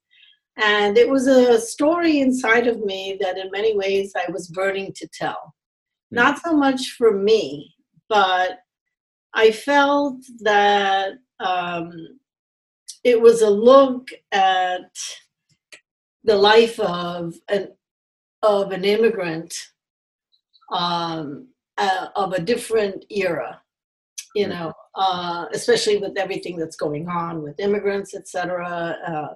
And 0.59 0.97
it 0.97 1.09
was 1.09 1.27
a 1.27 1.61
story 1.61 2.21
inside 2.21 2.67
of 2.67 2.81
me 2.81 3.19
that, 3.21 3.37
in 3.37 3.51
many 3.51 3.77
ways, 3.77 4.13
I 4.17 4.31
was 4.31 4.49
burning 4.49 4.93
to 4.97 5.09
tell. 5.09 5.55
Not 6.11 6.39
so 6.43 6.57
much 6.57 6.93
for 6.93 7.13
me, 7.13 7.75
but 8.09 8.61
I 9.37 9.51
felt 9.53 10.23
that 10.41 11.19
um, 11.41 11.93
it 13.05 13.21
was 13.21 13.43
a 13.43 13.51
look 13.51 14.09
at 14.33 14.91
the 16.25 16.37
life 16.37 16.81
of 16.81 17.35
an 17.49 17.69
of 18.43 18.73
an 18.73 18.85
immigrant 18.85 19.55
um, 20.73 21.49
uh, 21.77 22.09
of 22.17 22.33
a 22.33 22.41
different 22.41 23.05
era. 23.11 23.61
You 24.35 24.49
know, 24.49 24.73
uh, 24.95 25.47
especially 25.53 25.99
with 25.99 26.17
everything 26.17 26.57
that's 26.57 26.77
going 26.77 27.07
on 27.09 27.43
with 27.43 27.61
immigrants, 27.61 28.15
etc. 28.15 28.97
Uh, 29.07 29.35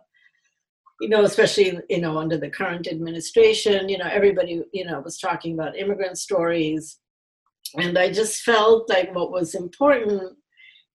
you 1.03 1.11
know, 1.11 1.25
especially 1.25 1.79
you 1.91 2.01
know 2.01 2.17
under 2.17 2.39
the 2.39 2.49
current 2.49 2.89
administration, 2.89 3.91
you 3.91 3.99
know, 3.99 4.09
everybody 4.11 4.63
you 4.73 4.87
know 4.87 5.01
was 5.01 5.19
talking 5.19 5.53
about 5.53 5.77
immigrant 5.77 6.17
stories, 6.17 7.00
and 7.77 7.99
I 7.99 8.11
just 8.11 8.43
felt 8.43 8.89
like 8.89 9.15
what 9.15 9.31
was 9.31 9.55
important 9.55 10.37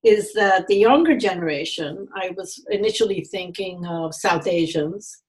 is 0.03 0.33
that 0.33 0.67
the 0.67 0.75
younger 0.75 1.17
generation. 1.17 2.07
I 2.15 2.31
was 2.37 2.63
initially 2.69 3.21
thinking 3.21 3.85
of 3.87 4.13
South 4.13 4.47
Asians, 4.47 5.23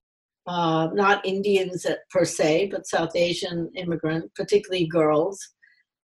uh, 0.46 0.88
not 0.92 1.24
Indians 1.24 1.86
per 2.10 2.24
se, 2.24 2.68
but 2.72 2.86
South 2.86 3.16
Asian 3.16 3.70
immigrant, 3.74 4.32
particularly 4.34 4.86
girls. 4.86 5.40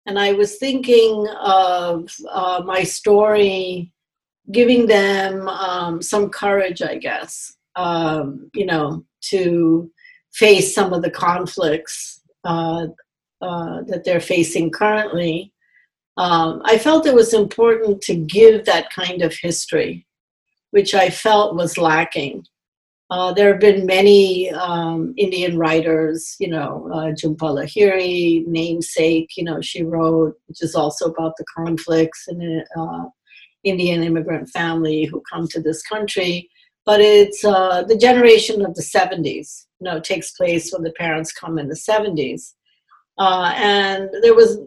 And 0.06 0.20
I 0.20 0.34
was 0.34 0.58
thinking 0.58 1.28
of 1.42 2.10
uh, 2.30 2.62
my 2.66 2.84
story 2.84 3.94
giving 4.52 4.88
them 4.88 5.48
um, 5.48 6.02
some 6.02 6.30
courage, 6.30 6.82
I 6.82 6.98
guess, 6.98 7.54
um, 7.76 8.50
you 8.54 8.66
know, 8.66 9.06
to 9.30 9.92
face 10.34 10.74
some 10.74 10.94
of 10.94 11.02
the 11.02 11.12
conflicts 11.12 12.22
uh, 12.44 12.88
uh, 13.42 13.82
that 13.88 14.04
they're 14.04 14.20
facing 14.20 14.72
currently. 14.72 15.54
Um, 16.18 16.62
I 16.66 16.78
felt 16.78 17.06
it 17.06 17.14
was 17.14 17.34
important 17.34 18.02
to 18.04 18.16
give 18.16 18.66
that 18.66 18.90
kind 18.90 19.22
of 19.22 19.36
history, 19.36 20.08
which 20.72 20.96
I 20.96 21.10
felt 21.10 21.56
was 21.56 21.78
lacking. 21.78 22.46
Uh, 23.10 23.32
there 23.32 23.52
have 23.52 23.62
been 23.62 23.86
many 23.86 24.50
um, 24.52 25.14
Indian 25.18 25.58
writers, 25.58 26.36
you 26.40 26.50
know, 26.50 26.90
uh, 26.92 27.12
Jhumpa 27.14 27.38
Lahiri, 27.38 28.46
Namesake, 28.48 29.30
you 29.38 29.46
know, 29.46 29.62
she 29.62 29.84
wrote, 29.84 30.36
which 30.48 30.62
is 30.62 30.76
also 30.76 31.06
about 31.06 31.34
the 31.38 31.46
conflicts 31.56 32.28
in 32.28 32.64
uh, 32.76 33.06
Indian 33.64 34.04
immigrant 34.04 34.50
family 34.50 35.06
who 35.06 35.24
come 35.32 35.48
to 35.50 35.62
this 35.62 35.82
country. 35.84 36.50
But 36.86 37.00
it's 37.00 37.46
uh, 37.46 37.84
the 37.84 37.98
generation 37.98 38.66
of 38.66 38.76
the 38.76 38.82
70s, 38.82 39.68
you 39.80 39.86
know, 39.86 40.00
takes 40.00 40.32
place 40.32 40.72
when 40.72 40.84
the 40.84 40.94
parents 40.94 41.32
come 41.32 41.60
in 41.60 41.70
the 41.70 41.76
70s. 41.76 42.54
Uh, 43.18 43.52
and 43.56 44.10
there 44.22 44.36
was, 44.36 44.60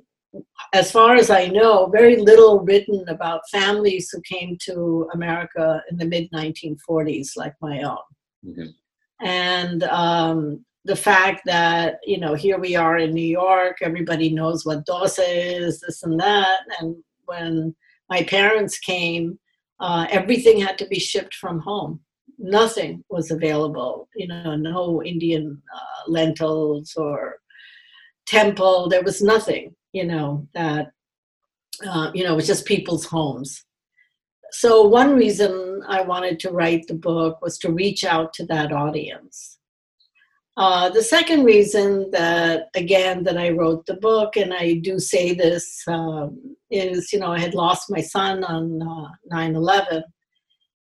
as 0.73 0.91
far 0.91 1.15
as 1.17 1.31
I 1.31 1.47
know, 1.47 1.87
very 1.87 2.17
little 2.17 2.61
written 2.61 3.05
about 3.09 3.49
families 3.51 4.11
who 4.11 4.21
came 4.23 4.57
to 4.63 5.09
America 5.15 5.83
in 5.91 5.97
the 5.97 6.05
mid 6.07 6.31
1940s, 6.33 7.37
like 7.37 7.55
my 7.61 7.83
own 7.83 7.99
Mhm. 8.47 8.75
and 9.21 9.83
um, 9.85 10.65
the 10.87 10.97
fact 10.97 11.43
that 11.45 11.99
you 12.05 12.19
know 12.19 12.33
here 12.35 12.59
we 12.59 12.75
are 12.75 12.97
in 12.99 13.13
New 13.13 13.31
York, 13.43 13.77
everybody 13.83 14.31
knows 14.31 14.65
what 14.65 14.87
dosa 14.87 15.23
is, 15.27 15.81
this 15.81 16.03
and 16.03 16.19
that, 16.19 16.61
and 16.81 16.97
when 17.27 17.75
my 18.09 18.23
parents 18.25 18.79
came, 18.79 19.39
uh, 19.81 20.07
everything 20.11 20.59
had 20.61 20.79
to 20.79 20.87
be 20.87 20.99
shipped 20.99 21.35
from 21.35 21.59
home. 21.61 22.01
Nothing 22.39 23.05
was 23.11 23.31
available, 23.31 24.09
you 24.17 24.27
know, 24.27 24.57
no 24.57 25.03
Indian 25.03 25.61
uh, 25.77 26.11
lentils 26.11 26.95
or 26.97 27.40
temple. 28.31 28.89
There 28.89 29.03
was 29.03 29.21
nothing, 29.21 29.75
you 29.93 30.05
know, 30.05 30.47
that, 30.55 30.93
uh, 31.87 32.11
you 32.15 32.25
know, 32.25 32.33
it 32.33 32.37
was 32.37 32.47
just 32.47 32.65
people's 32.65 33.05
homes. 33.05 33.65
So, 34.53 34.83
one 34.83 35.15
reason 35.15 35.83
I 35.89 36.03
wanted 36.03 36.41
to 36.41 36.51
write 36.51 36.87
the 36.87 36.95
book 36.95 37.41
was 37.41 37.59
to 37.59 37.73
reach 37.73 38.05
out 38.05 38.33
to 38.35 38.47
that 38.47 38.73
audience. 38.73 39.59
Uh, 40.57 40.91
the 40.91 41.03
second 41.03 41.45
reason 41.45 42.11
that, 42.11 42.69
again, 42.75 43.23
that 43.25 43.39
I 43.39 43.51
wrote 43.51 43.87
the 43.87 43.95
book, 43.95 44.37
and 44.37 44.53
I 44.53 44.75
do 44.75 44.99
say 44.99 45.33
this, 45.33 45.83
um, 45.87 46.57
is, 46.71 47.13
you 47.13 47.19
know, 47.19 47.33
I 47.33 47.39
had 47.39 47.55
lost 47.55 47.91
my 47.91 48.01
son 48.01 48.45
on 48.45 48.83
uh, 48.83 49.09
9 49.27 49.55
11. 49.55 50.03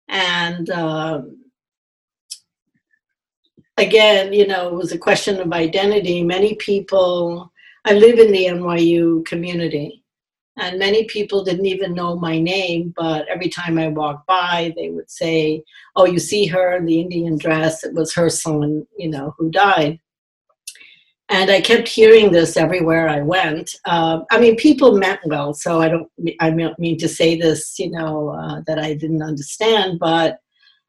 And 0.10 0.70
um, 0.70 1.43
again, 3.78 4.34
you 4.34 4.48
know, 4.48 4.70
it 4.70 4.76
was 4.76 4.92
a 4.92 4.98
question 4.98 5.40
of 5.40 5.52
identity. 5.52 6.24
Many 6.24 6.56
people, 6.56 7.52
I 7.86 7.94
live 7.94 8.20
in 8.20 8.32
the 8.32 8.46
NYU 8.46 9.26
community, 9.26 10.04
and 10.58 10.78
many 10.78 11.06
people 11.06 11.44
didn't 11.44 11.66
even 11.66 11.94
know 11.94 12.16
my 12.16 12.40
name, 12.40 12.94
but 12.96 13.28
every 13.28 13.50
time 13.50 13.80
I 13.80 13.88
walked 13.88 14.28
by, 14.28 14.74
they 14.78 14.90
would 14.90 15.10
say, 15.10 15.64
Oh, 15.96 16.06
you 16.06 16.20
see 16.20 16.46
her 16.46 16.78
in 16.78 16.86
the 16.86 17.00
Indian 17.00 17.38
dress. 17.38 17.84
It 17.84 17.94
was 17.94 18.14
her 18.14 18.30
son, 18.30 18.86
you 18.98 19.10
know, 19.10 19.34
who 19.38 19.50
died. 19.50 20.00
And 21.30 21.50
I 21.50 21.62
kept 21.62 21.88
hearing 21.88 22.32
this 22.32 22.58
everywhere 22.58 23.10
I 23.10 23.22
went. 23.22 23.76
Uh, 23.86 24.20
I 24.30 24.40
mean, 24.40 24.56
people 24.56 24.98
meant 24.98 25.22
well, 25.26 25.54
so 25.54 25.82
I 25.82 25.90
don't. 25.90 26.08
I 26.40 26.52
mean 26.52 26.98
to 27.00 27.08
say 27.08 27.40
this, 27.40 27.80
you 27.80 27.90
know, 27.90 28.30
uh, 28.30 28.62
that 28.68 28.78
I 28.78 28.94
didn't 28.94 29.24
understand, 29.24 30.00
but 30.00 30.38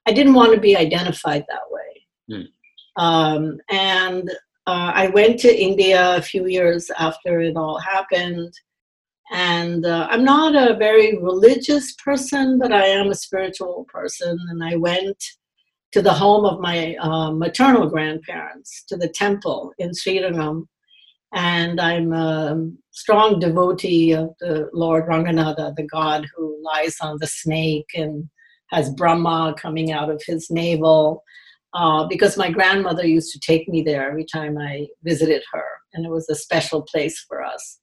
I 0.06 0.12
didn't 0.12 0.34
want 0.34 0.52
to 0.52 0.60
be 0.60 0.76
identified 0.76 1.44
that 1.48 1.70
way. 1.70 2.06
Mm. 2.30 2.48
Um, 2.96 3.58
and 3.70 4.30
uh, 4.66 4.92
I 4.94 5.08
went 5.08 5.40
to 5.40 5.62
India 5.62 6.16
a 6.16 6.22
few 6.22 6.46
years 6.46 6.90
after 6.98 7.40
it 7.40 7.56
all 7.56 7.78
happened 7.78 8.52
and 9.30 9.86
uh, 9.86 10.06
I'm 10.10 10.24
not 10.24 10.54
a 10.54 10.76
very 10.76 11.16
religious 11.16 11.94
person, 11.94 12.58
but 12.58 12.72
I 12.72 12.86
am 12.86 13.08
a 13.08 13.14
spiritual 13.14 13.86
person. 13.92 14.38
And 14.50 14.62
I 14.62 14.76
went 14.76 15.22
to 15.92 16.02
the 16.02 16.12
home 16.12 16.44
of 16.44 16.60
my 16.60 16.96
uh, 16.96 17.30
maternal 17.30 17.88
grandparents, 17.88 18.84
to 18.88 18.96
the 18.96 19.08
temple 19.08 19.72
in 19.78 19.90
Srirangam. 19.90 20.66
And 21.32 21.80
I'm 21.80 22.12
a 22.12 22.70
strong 22.92 23.40
devotee 23.40 24.12
of 24.12 24.34
the 24.40 24.68
Lord 24.72 25.06
Ranganatha, 25.06 25.74
the 25.74 25.86
god 25.86 26.26
who 26.36 26.62
lies 26.62 26.96
on 27.00 27.18
the 27.18 27.26
snake 27.26 27.90
and 27.94 28.28
has 28.70 28.90
Brahma 28.90 29.54
coming 29.58 29.90
out 29.90 30.10
of 30.10 30.22
his 30.24 30.50
navel. 30.50 31.22
Uh, 31.74 32.06
because 32.06 32.36
my 32.36 32.50
grandmother 32.50 33.04
used 33.04 33.32
to 33.32 33.40
take 33.40 33.68
me 33.68 33.82
there 33.82 34.08
every 34.08 34.24
time 34.24 34.56
I 34.56 34.86
visited 35.02 35.42
her, 35.52 35.64
and 35.92 36.06
it 36.06 36.10
was 36.10 36.28
a 36.28 36.34
special 36.34 36.82
place 36.82 37.18
for 37.28 37.42
us 37.42 37.80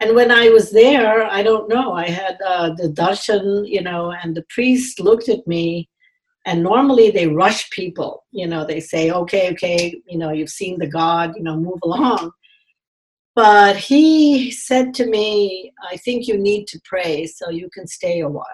and 0.00 0.14
when 0.14 0.30
I 0.30 0.48
was 0.50 0.70
there, 0.70 1.24
I 1.24 1.42
don't 1.42 1.68
know, 1.68 1.92
I 1.92 2.08
had 2.08 2.38
uh, 2.46 2.70
the 2.76 2.88
darshan, 2.88 3.68
you 3.68 3.82
know, 3.82 4.12
and 4.12 4.36
the 4.36 4.44
priest 4.48 5.00
looked 5.00 5.28
at 5.28 5.46
me. 5.46 5.88
And 6.46 6.62
normally 6.62 7.10
they 7.10 7.26
rush 7.26 7.68
people, 7.70 8.24
you 8.30 8.46
know, 8.46 8.64
they 8.64 8.80
say, 8.80 9.10
okay, 9.10 9.50
okay, 9.50 10.00
you 10.06 10.16
know, 10.16 10.30
you've 10.30 10.48
seen 10.48 10.78
the 10.78 10.86
God, 10.86 11.34
you 11.36 11.42
know, 11.42 11.56
move 11.56 11.80
along. 11.82 12.30
But 13.34 13.76
he 13.76 14.50
said 14.50 14.94
to 14.94 15.06
me, 15.06 15.72
I 15.90 15.96
think 15.96 16.26
you 16.26 16.38
need 16.38 16.66
to 16.68 16.80
pray 16.84 17.26
so 17.26 17.50
you 17.50 17.68
can 17.74 17.86
stay 17.86 18.20
a 18.20 18.28
while. 18.28 18.46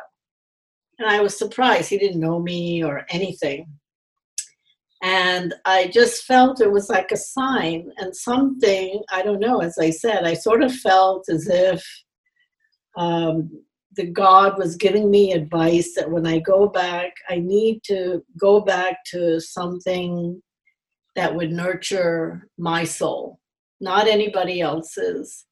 And 0.99 1.09
I 1.09 1.21
was 1.21 1.39
surprised. 1.39 1.91
He 1.91 1.99
didn't 1.99 2.21
know 2.21 2.41
me 2.41 2.83
or 2.83 3.05
anything. 3.11 3.69
And 5.05 5.53
I 5.67 5.89
just 5.89 6.25
felt 6.25 6.63
it 6.63 6.73
was 6.73 6.89
like 6.89 7.13
a 7.13 7.17
sign 7.19 7.93
and 7.99 8.17
something, 8.17 9.03
I 9.13 9.21
don't 9.21 9.39
know, 9.39 9.61
as 9.61 9.77
I 9.77 9.91
said, 9.91 10.25
I 10.25 10.33
sort 10.33 10.63
of 10.63 10.75
felt 10.75 11.27
as 11.29 11.47
if 11.47 11.87
um, 12.97 13.51
the 13.97 14.07
God 14.07 14.57
was 14.57 14.77
giving 14.77 15.11
me 15.11 15.33
advice 15.33 15.93
that 15.95 16.11
when 16.11 16.27
I 16.27 16.39
go 16.39 16.69
back, 16.69 17.13
I 17.29 17.37
need 17.37 17.83
to 17.85 18.25
go 18.41 18.63
back 18.63 19.05
to 19.11 19.41
something 19.41 20.43
that 21.17 21.35
would 21.35 21.53
nurture 21.53 22.49
my 22.57 22.85
soul, 22.85 23.39
not 23.83 24.09
anybody 24.09 24.63
else's. 24.63 25.45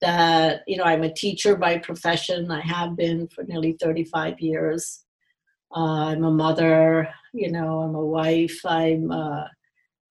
That, 0.00 0.62
you 0.66 0.78
know, 0.78 0.84
I'm 0.84 1.04
a 1.04 1.12
teacher 1.12 1.54
by 1.54 1.78
profession, 1.78 2.50
I 2.50 2.60
have 2.62 2.96
been 2.96 3.28
for 3.28 3.44
nearly 3.44 3.76
35 3.78 4.40
years. 4.40 5.05
Uh, 5.74 6.06
I'm 6.06 6.24
a 6.24 6.30
mother, 6.30 7.08
you 7.32 7.50
know, 7.50 7.80
I'm 7.80 7.94
a 7.94 8.04
wife. 8.04 8.60
I'm, 8.64 9.10
uh, 9.10 9.44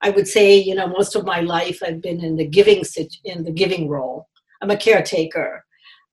I 0.01 0.09
would 0.09 0.27
say, 0.27 0.57
you 0.57 0.75
know, 0.75 0.87
most 0.87 1.15
of 1.15 1.25
my 1.25 1.39
life 1.39 1.81
I've 1.83 2.01
been 2.01 2.23
in 2.23 2.35
the 2.35 2.45
giving 2.45 2.83
in 3.23 3.43
the 3.43 3.51
giving 3.51 3.87
role. 3.87 4.27
I'm 4.61 4.69
a 4.69 4.77
caretaker. 4.77 5.63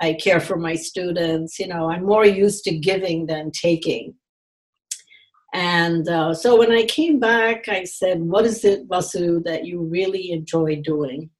I 0.00 0.14
care 0.14 0.40
for 0.40 0.56
my 0.56 0.74
students. 0.74 1.58
You 1.58 1.68
know, 1.68 1.90
I'm 1.90 2.04
more 2.04 2.26
used 2.26 2.64
to 2.64 2.78
giving 2.78 3.26
than 3.26 3.50
taking. 3.50 4.14
And 5.52 6.08
uh, 6.08 6.34
so 6.34 6.58
when 6.58 6.72
I 6.72 6.84
came 6.84 7.20
back, 7.20 7.68
I 7.68 7.84
said, 7.84 8.22
"What 8.22 8.46
is 8.46 8.64
it, 8.64 8.88
Vasu, 8.88 9.44
that 9.44 9.66
you 9.66 9.82
really 9.82 10.30
enjoy 10.30 10.76
doing 10.76 11.30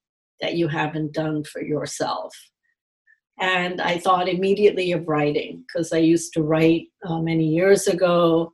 that 0.40 0.54
you 0.54 0.68
haven't 0.68 1.14
done 1.14 1.44
for 1.44 1.62
yourself?" 1.62 2.34
And 3.42 3.80
I 3.80 3.98
thought 3.98 4.28
immediately 4.28 4.92
of 4.92 5.08
writing 5.08 5.64
because 5.66 5.92
I 5.92 5.98
used 5.98 6.32
to 6.34 6.44
write 6.44 6.86
uh, 7.04 7.18
many 7.18 7.44
years 7.44 7.88
ago. 7.88 8.52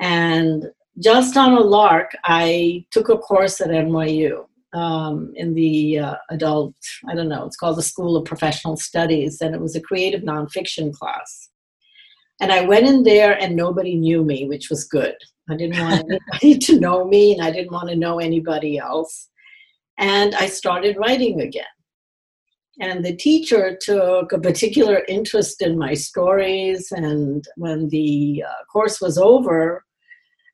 And 0.00 0.64
just 0.98 1.36
on 1.36 1.52
a 1.52 1.60
lark, 1.60 2.10
I 2.24 2.84
took 2.90 3.10
a 3.10 3.16
course 3.16 3.60
at 3.60 3.68
NYU 3.68 4.44
um, 4.74 5.32
in 5.36 5.54
the 5.54 6.00
uh, 6.00 6.14
adult, 6.30 6.74
I 7.08 7.14
don't 7.14 7.28
know, 7.28 7.46
it's 7.46 7.56
called 7.56 7.78
the 7.78 7.82
School 7.82 8.16
of 8.16 8.24
Professional 8.24 8.76
Studies, 8.76 9.40
and 9.40 9.54
it 9.54 9.60
was 9.60 9.76
a 9.76 9.80
creative 9.80 10.22
nonfiction 10.22 10.92
class. 10.92 11.50
And 12.40 12.50
I 12.50 12.64
went 12.64 12.88
in 12.88 13.04
there 13.04 13.40
and 13.40 13.54
nobody 13.54 13.94
knew 13.94 14.24
me, 14.24 14.48
which 14.48 14.68
was 14.68 14.82
good. 14.82 15.14
I 15.48 15.54
didn't 15.54 15.78
want 15.78 16.10
anybody 16.42 16.58
to 16.58 16.80
know 16.80 17.04
me 17.04 17.34
and 17.34 17.42
I 17.42 17.52
didn't 17.52 17.72
want 17.72 17.88
to 17.90 17.94
know 17.94 18.18
anybody 18.18 18.78
else. 18.78 19.28
And 19.96 20.34
I 20.34 20.48
started 20.48 20.96
writing 20.98 21.40
again. 21.40 21.64
And 22.80 23.04
the 23.04 23.16
teacher 23.16 23.76
took 23.80 24.32
a 24.32 24.40
particular 24.40 25.02
interest 25.08 25.62
in 25.62 25.78
my 25.78 25.94
stories. 25.94 26.92
And 26.92 27.44
when 27.56 27.88
the 27.88 28.44
uh, 28.46 28.64
course 28.72 29.00
was 29.00 29.18
over, 29.18 29.84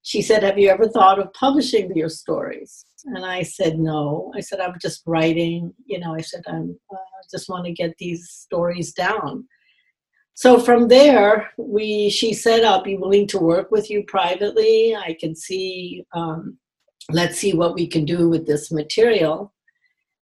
she 0.03 0.23
said, 0.23 0.43
Have 0.43 0.59
you 0.59 0.69
ever 0.71 0.89
thought 0.89 1.19
of 1.19 1.33
publishing 1.35 1.95
your 1.95 2.09
stories? 2.09 2.87
And 3.05 3.25
I 3.25 3.43
said, 3.43 3.79
No. 3.79 4.33
I 4.35 4.41
said, 4.41 4.61
I'm 4.61 4.79
just 4.81 5.03
writing. 5.07 5.75
You 5.85 6.01
know, 6.01 6.15
I 6.15 6.21
said, 6.21 6.43
I'm, 6.47 6.79
uh, 6.93 6.97
just 7.31 7.49
want 7.49 7.67
to 7.67 7.73
get 7.73 7.95
these 7.99 8.31
stories 8.31 8.93
down. 8.93 9.47
So 10.35 10.59
from 10.59 10.89
there, 10.89 11.51
we 11.57 12.11
she 12.11 12.35
said, 12.35 12.65
I'll 12.65 12.83
be 12.83 12.97
willing 12.97 13.27
to 13.29 13.39
work 13.39 13.71
with 13.71 13.89
you 13.89 14.03
privately. 14.05 14.95
I 14.97 15.17
can 15.19 15.35
see, 15.35 16.05
um, 16.13 16.59
let's 17.11 17.39
see 17.39 17.55
what 17.55 17.75
we 17.75 17.87
can 17.87 18.05
do 18.05 18.29
with 18.29 18.47
this 18.47 18.73
material. 18.73 19.53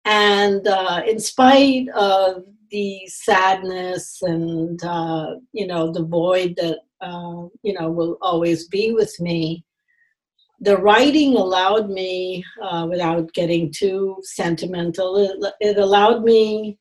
And 0.07 0.65
uh, 0.65 1.01
in 1.05 1.19
spite 1.19 1.89
of 1.89 2.45
the 2.71 3.01
sadness 3.07 4.19
and, 4.21 4.81
uh, 4.81 5.35
you 5.51 5.67
know, 5.67 5.91
the 5.91 6.05
void 6.05 6.55
that, 6.55 6.79
uh, 7.01 7.47
you 7.61 7.73
know, 7.73 7.91
will 7.91 8.17
always 8.21 8.69
be 8.69 8.93
with 8.93 9.13
me, 9.19 9.65
the 10.61 10.77
writing 10.77 11.35
allowed 11.35 11.89
me, 11.89 12.41
uh, 12.63 12.87
without 12.89 13.33
getting 13.33 13.69
too 13.69 14.15
sentimental, 14.21 15.17
it, 15.17 15.53
it, 15.59 15.77
allowed 15.77 16.23
me 16.23 16.79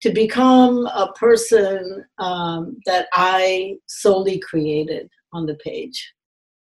to 0.00 0.12
become 0.12 0.86
a 0.86 1.12
person 1.18 2.04
um, 2.18 2.76
that 2.86 3.08
I 3.12 3.78
solely 3.88 4.38
created 4.38 5.10
on 5.32 5.44
the 5.44 5.56
page, 5.56 6.14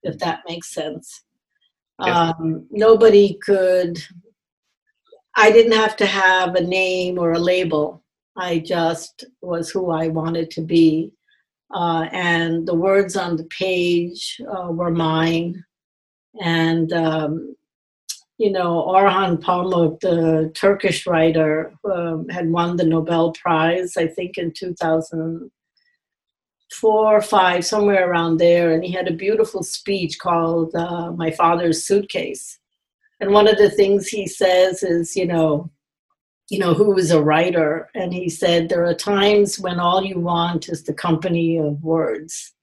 if 0.02 0.18
that 0.18 0.40
makes 0.48 0.74
sense. 0.74 1.24
Um, 2.00 2.66
nobody 2.72 3.38
could 3.46 4.04
I 5.36 5.52
didn't 5.52 5.74
have 5.74 5.96
to 5.98 6.06
have 6.06 6.56
a 6.56 6.62
name 6.62 7.18
or 7.18 7.34
a 7.34 7.40
label. 7.40 8.04
I 8.36 8.60
just 8.60 9.26
was 9.42 9.70
who 9.70 9.90
I 9.90 10.08
wanted 10.08 10.52
to 10.52 10.62
be. 10.62 11.12
Uh, 11.74 12.08
and 12.12 12.68
the 12.68 12.76
words 12.76 13.16
on 13.16 13.36
the 13.36 13.46
page 13.46 14.40
uh, 14.48 14.72
were 14.72 14.92
mine. 14.92 15.66
And, 16.42 16.94
um, 16.94 17.56
you 18.38 18.52
know, 18.52 18.86
Orhan 18.88 19.42
Pamuk, 19.42 20.00
the 20.02 20.52
Turkish 20.54 21.08
writer, 21.08 21.74
um, 21.92 22.30
had 22.30 22.52
won 22.52 22.78
the 22.78 22.86
Nobel 22.86 23.34
Prize, 23.34 23.98
I 23.98 24.06
think, 24.08 24.38
in 24.38 24.52
2004 24.52 27.16
or 27.16 27.22
five, 27.22 27.66
somewhere 27.66 28.10
around 28.10 28.38
there. 28.38 28.72
And 28.72 28.84
he 28.84 28.92
had 28.92 29.08
a 29.08 29.14
beautiful 29.14 29.64
speech 29.64 30.20
called 30.20 30.76
uh, 30.76 31.12
My 31.12 31.32
Father's 31.32 31.84
Suitcase 31.84 32.60
and 33.24 33.32
one 33.32 33.48
of 33.48 33.58
the 33.58 33.70
things 33.70 34.10
he 34.10 34.28
says 34.28 34.84
is, 34.84 35.16
you 35.16 35.26
know, 35.26 35.72
you 36.50 36.60
know, 36.60 36.74
who 36.74 36.94
was 36.94 37.10
a 37.10 37.24
writer, 37.24 37.90
and 37.96 38.14
he 38.14 38.28
said, 38.28 38.68
There 38.68 38.84
are 38.84 38.94
times 38.94 39.58
when 39.58 39.80
all 39.80 40.04
you 40.04 40.20
want 40.20 40.68
is 40.68 40.84
the 40.84 40.94
company 40.94 41.58
of 41.58 41.82
words. 41.82 42.54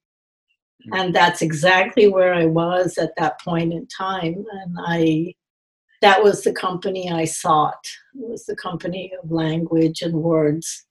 Mm-hmm. 0.83 1.01
And 1.01 1.15
that's 1.15 1.41
exactly 1.41 2.09
where 2.09 2.35
I 2.35 2.45
was 2.45 2.99
at 2.99 3.17
that 3.17 3.41
point 3.41 3.73
in 3.73 3.87
time. 3.87 4.45
And 4.53 4.77
I, 4.87 5.35
that 6.03 6.23
was 6.23 6.43
the 6.43 6.53
company 6.53 7.11
I 7.11 7.25
sought. 7.25 7.83
It 8.15 8.29
was 8.29 8.45
the 8.45 8.57
company 8.57 9.13
of 9.23 9.33
language 9.33 10.03
and 10.03 10.13
words. 10.13 10.85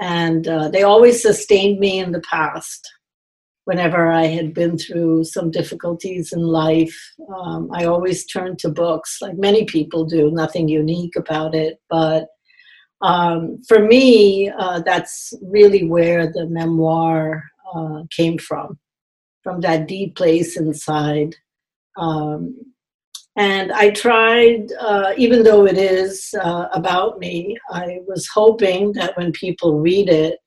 And 0.00 0.48
uh, 0.48 0.70
they 0.70 0.84
always 0.84 1.20
sustained 1.20 1.80
me 1.80 1.98
in 1.98 2.12
the 2.12 2.22
past. 2.22 2.90
Whenever 3.64 4.10
I 4.10 4.26
had 4.26 4.52
been 4.52 4.76
through 4.76 5.24
some 5.24 5.50
difficulties 5.50 6.32
in 6.32 6.40
life, 6.40 6.98
um, 7.36 7.70
I 7.72 7.84
always 7.84 8.26
turned 8.26 8.58
to 8.60 8.68
books, 8.68 9.18
like 9.22 9.38
many 9.38 9.64
people 9.64 10.04
do, 10.04 10.30
nothing 10.32 10.68
unique 10.68 11.14
about 11.16 11.54
it. 11.54 11.80
But 11.88 12.26
um, 13.02 13.62
for 13.68 13.80
me, 13.80 14.50
uh, 14.50 14.80
that's 14.80 15.32
really 15.42 15.84
where 15.84 16.32
the 16.32 16.46
memoir 16.46 17.44
uh, 17.74 18.02
came 18.10 18.38
from, 18.38 18.78
from 19.42 19.60
that 19.60 19.86
deep 19.86 20.16
place 20.16 20.56
inside. 20.56 21.36
Um, 21.96 22.56
and 23.36 23.72
I 23.72 23.90
tried, 23.90 24.72
uh, 24.78 25.14
even 25.16 25.42
though 25.42 25.66
it 25.66 25.78
is 25.78 26.34
uh, 26.40 26.66
about 26.72 27.18
me, 27.18 27.56
I 27.70 28.00
was 28.06 28.28
hoping 28.28 28.92
that 28.92 29.16
when 29.16 29.32
people 29.32 29.80
read 29.80 30.08
it, 30.08 30.38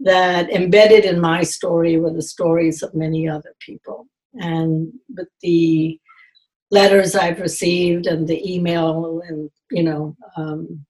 that 0.00 0.50
embedded 0.50 1.04
in 1.04 1.20
my 1.20 1.42
story 1.42 1.98
were 1.98 2.12
the 2.12 2.22
stories 2.22 2.82
of 2.82 2.94
many 2.94 3.28
other 3.28 3.54
people. 3.60 4.06
And 4.34 4.92
with 5.14 5.28
the 5.42 5.98
letters 6.70 7.14
I've 7.14 7.40
received 7.40 8.06
and 8.06 8.28
the 8.28 8.54
email 8.54 9.22
and, 9.26 9.50
you 9.70 9.82
know, 9.82 10.16
um, 10.36 10.84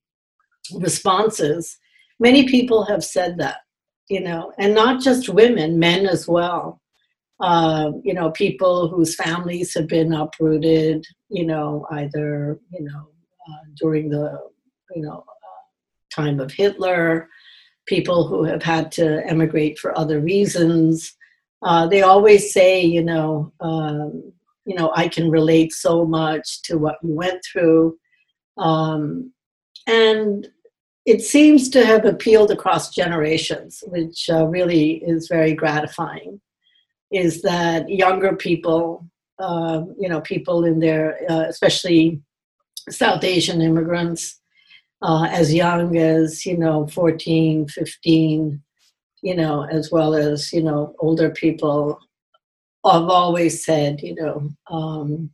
responses, 0.75 1.77
many 2.19 2.47
people 2.47 2.85
have 2.85 3.03
said 3.03 3.37
that, 3.39 3.57
you 4.09 4.19
know, 4.19 4.51
and 4.59 4.75
not 4.75 5.01
just 5.01 5.29
women, 5.29 5.79
men 5.79 6.05
as 6.05 6.27
well 6.27 6.79
uh, 7.39 7.91
you 8.03 8.13
know, 8.13 8.31
people 8.31 8.89
whose 8.89 9.15
families 9.15 9.73
have 9.73 9.87
been 9.87 10.13
uprooted, 10.13 11.05
you 11.29 11.45
know, 11.45 11.85
either, 11.91 12.59
you 12.71 12.83
know, 12.83 13.07
uh, 13.49 13.63
during 13.75 14.09
the, 14.09 14.37
you 14.93 15.01
know, 15.01 15.23
uh, 15.27 16.21
time 16.21 16.39
of 16.39 16.51
Hitler, 16.51 17.29
people 17.89 18.27
who 18.27 18.43
have 18.43 18.63
had 18.63 18.91
to 18.93 19.25
emigrate 19.27 19.79
for 19.79 19.97
other 19.97 20.19
reasons. 20.21 21.13
Uh, 21.63 21.87
they 21.87 22.03
always 22.03 22.53
say, 22.53 22.81
you 22.81 23.03
know, 23.03 23.51
um, 23.59 24.31
you 24.65 24.75
know, 24.75 24.91
I 24.95 25.07
can 25.07 25.31
relate 25.31 25.73
so 25.73 26.05
much 26.05 26.61
to 26.63 26.77
what 26.77 26.97
you 27.03 27.15
went 27.15 27.41
through. 27.43 27.97
Um, 28.57 29.33
and 29.87 30.47
it 31.05 31.21
seems 31.21 31.69
to 31.69 31.83
have 31.83 32.05
appealed 32.05 32.51
across 32.51 32.93
generations, 32.93 33.83
which 33.87 34.29
uh, 34.29 34.45
really 34.45 34.97
is 34.97 35.27
very 35.27 35.53
gratifying 35.53 36.39
is 37.11 37.41
that 37.41 37.89
younger 37.89 38.35
people, 38.35 39.07
uh, 39.39 39.81
you 39.99 40.07
know, 40.07 40.21
people 40.21 40.63
in 40.63 40.79
their, 40.79 41.19
uh, 41.29 41.45
especially 41.47 42.21
South 42.89 43.23
Asian 43.23 43.61
immigrants, 43.61 44.39
uh, 45.01 45.27
as 45.29 45.53
young 45.53 45.97
as, 45.97 46.45
you 46.45 46.57
know, 46.57 46.87
14, 46.87 47.67
15, 47.67 48.61
you 49.21 49.35
know, 49.35 49.65
as 49.65 49.91
well 49.91 50.13
as, 50.13 50.51
you 50.51 50.63
know, 50.63 50.95
older 50.99 51.29
people, 51.29 51.99
have 52.85 53.09
always 53.09 53.63
said, 53.63 54.01
you 54.01 54.15
know, 54.15 54.49
um, 54.69 55.29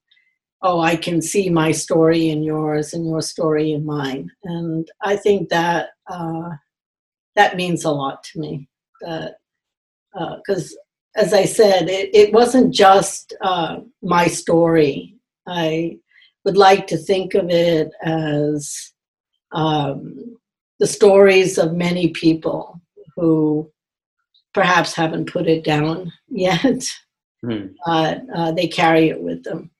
oh, 0.62 0.80
I 0.80 0.96
can 0.96 1.22
see 1.22 1.50
my 1.50 1.72
story 1.72 2.30
in 2.30 2.42
yours 2.42 2.94
and 2.94 3.08
your 3.08 3.22
story 3.22 3.72
in 3.72 3.86
mine. 3.86 4.32
And 4.44 4.90
I 5.04 5.16
think 5.16 5.50
that 5.50 5.90
uh, 6.08 6.50
that 7.36 7.56
means 7.56 7.84
a 7.84 7.92
lot 7.92 8.24
to 8.24 8.40
me. 8.40 8.68
Because 9.00 10.76
as 11.16 11.34
I 11.34 11.46
said, 11.46 11.88
it, 11.88 12.10
it 12.14 12.34
wasn't 12.34 12.74
just 12.74 13.36
uh, 13.42 13.78
my 14.02 14.28
story. 14.28 15.16
I 15.48 16.00
would 16.44 16.58
like 16.58 16.88
to 16.88 16.98
think 16.98 17.36
of 17.36 17.50
it 17.50 17.92
as 18.04 18.92
um, 19.56 20.38
the 20.80 20.88
stories 20.88 21.58
of 21.58 21.74
many 21.74 22.10
people 22.10 22.80
who 23.16 23.72
perhaps 24.54 24.94
haven't 24.94 25.32
put 25.32 25.48
it 25.48 25.64
down 25.64 26.12
yet. 26.30 26.84
Mm. 27.44 27.74
Uh, 27.88 28.16
uh, 28.36 28.52
they 28.52 28.68
carry 28.68 29.10
it 29.10 29.22
with 29.22 29.44
them. 29.44 29.72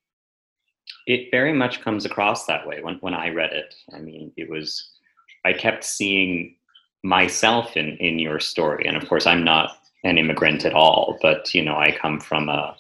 It 1.08 1.30
very 1.30 1.54
much 1.54 1.82
comes 1.82 2.06
across 2.06 2.46
that 2.46 2.66
way 2.66 2.82
when, 2.82 2.96
when 2.96 3.14
I 3.14 3.30
read 3.30 3.54
it. 3.54 3.76
I 3.94 4.00
mean, 4.00 4.32
it 4.38 4.50
was, 4.50 4.90
I 5.46 5.54
kept 5.54 5.84
seeing 5.84 6.56
myself 7.04 7.78
in, 7.78 7.98
in 7.98 8.18
your 8.18 8.40
story. 8.40 8.88
And 8.88 8.98
of 8.98 9.08
course, 9.08 9.28
I'm 9.28 9.44
not 9.44 9.78
an 10.04 10.18
immigrant 10.18 10.66
at 10.66 10.74
all, 10.74 11.18
but 11.22 11.54
you 11.54 11.64
know, 11.64 11.76
I 11.76 11.92
come 11.92 12.20
from 12.20 12.50
a 12.50 12.76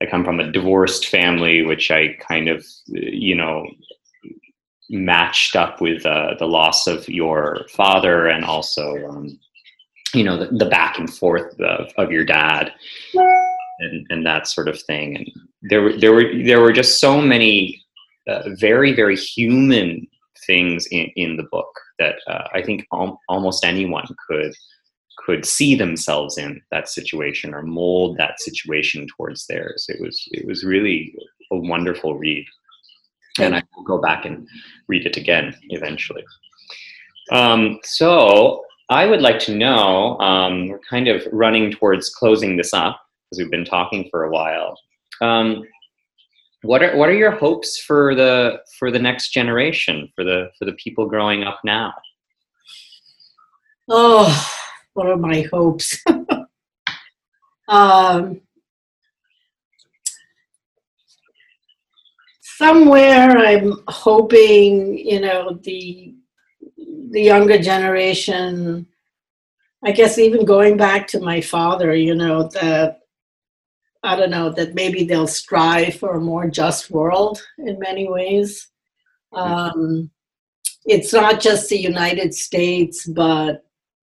I 0.00 0.06
come 0.06 0.24
from 0.24 0.38
a 0.38 0.52
divorced 0.52 1.08
family, 1.08 1.64
which 1.64 1.90
I 1.90 2.16
kind 2.20 2.48
of 2.48 2.64
you 2.86 3.34
know 3.34 3.66
matched 4.90 5.56
up 5.56 5.80
with 5.80 6.04
uh, 6.06 6.34
the 6.38 6.46
loss 6.46 6.86
of 6.86 7.08
your 7.08 7.66
father 7.70 8.26
and 8.26 8.44
also 8.44 8.94
um, 9.08 9.38
you 10.14 10.24
know 10.24 10.38
the, 10.38 10.46
the, 10.56 10.70
back 10.70 10.98
and 10.98 11.12
forth 11.12 11.58
of, 11.60 11.90
of 11.98 12.10
your 12.10 12.24
dad 12.24 12.72
and, 13.80 14.06
and 14.08 14.24
that 14.24 14.46
sort 14.46 14.68
of 14.68 14.80
thing 14.82 15.16
and 15.16 15.30
there 15.62 15.82
were 15.82 15.96
there 15.98 16.12
were 16.12 16.24
there 16.44 16.60
were 16.60 16.72
just 16.72 17.00
so 17.00 17.20
many 17.20 17.82
uh, 18.26 18.48
very 18.54 18.94
very 18.94 19.16
human 19.16 20.06
things 20.46 20.86
in, 20.90 21.10
in 21.16 21.36
the 21.36 21.46
book 21.50 21.68
that 21.98 22.16
uh, 22.26 22.48
I 22.54 22.62
think 22.62 22.86
al- 22.92 23.20
almost 23.28 23.64
anyone 23.64 24.06
could 24.28 24.54
could 25.18 25.44
see 25.44 25.74
themselves 25.74 26.38
in 26.38 26.60
that 26.70 26.88
situation 26.88 27.54
or 27.54 27.62
mold 27.62 28.16
that 28.16 28.40
situation 28.40 29.06
towards 29.16 29.46
theirs. 29.46 29.86
It 29.88 30.00
was 30.00 30.26
it 30.32 30.46
was 30.46 30.64
really 30.64 31.14
a 31.52 31.56
wonderful 31.56 32.16
read, 32.16 32.46
and 33.38 33.54
I 33.54 33.62
will 33.76 33.84
go 33.84 33.98
back 33.98 34.24
and 34.24 34.46
read 34.88 35.06
it 35.06 35.16
again 35.16 35.54
eventually. 35.70 36.24
Um, 37.30 37.78
so 37.84 38.64
I 38.88 39.06
would 39.06 39.20
like 39.20 39.38
to 39.40 39.54
know. 39.54 40.18
Um, 40.18 40.68
we're 40.68 40.80
kind 40.80 41.08
of 41.08 41.22
running 41.32 41.72
towards 41.72 42.10
closing 42.10 42.56
this 42.56 42.72
up 42.72 43.00
because 43.24 43.42
we've 43.42 43.50
been 43.50 43.64
talking 43.64 44.08
for 44.10 44.24
a 44.24 44.30
while. 44.30 44.78
Um, 45.20 45.64
what 46.62 46.82
are 46.82 46.96
what 46.96 47.08
are 47.08 47.14
your 47.14 47.30
hopes 47.32 47.78
for 47.78 48.14
the 48.14 48.60
for 48.78 48.90
the 48.90 48.98
next 48.98 49.30
generation 49.30 50.08
for 50.14 50.24
the 50.24 50.50
for 50.58 50.64
the 50.64 50.72
people 50.72 51.06
growing 51.06 51.44
up 51.44 51.60
now? 51.64 51.94
Oh, 53.88 54.50
what 54.94 55.06
are 55.06 55.16
my 55.16 55.46
hopes? 55.52 56.02
um, 57.68 58.40
somewhere 62.58 63.38
I'm 63.38 63.74
hoping, 63.86 64.98
you 64.98 65.20
know, 65.20 65.58
the 65.62 66.14
the 67.10 67.22
younger 67.22 67.58
generation, 67.58 68.86
I 69.84 69.92
guess 69.92 70.18
even 70.18 70.44
going 70.44 70.76
back 70.76 71.06
to 71.08 71.20
my 71.20 71.40
father, 71.40 71.94
you 71.94 72.14
know, 72.14 72.48
that 72.60 72.98
I 74.02 74.16
don't 74.16 74.30
know, 74.30 74.50
that 74.50 74.74
maybe 74.74 75.04
they'll 75.04 75.28
strive 75.42 75.94
for 75.94 76.16
a 76.16 76.20
more 76.20 76.48
just 76.48 76.90
world 76.90 77.40
in 77.58 77.78
many 77.78 78.08
ways. 78.08 78.68
Um, 79.32 80.10
it's 80.84 81.12
not 81.12 81.40
just 81.40 81.68
the 81.68 81.78
United 81.78 82.34
States, 82.34 83.06
but 83.06 83.64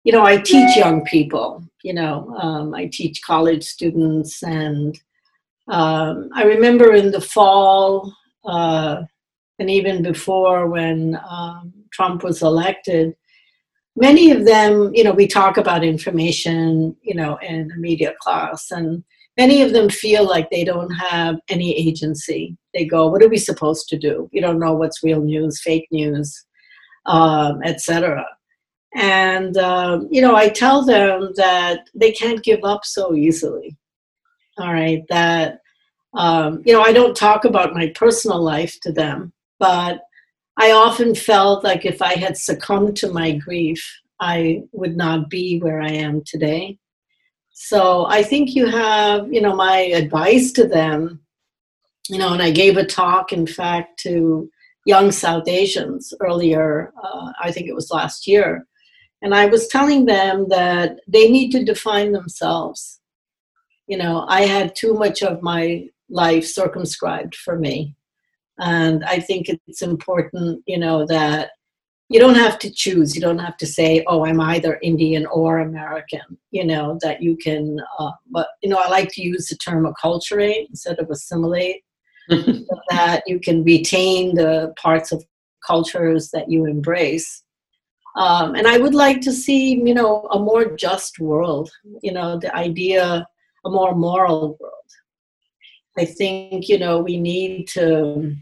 you 0.03 0.11
know, 0.11 0.23
I 0.23 0.37
teach 0.37 0.77
young 0.77 1.03
people, 1.05 1.63
you 1.83 1.93
know, 1.95 2.29
um, 2.37 2.75
I 2.75 2.85
teach 2.85 3.23
college 3.23 3.63
students. 3.63 4.43
And 4.43 4.99
um, 5.67 6.29
I 6.35 6.43
remember 6.43 6.93
in 6.93 7.09
the 7.09 7.21
fall, 7.21 8.13
uh, 8.45 9.03
and 9.59 9.69
even 9.69 10.03
before 10.03 10.67
when 10.67 11.19
um, 11.29 11.73
Trump 11.91 12.23
was 12.23 12.41
elected, 12.41 13.15
many 13.95 14.31
of 14.31 14.45
them, 14.45 14.91
you 14.93 15.03
know, 15.03 15.13
we 15.13 15.27
talk 15.27 15.57
about 15.57 15.83
information, 15.83 16.95
you 17.01 17.15
know, 17.15 17.37
in 17.41 17.71
a 17.71 17.77
media 17.77 18.13
class, 18.19 18.71
and 18.71 19.03
many 19.37 19.61
of 19.61 19.71
them 19.71 19.89
feel 19.89 20.27
like 20.27 20.49
they 20.49 20.63
don't 20.63 20.91
have 20.91 21.37
any 21.49 21.75
agency. 21.75 22.57
They 22.73 22.85
go, 22.85 23.07
"What 23.07 23.23
are 23.23 23.29
we 23.29 23.37
supposed 23.37 23.87
to 23.89 23.97
do? 23.97 24.29
We 24.33 24.41
don't 24.41 24.59
know 24.59 24.73
what's 24.73 25.03
real 25.03 25.21
news, 25.21 25.61
fake 25.61 25.87
news, 25.91 26.45
um, 27.05 27.61
etc." 27.63 28.25
And, 28.95 29.57
um, 29.57 30.07
you 30.09 30.21
know, 30.21 30.35
I 30.35 30.47
tell 30.47 30.83
them 30.83 31.31
that 31.35 31.81
they 31.93 32.11
can't 32.13 32.43
give 32.43 32.63
up 32.63 32.85
so 32.85 33.13
easily. 33.13 33.75
All 34.57 34.71
right. 34.71 35.03
That, 35.09 35.59
um, 36.15 36.61
you 36.65 36.73
know, 36.73 36.81
I 36.81 36.93
don't 36.93 37.15
talk 37.15 37.45
about 37.45 37.73
my 37.73 37.91
personal 37.95 38.41
life 38.41 38.79
to 38.81 38.91
them, 38.91 39.33
but 39.59 40.01
I 40.57 40.71
often 40.71 41.13
felt 41.13 41.63
like 41.63 41.85
if 41.85 42.01
I 42.01 42.13
had 42.15 42.37
succumbed 42.37 42.95
to 42.97 43.11
my 43.11 43.33
grief, 43.33 43.85
I 44.19 44.63
would 44.71 44.95
not 44.95 45.29
be 45.29 45.59
where 45.59 45.81
I 45.81 45.91
am 45.91 46.23
today. 46.25 46.77
So 47.51 48.05
I 48.07 48.23
think 48.23 48.55
you 48.55 48.67
have, 48.67 49.31
you 49.31 49.41
know, 49.41 49.55
my 49.55 49.77
advice 49.77 50.51
to 50.53 50.67
them, 50.67 51.21
you 52.09 52.17
know, 52.17 52.33
and 52.33 52.41
I 52.41 52.51
gave 52.51 52.77
a 52.77 52.85
talk, 52.85 53.33
in 53.33 53.47
fact, 53.47 53.99
to 54.01 54.49
young 54.85 55.11
South 55.11 55.47
Asians 55.47 56.13
earlier, 56.21 56.93
uh, 57.03 57.31
I 57.41 57.51
think 57.51 57.67
it 57.67 57.75
was 57.75 57.91
last 57.91 58.27
year. 58.27 58.65
And 59.21 59.33
I 59.33 59.47
was 59.47 59.67
telling 59.67 60.05
them 60.05 60.47
that 60.49 60.99
they 61.07 61.29
need 61.29 61.51
to 61.51 61.63
define 61.63 62.11
themselves. 62.11 62.99
You 63.87 63.97
know, 63.97 64.25
I 64.27 64.41
had 64.41 64.75
too 64.75 64.93
much 64.93 65.23
of 65.23 65.41
my 65.41 65.89
life 66.09 66.45
circumscribed 66.45 67.35
for 67.35 67.57
me. 67.57 67.95
And 68.59 69.03
I 69.03 69.19
think 69.19 69.47
it's 69.67 69.81
important, 69.81 70.63
you 70.65 70.77
know, 70.77 71.05
that 71.07 71.51
you 72.09 72.19
don't 72.19 72.35
have 72.35 72.59
to 72.59 72.71
choose. 72.71 73.15
You 73.15 73.21
don't 73.21 73.39
have 73.39 73.57
to 73.57 73.65
say, 73.65 74.03
oh, 74.07 74.25
I'm 74.25 74.39
either 74.39 74.79
Indian 74.83 75.25
or 75.25 75.59
American, 75.59 76.21
you 76.51 76.63
know, 76.63 76.99
that 77.01 77.21
you 77.21 77.35
can, 77.35 77.79
uh, 77.99 78.11
but, 78.29 78.47
you 78.61 78.69
know, 78.69 78.77
I 78.77 78.87
like 78.89 79.09
to 79.13 79.23
use 79.23 79.47
the 79.47 79.57
term 79.57 79.85
acculturate 79.85 80.67
instead 80.69 80.99
of 80.99 81.09
assimilate, 81.09 81.83
so 82.29 82.65
that 82.89 83.23
you 83.25 83.39
can 83.39 83.63
retain 83.63 84.35
the 84.35 84.73
parts 84.81 85.11
of 85.11 85.23
cultures 85.65 86.29
that 86.31 86.49
you 86.49 86.65
embrace. 86.65 87.43
Um, 88.15 88.55
and 88.55 88.67
I 88.67 88.77
would 88.77 88.93
like 88.93 89.19
to 89.21 89.33
see, 89.33 89.75
you 89.75 89.93
know, 89.93 90.21
a 90.31 90.39
more 90.39 90.75
just 90.75 91.19
world, 91.19 91.69
you 92.01 92.13
know, 92.13 92.39
the 92.39 92.55
idea, 92.55 93.27
a 93.65 93.69
more 93.69 93.93
moral 93.93 94.57
world. 94.59 94.74
I 95.97 96.05
think, 96.05 96.67
you 96.67 96.77
know, 96.77 96.99
we 96.99 97.17
need 97.17 97.67
to, 97.69 98.35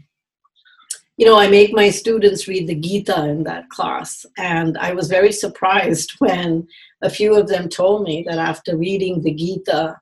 you 1.16 1.26
know, 1.26 1.38
I 1.38 1.48
make 1.48 1.72
my 1.72 1.90
students 1.90 2.48
read 2.48 2.66
the 2.66 2.74
Gita 2.74 3.26
in 3.26 3.44
that 3.44 3.68
class. 3.68 4.26
And 4.36 4.76
I 4.78 4.92
was 4.92 5.08
very 5.08 5.32
surprised 5.32 6.12
when 6.18 6.66
a 7.02 7.10
few 7.10 7.36
of 7.36 7.48
them 7.48 7.68
told 7.68 8.04
me 8.04 8.24
that 8.28 8.38
after 8.38 8.76
reading 8.76 9.22
the 9.22 9.34
Gita, 9.34 10.00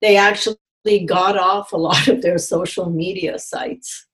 they 0.00 0.16
actually 0.16 0.56
got 1.06 1.36
off 1.36 1.72
a 1.72 1.76
lot 1.88 2.08
of 2.08 2.22
their 2.22 2.38
social 2.38 2.90
media 2.90 3.38
sites. 3.38 4.06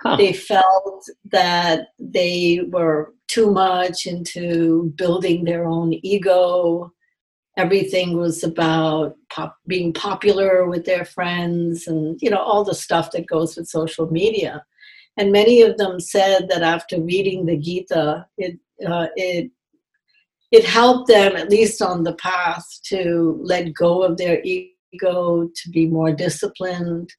Huh. 0.00 0.16
They 0.16 0.32
felt 0.32 1.08
that 1.30 1.88
they 1.98 2.60
were 2.68 3.14
too 3.28 3.50
much 3.50 4.06
into 4.06 4.92
building 4.96 5.44
their 5.44 5.64
own 5.64 5.94
ego. 6.02 6.92
Everything 7.56 8.16
was 8.16 8.42
about 8.42 9.16
pop, 9.32 9.56
being 9.66 9.92
popular 9.92 10.66
with 10.66 10.84
their 10.84 11.04
friends 11.04 11.86
and, 11.86 12.18
you 12.20 12.30
know, 12.30 12.42
all 12.42 12.64
the 12.64 12.74
stuff 12.74 13.12
that 13.12 13.26
goes 13.26 13.56
with 13.56 13.68
social 13.68 14.10
media 14.10 14.64
and 15.16 15.32
many 15.32 15.62
of 15.62 15.76
them 15.76 16.00
said 16.00 16.48
that 16.48 16.62
after 16.62 17.00
reading 17.00 17.46
the 17.46 17.56
Gita, 17.56 18.26
it 18.36 18.58
uh, 18.86 19.06
it 19.16 19.50
it 20.50 20.64
helped 20.64 21.08
them 21.08 21.36
at 21.36 21.50
least 21.50 21.80
on 21.82 22.04
the 22.04 22.14
path 22.14 22.66
to 22.84 23.38
let 23.42 23.74
go 23.74 24.02
of 24.02 24.16
their 24.16 24.40
ego, 24.42 25.48
to 25.54 25.70
be 25.70 25.86
more 25.86 26.12
disciplined, 26.12 27.12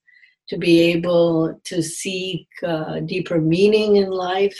to 0.49 0.57
be 0.57 0.81
able 0.81 1.59
to 1.65 1.81
seek 1.81 2.47
uh, 2.65 2.99
deeper 3.01 3.39
meaning 3.39 3.97
in 3.97 4.09
life. 4.09 4.57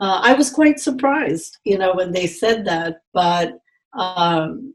Uh, 0.00 0.20
I 0.22 0.32
was 0.32 0.50
quite 0.50 0.80
surprised, 0.80 1.58
you 1.64 1.76
know, 1.76 1.94
when 1.94 2.12
they 2.12 2.26
said 2.26 2.64
that, 2.64 3.02
but 3.12 3.58
um, 3.92 4.74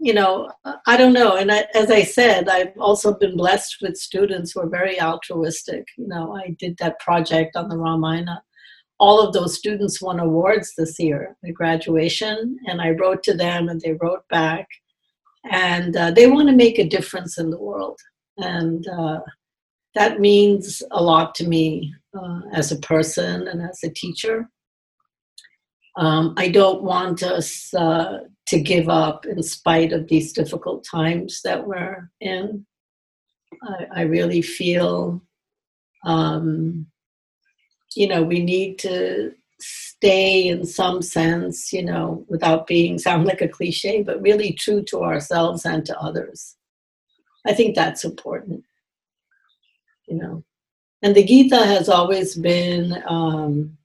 you 0.00 0.14
know, 0.14 0.50
I 0.86 0.96
don't 0.96 1.12
know. 1.12 1.36
And 1.36 1.50
I, 1.50 1.66
as 1.74 1.90
I 1.90 2.04
said, 2.04 2.48
I've 2.48 2.76
also 2.78 3.14
been 3.14 3.36
blessed 3.36 3.78
with 3.82 3.96
students 3.96 4.52
who 4.52 4.60
are 4.60 4.68
very 4.68 5.00
altruistic. 5.00 5.84
You 5.96 6.06
know, 6.06 6.36
I 6.36 6.54
did 6.58 6.76
that 6.78 7.00
project 7.00 7.56
on 7.56 7.68
the 7.68 7.76
Ramayana. 7.76 8.42
All 9.00 9.20
of 9.20 9.32
those 9.32 9.56
students 9.56 10.00
won 10.00 10.20
awards 10.20 10.74
this 10.76 10.98
year 10.98 11.36
at 11.44 11.54
graduation, 11.54 12.58
and 12.66 12.80
I 12.80 12.90
wrote 12.90 13.22
to 13.24 13.34
them, 13.34 13.68
and 13.68 13.80
they 13.80 13.92
wrote 13.92 14.26
back, 14.28 14.66
and 15.50 15.96
uh, 15.96 16.10
they 16.10 16.26
want 16.28 16.48
to 16.48 16.54
make 16.54 16.78
a 16.78 16.88
difference 16.88 17.38
in 17.38 17.50
the 17.50 17.60
world, 17.60 18.00
and 18.38 18.86
uh, 18.88 19.20
that 19.94 20.20
means 20.20 20.82
a 20.90 21.02
lot 21.02 21.34
to 21.36 21.46
me 21.46 21.94
uh, 22.16 22.40
as 22.52 22.72
a 22.72 22.78
person 22.80 23.46
and 23.46 23.62
as 23.62 23.80
a 23.84 23.90
teacher. 23.90 24.48
Um, 25.98 26.34
I 26.36 26.48
don't 26.48 26.84
want 26.84 27.24
us 27.24 27.74
uh, 27.74 28.20
to 28.46 28.60
give 28.60 28.88
up 28.88 29.26
in 29.26 29.42
spite 29.42 29.92
of 29.92 30.06
these 30.06 30.32
difficult 30.32 30.86
times 30.88 31.40
that 31.42 31.66
we're 31.66 32.08
in. 32.20 32.64
I, 33.64 33.86
I 33.96 34.02
really 34.02 34.40
feel, 34.40 35.20
um, 36.04 36.86
you 37.96 38.06
know, 38.06 38.22
we 38.22 38.40
need 38.40 38.78
to 38.78 39.32
stay 39.60 40.46
in 40.46 40.64
some 40.64 41.02
sense, 41.02 41.72
you 41.72 41.84
know, 41.84 42.24
without 42.28 42.68
being 42.68 42.96
sound 42.98 43.26
like 43.26 43.40
a 43.40 43.48
cliche, 43.48 44.00
but 44.04 44.22
really 44.22 44.52
true 44.52 44.84
to 44.84 45.02
ourselves 45.02 45.64
and 45.66 45.84
to 45.86 45.98
others. 45.98 46.54
I 47.44 47.54
think 47.54 47.74
that's 47.74 48.04
important, 48.04 48.62
you 50.06 50.16
know. 50.16 50.44
And 51.02 51.16
the 51.16 51.24
Gita 51.24 51.56
has 51.56 51.88
always 51.88 52.36
been 52.36 53.02
um, 53.08 53.78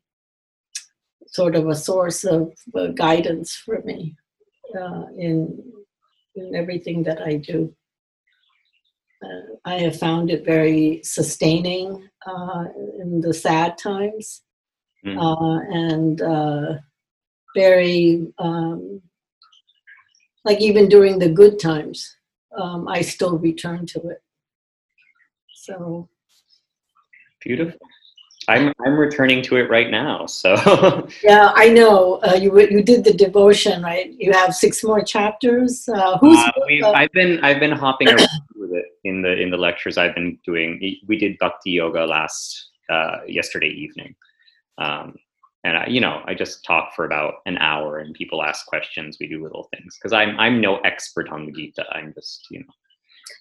sort 1.33 1.55
of 1.55 1.67
a 1.67 1.75
source 1.75 2.23
of 2.23 2.53
uh, 2.75 2.87
guidance 2.87 3.55
for 3.55 3.81
me 3.83 4.15
uh, 4.79 5.05
in 5.17 5.63
in 6.35 6.55
everything 6.55 7.03
that 7.03 7.21
I 7.21 7.35
do. 7.35 7.75
Uh, 9.23 9.55
I 9.65 9.75
have 9.79 9.97
found 9.97 10.31
it 10.31 10.45
very 10.45 11.01
sustaining 11.03 12.09
uh, 12.25 12.65
in 12.99 13.21
the 13.21 13.33
sad 13.33 13.77
times, 13.77 14.41
mm. 15.05 15.17
and 15.71 16.21
uh, 16.21 16.77
very 17.55 18.27
um, 18.39 19.01
like 20.45 20.59
even 20.61 20.89
during 20.89 21.19
the 21.19 21.29
good 21.29 21.59
times, 21.59 22.15
um, 22.57 22.87
I 22.87 23.01
still 23.01 23.37
return 23.37 23.85
to 23.87 23.99
it. 24.09 24.21
So 25.53 26.09
beautiful. 27.41 27.79
I'm 28.47 28.73
I'm 28.85 28.97
returning 28.97 29.41
to 29.43 29.57
it 29.57 29.69
right 29.69 29.89
now. 29.89 30.25
So 30.25 31.07
yeah, 31.23 31.51
I 31.55 31.69
know 31.69 32.15
uh, 32.23 32.35
you 32.35 32.59
you 32.59 32.83
did 32.83 33.03
the 33.03 33.13
devotion, 33.13 33.81
right? 33.83 34.11
You 34.17 34.31
have 34.33 34.53
six 34.53 34.83
more 34.83 35.01
chapters. 35.03 35.87
Uh, 35.87 36.17
who's 36.19 36.37
uh, 36.37 36.91
I've 36.91 37.11
been 37.11 37.43
I've 37.43 37.59
been 37.59 37.71
hopping 37.71 38.09
around 38.09 38.27
with 38.55 38.71
it 38.71 38.85
in 39.03 39.21
the 39.21 39.31
in 39.31 39.49
the 39.49 39.57
lectures 39.57 39.97
I've 39.97 40.15
been 40.15 40.37
doing. 40.45 40.79
We 41.07 41.17
did 41.17 41.37
Bhakti 41.39 41.71
Yoga 41.71 42.05
last 42.05 42.69
uh, 42.89 43.19
yesterday 43.27 43.69
evening, 43.69 44.15
um, 44.77 45.15
and 45.63 45.77
I, 45.77 45.87
you 45.87 46.01
know 46.01 46.21
I 46.25 46.33
just 46.33 46.65
talk 46.65 46.93
for 46.95 47.05
about 47.05 47.35
an 47.45 47.57
hour, 47.59 47.99
and 47.99 48.13
people 48.13 48.43
ask 48.43 48.65
questions. 48.65 49.17
We 49.19 49.27
do 49.27 49.43
little 49.43 49.69
things 49.75 49.97
because 49.97 50.13
I'm 50.13 50.39
I'm 50.39 50.59
no 50.59 50.77
expert 50.79 51.29
on 51.29 51.45
the 51.45 51.51
Gita. 51.51 51.85
I'm 51.91 52.13
just 52.13 52.47
you 52.51 52.59
know 52.59 52.73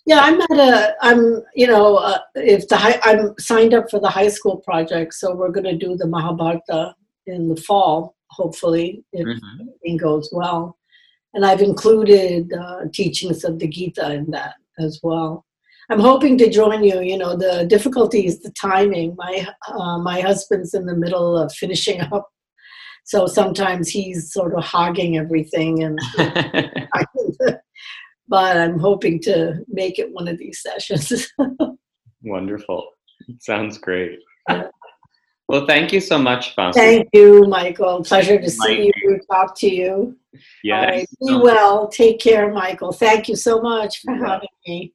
yeah, 0.06 0.20
I'm 0.20 0.40
at 0.40 0.50
a. 0.50 0.94
I'm 1.00 1.42
you 1.54 1.66
know 1.66 1.96
uh, 1.96 2.18
if 2.34 2.68
the 2.68 2.76
high, 2.76 2.98
I'm 3.02 3.34
signed 3.38 3.74
up 3.74 3.90
for 3.90 4.00
the 4.00 4.10
high 4.10 4.28
school 4.28 4.56
project, 4.58 5.14
so 5.14 5.34
we're 5.34 5.50
going 5.50 5.64
to 5.64 5.76
do 5.76 5.96
the 5.96 6.06
Mahabharata 6.06 6.94
in 7.26 7.48
the 7.48 7.56
fall, 7.56 8.16
hopefully 8.30 9.04
if 9.12 9.26
mm-hmm. 9.26 9.60
everything 9.60 9.96
goes 9.96 10.28
well. 10.32 10.76
And 11.34 11.46
I've 11.46 11.62
included 11.62 12.52
uh, 12.52 12.80
teachings 12.92 13.44
of 13.44 13.58
the 13.58 13.68
Gita 13.68 14.12
in 14.12 14.30
that 14.32 14.54
as 14.78 15.00
well. 15.02 15.46
I'm 15.90 16.00
hoping 16.00 16.36
to 16.38 16.50
join 16.50 16.82
you. 16.82 17.00
You 17.00 17.18
know, 17.18 17.36
the 17.36 17.64
difficulty 17.68 18.26
is 18.26 18.40
the 18.40 18.50
timing. 18.52 19.14
My 19.16 19.46
uh, 19.68 19.98
my 19.98 20.20
husband's 20.20 20.74
in 20.74 20.86
the 20.86 20.96
middle 20.96 21.38
of 21.38 21.52
finishing 21.52 22.00
up, 22.12 22.28
so 23.04 23.26
sometimes 23.26 23.88
he's 23.88 24.32
sort 24.32 24.54
of 24.54 24.64
hogging 24.64 25.16
everything, 25.16 25.84
and 25.84 25.98
but 28.32 28.56
I'm 28.56 28.78
hoping 28.78 29.20
to 29.24 29.62
make 29.68 29.98
it 29.98 30.10
one 30.10 30.26
of 30.26 30.38
these 30.38 30.62
sessions. 30.62 31.30
Wonderful. 32.24 32.88
Sounds 33.40 33.76
great. 33.76 34.20
Yeah. 34.48 34.68
Well, 35.48 35.66
thank 35.66 35.92
you 35.92 36.00
so 36.00 36.16
much, 36.16 36.56
Vasu. 36.56 36.72
Thank 36.72 37.08
you, 37.12 37.44
Michael. 37.44 38.02
Pleasure 38.02 38.40
to 38.40 38.48
see 38.48 38.90
you, 38.96 39.20
talk 39.30 39.54
to 39.58 39.68
you. 39.68 40.16
Yeah. 40.64 40.86
Right. 40.86 41.08
Be 41.20 41.34
well. 41.34 41.88
Take 41.88 42.20
care, 42.20 42.50
Michael. 42.50 42.90
Thank 42.90 43.28
you 43.28 43.36
so 43.36 43.60
much 43.60 44.00
for 44.00 44.14
yeah. 44.14 44.26
having 44.26 44.48
me. 44.66 44.94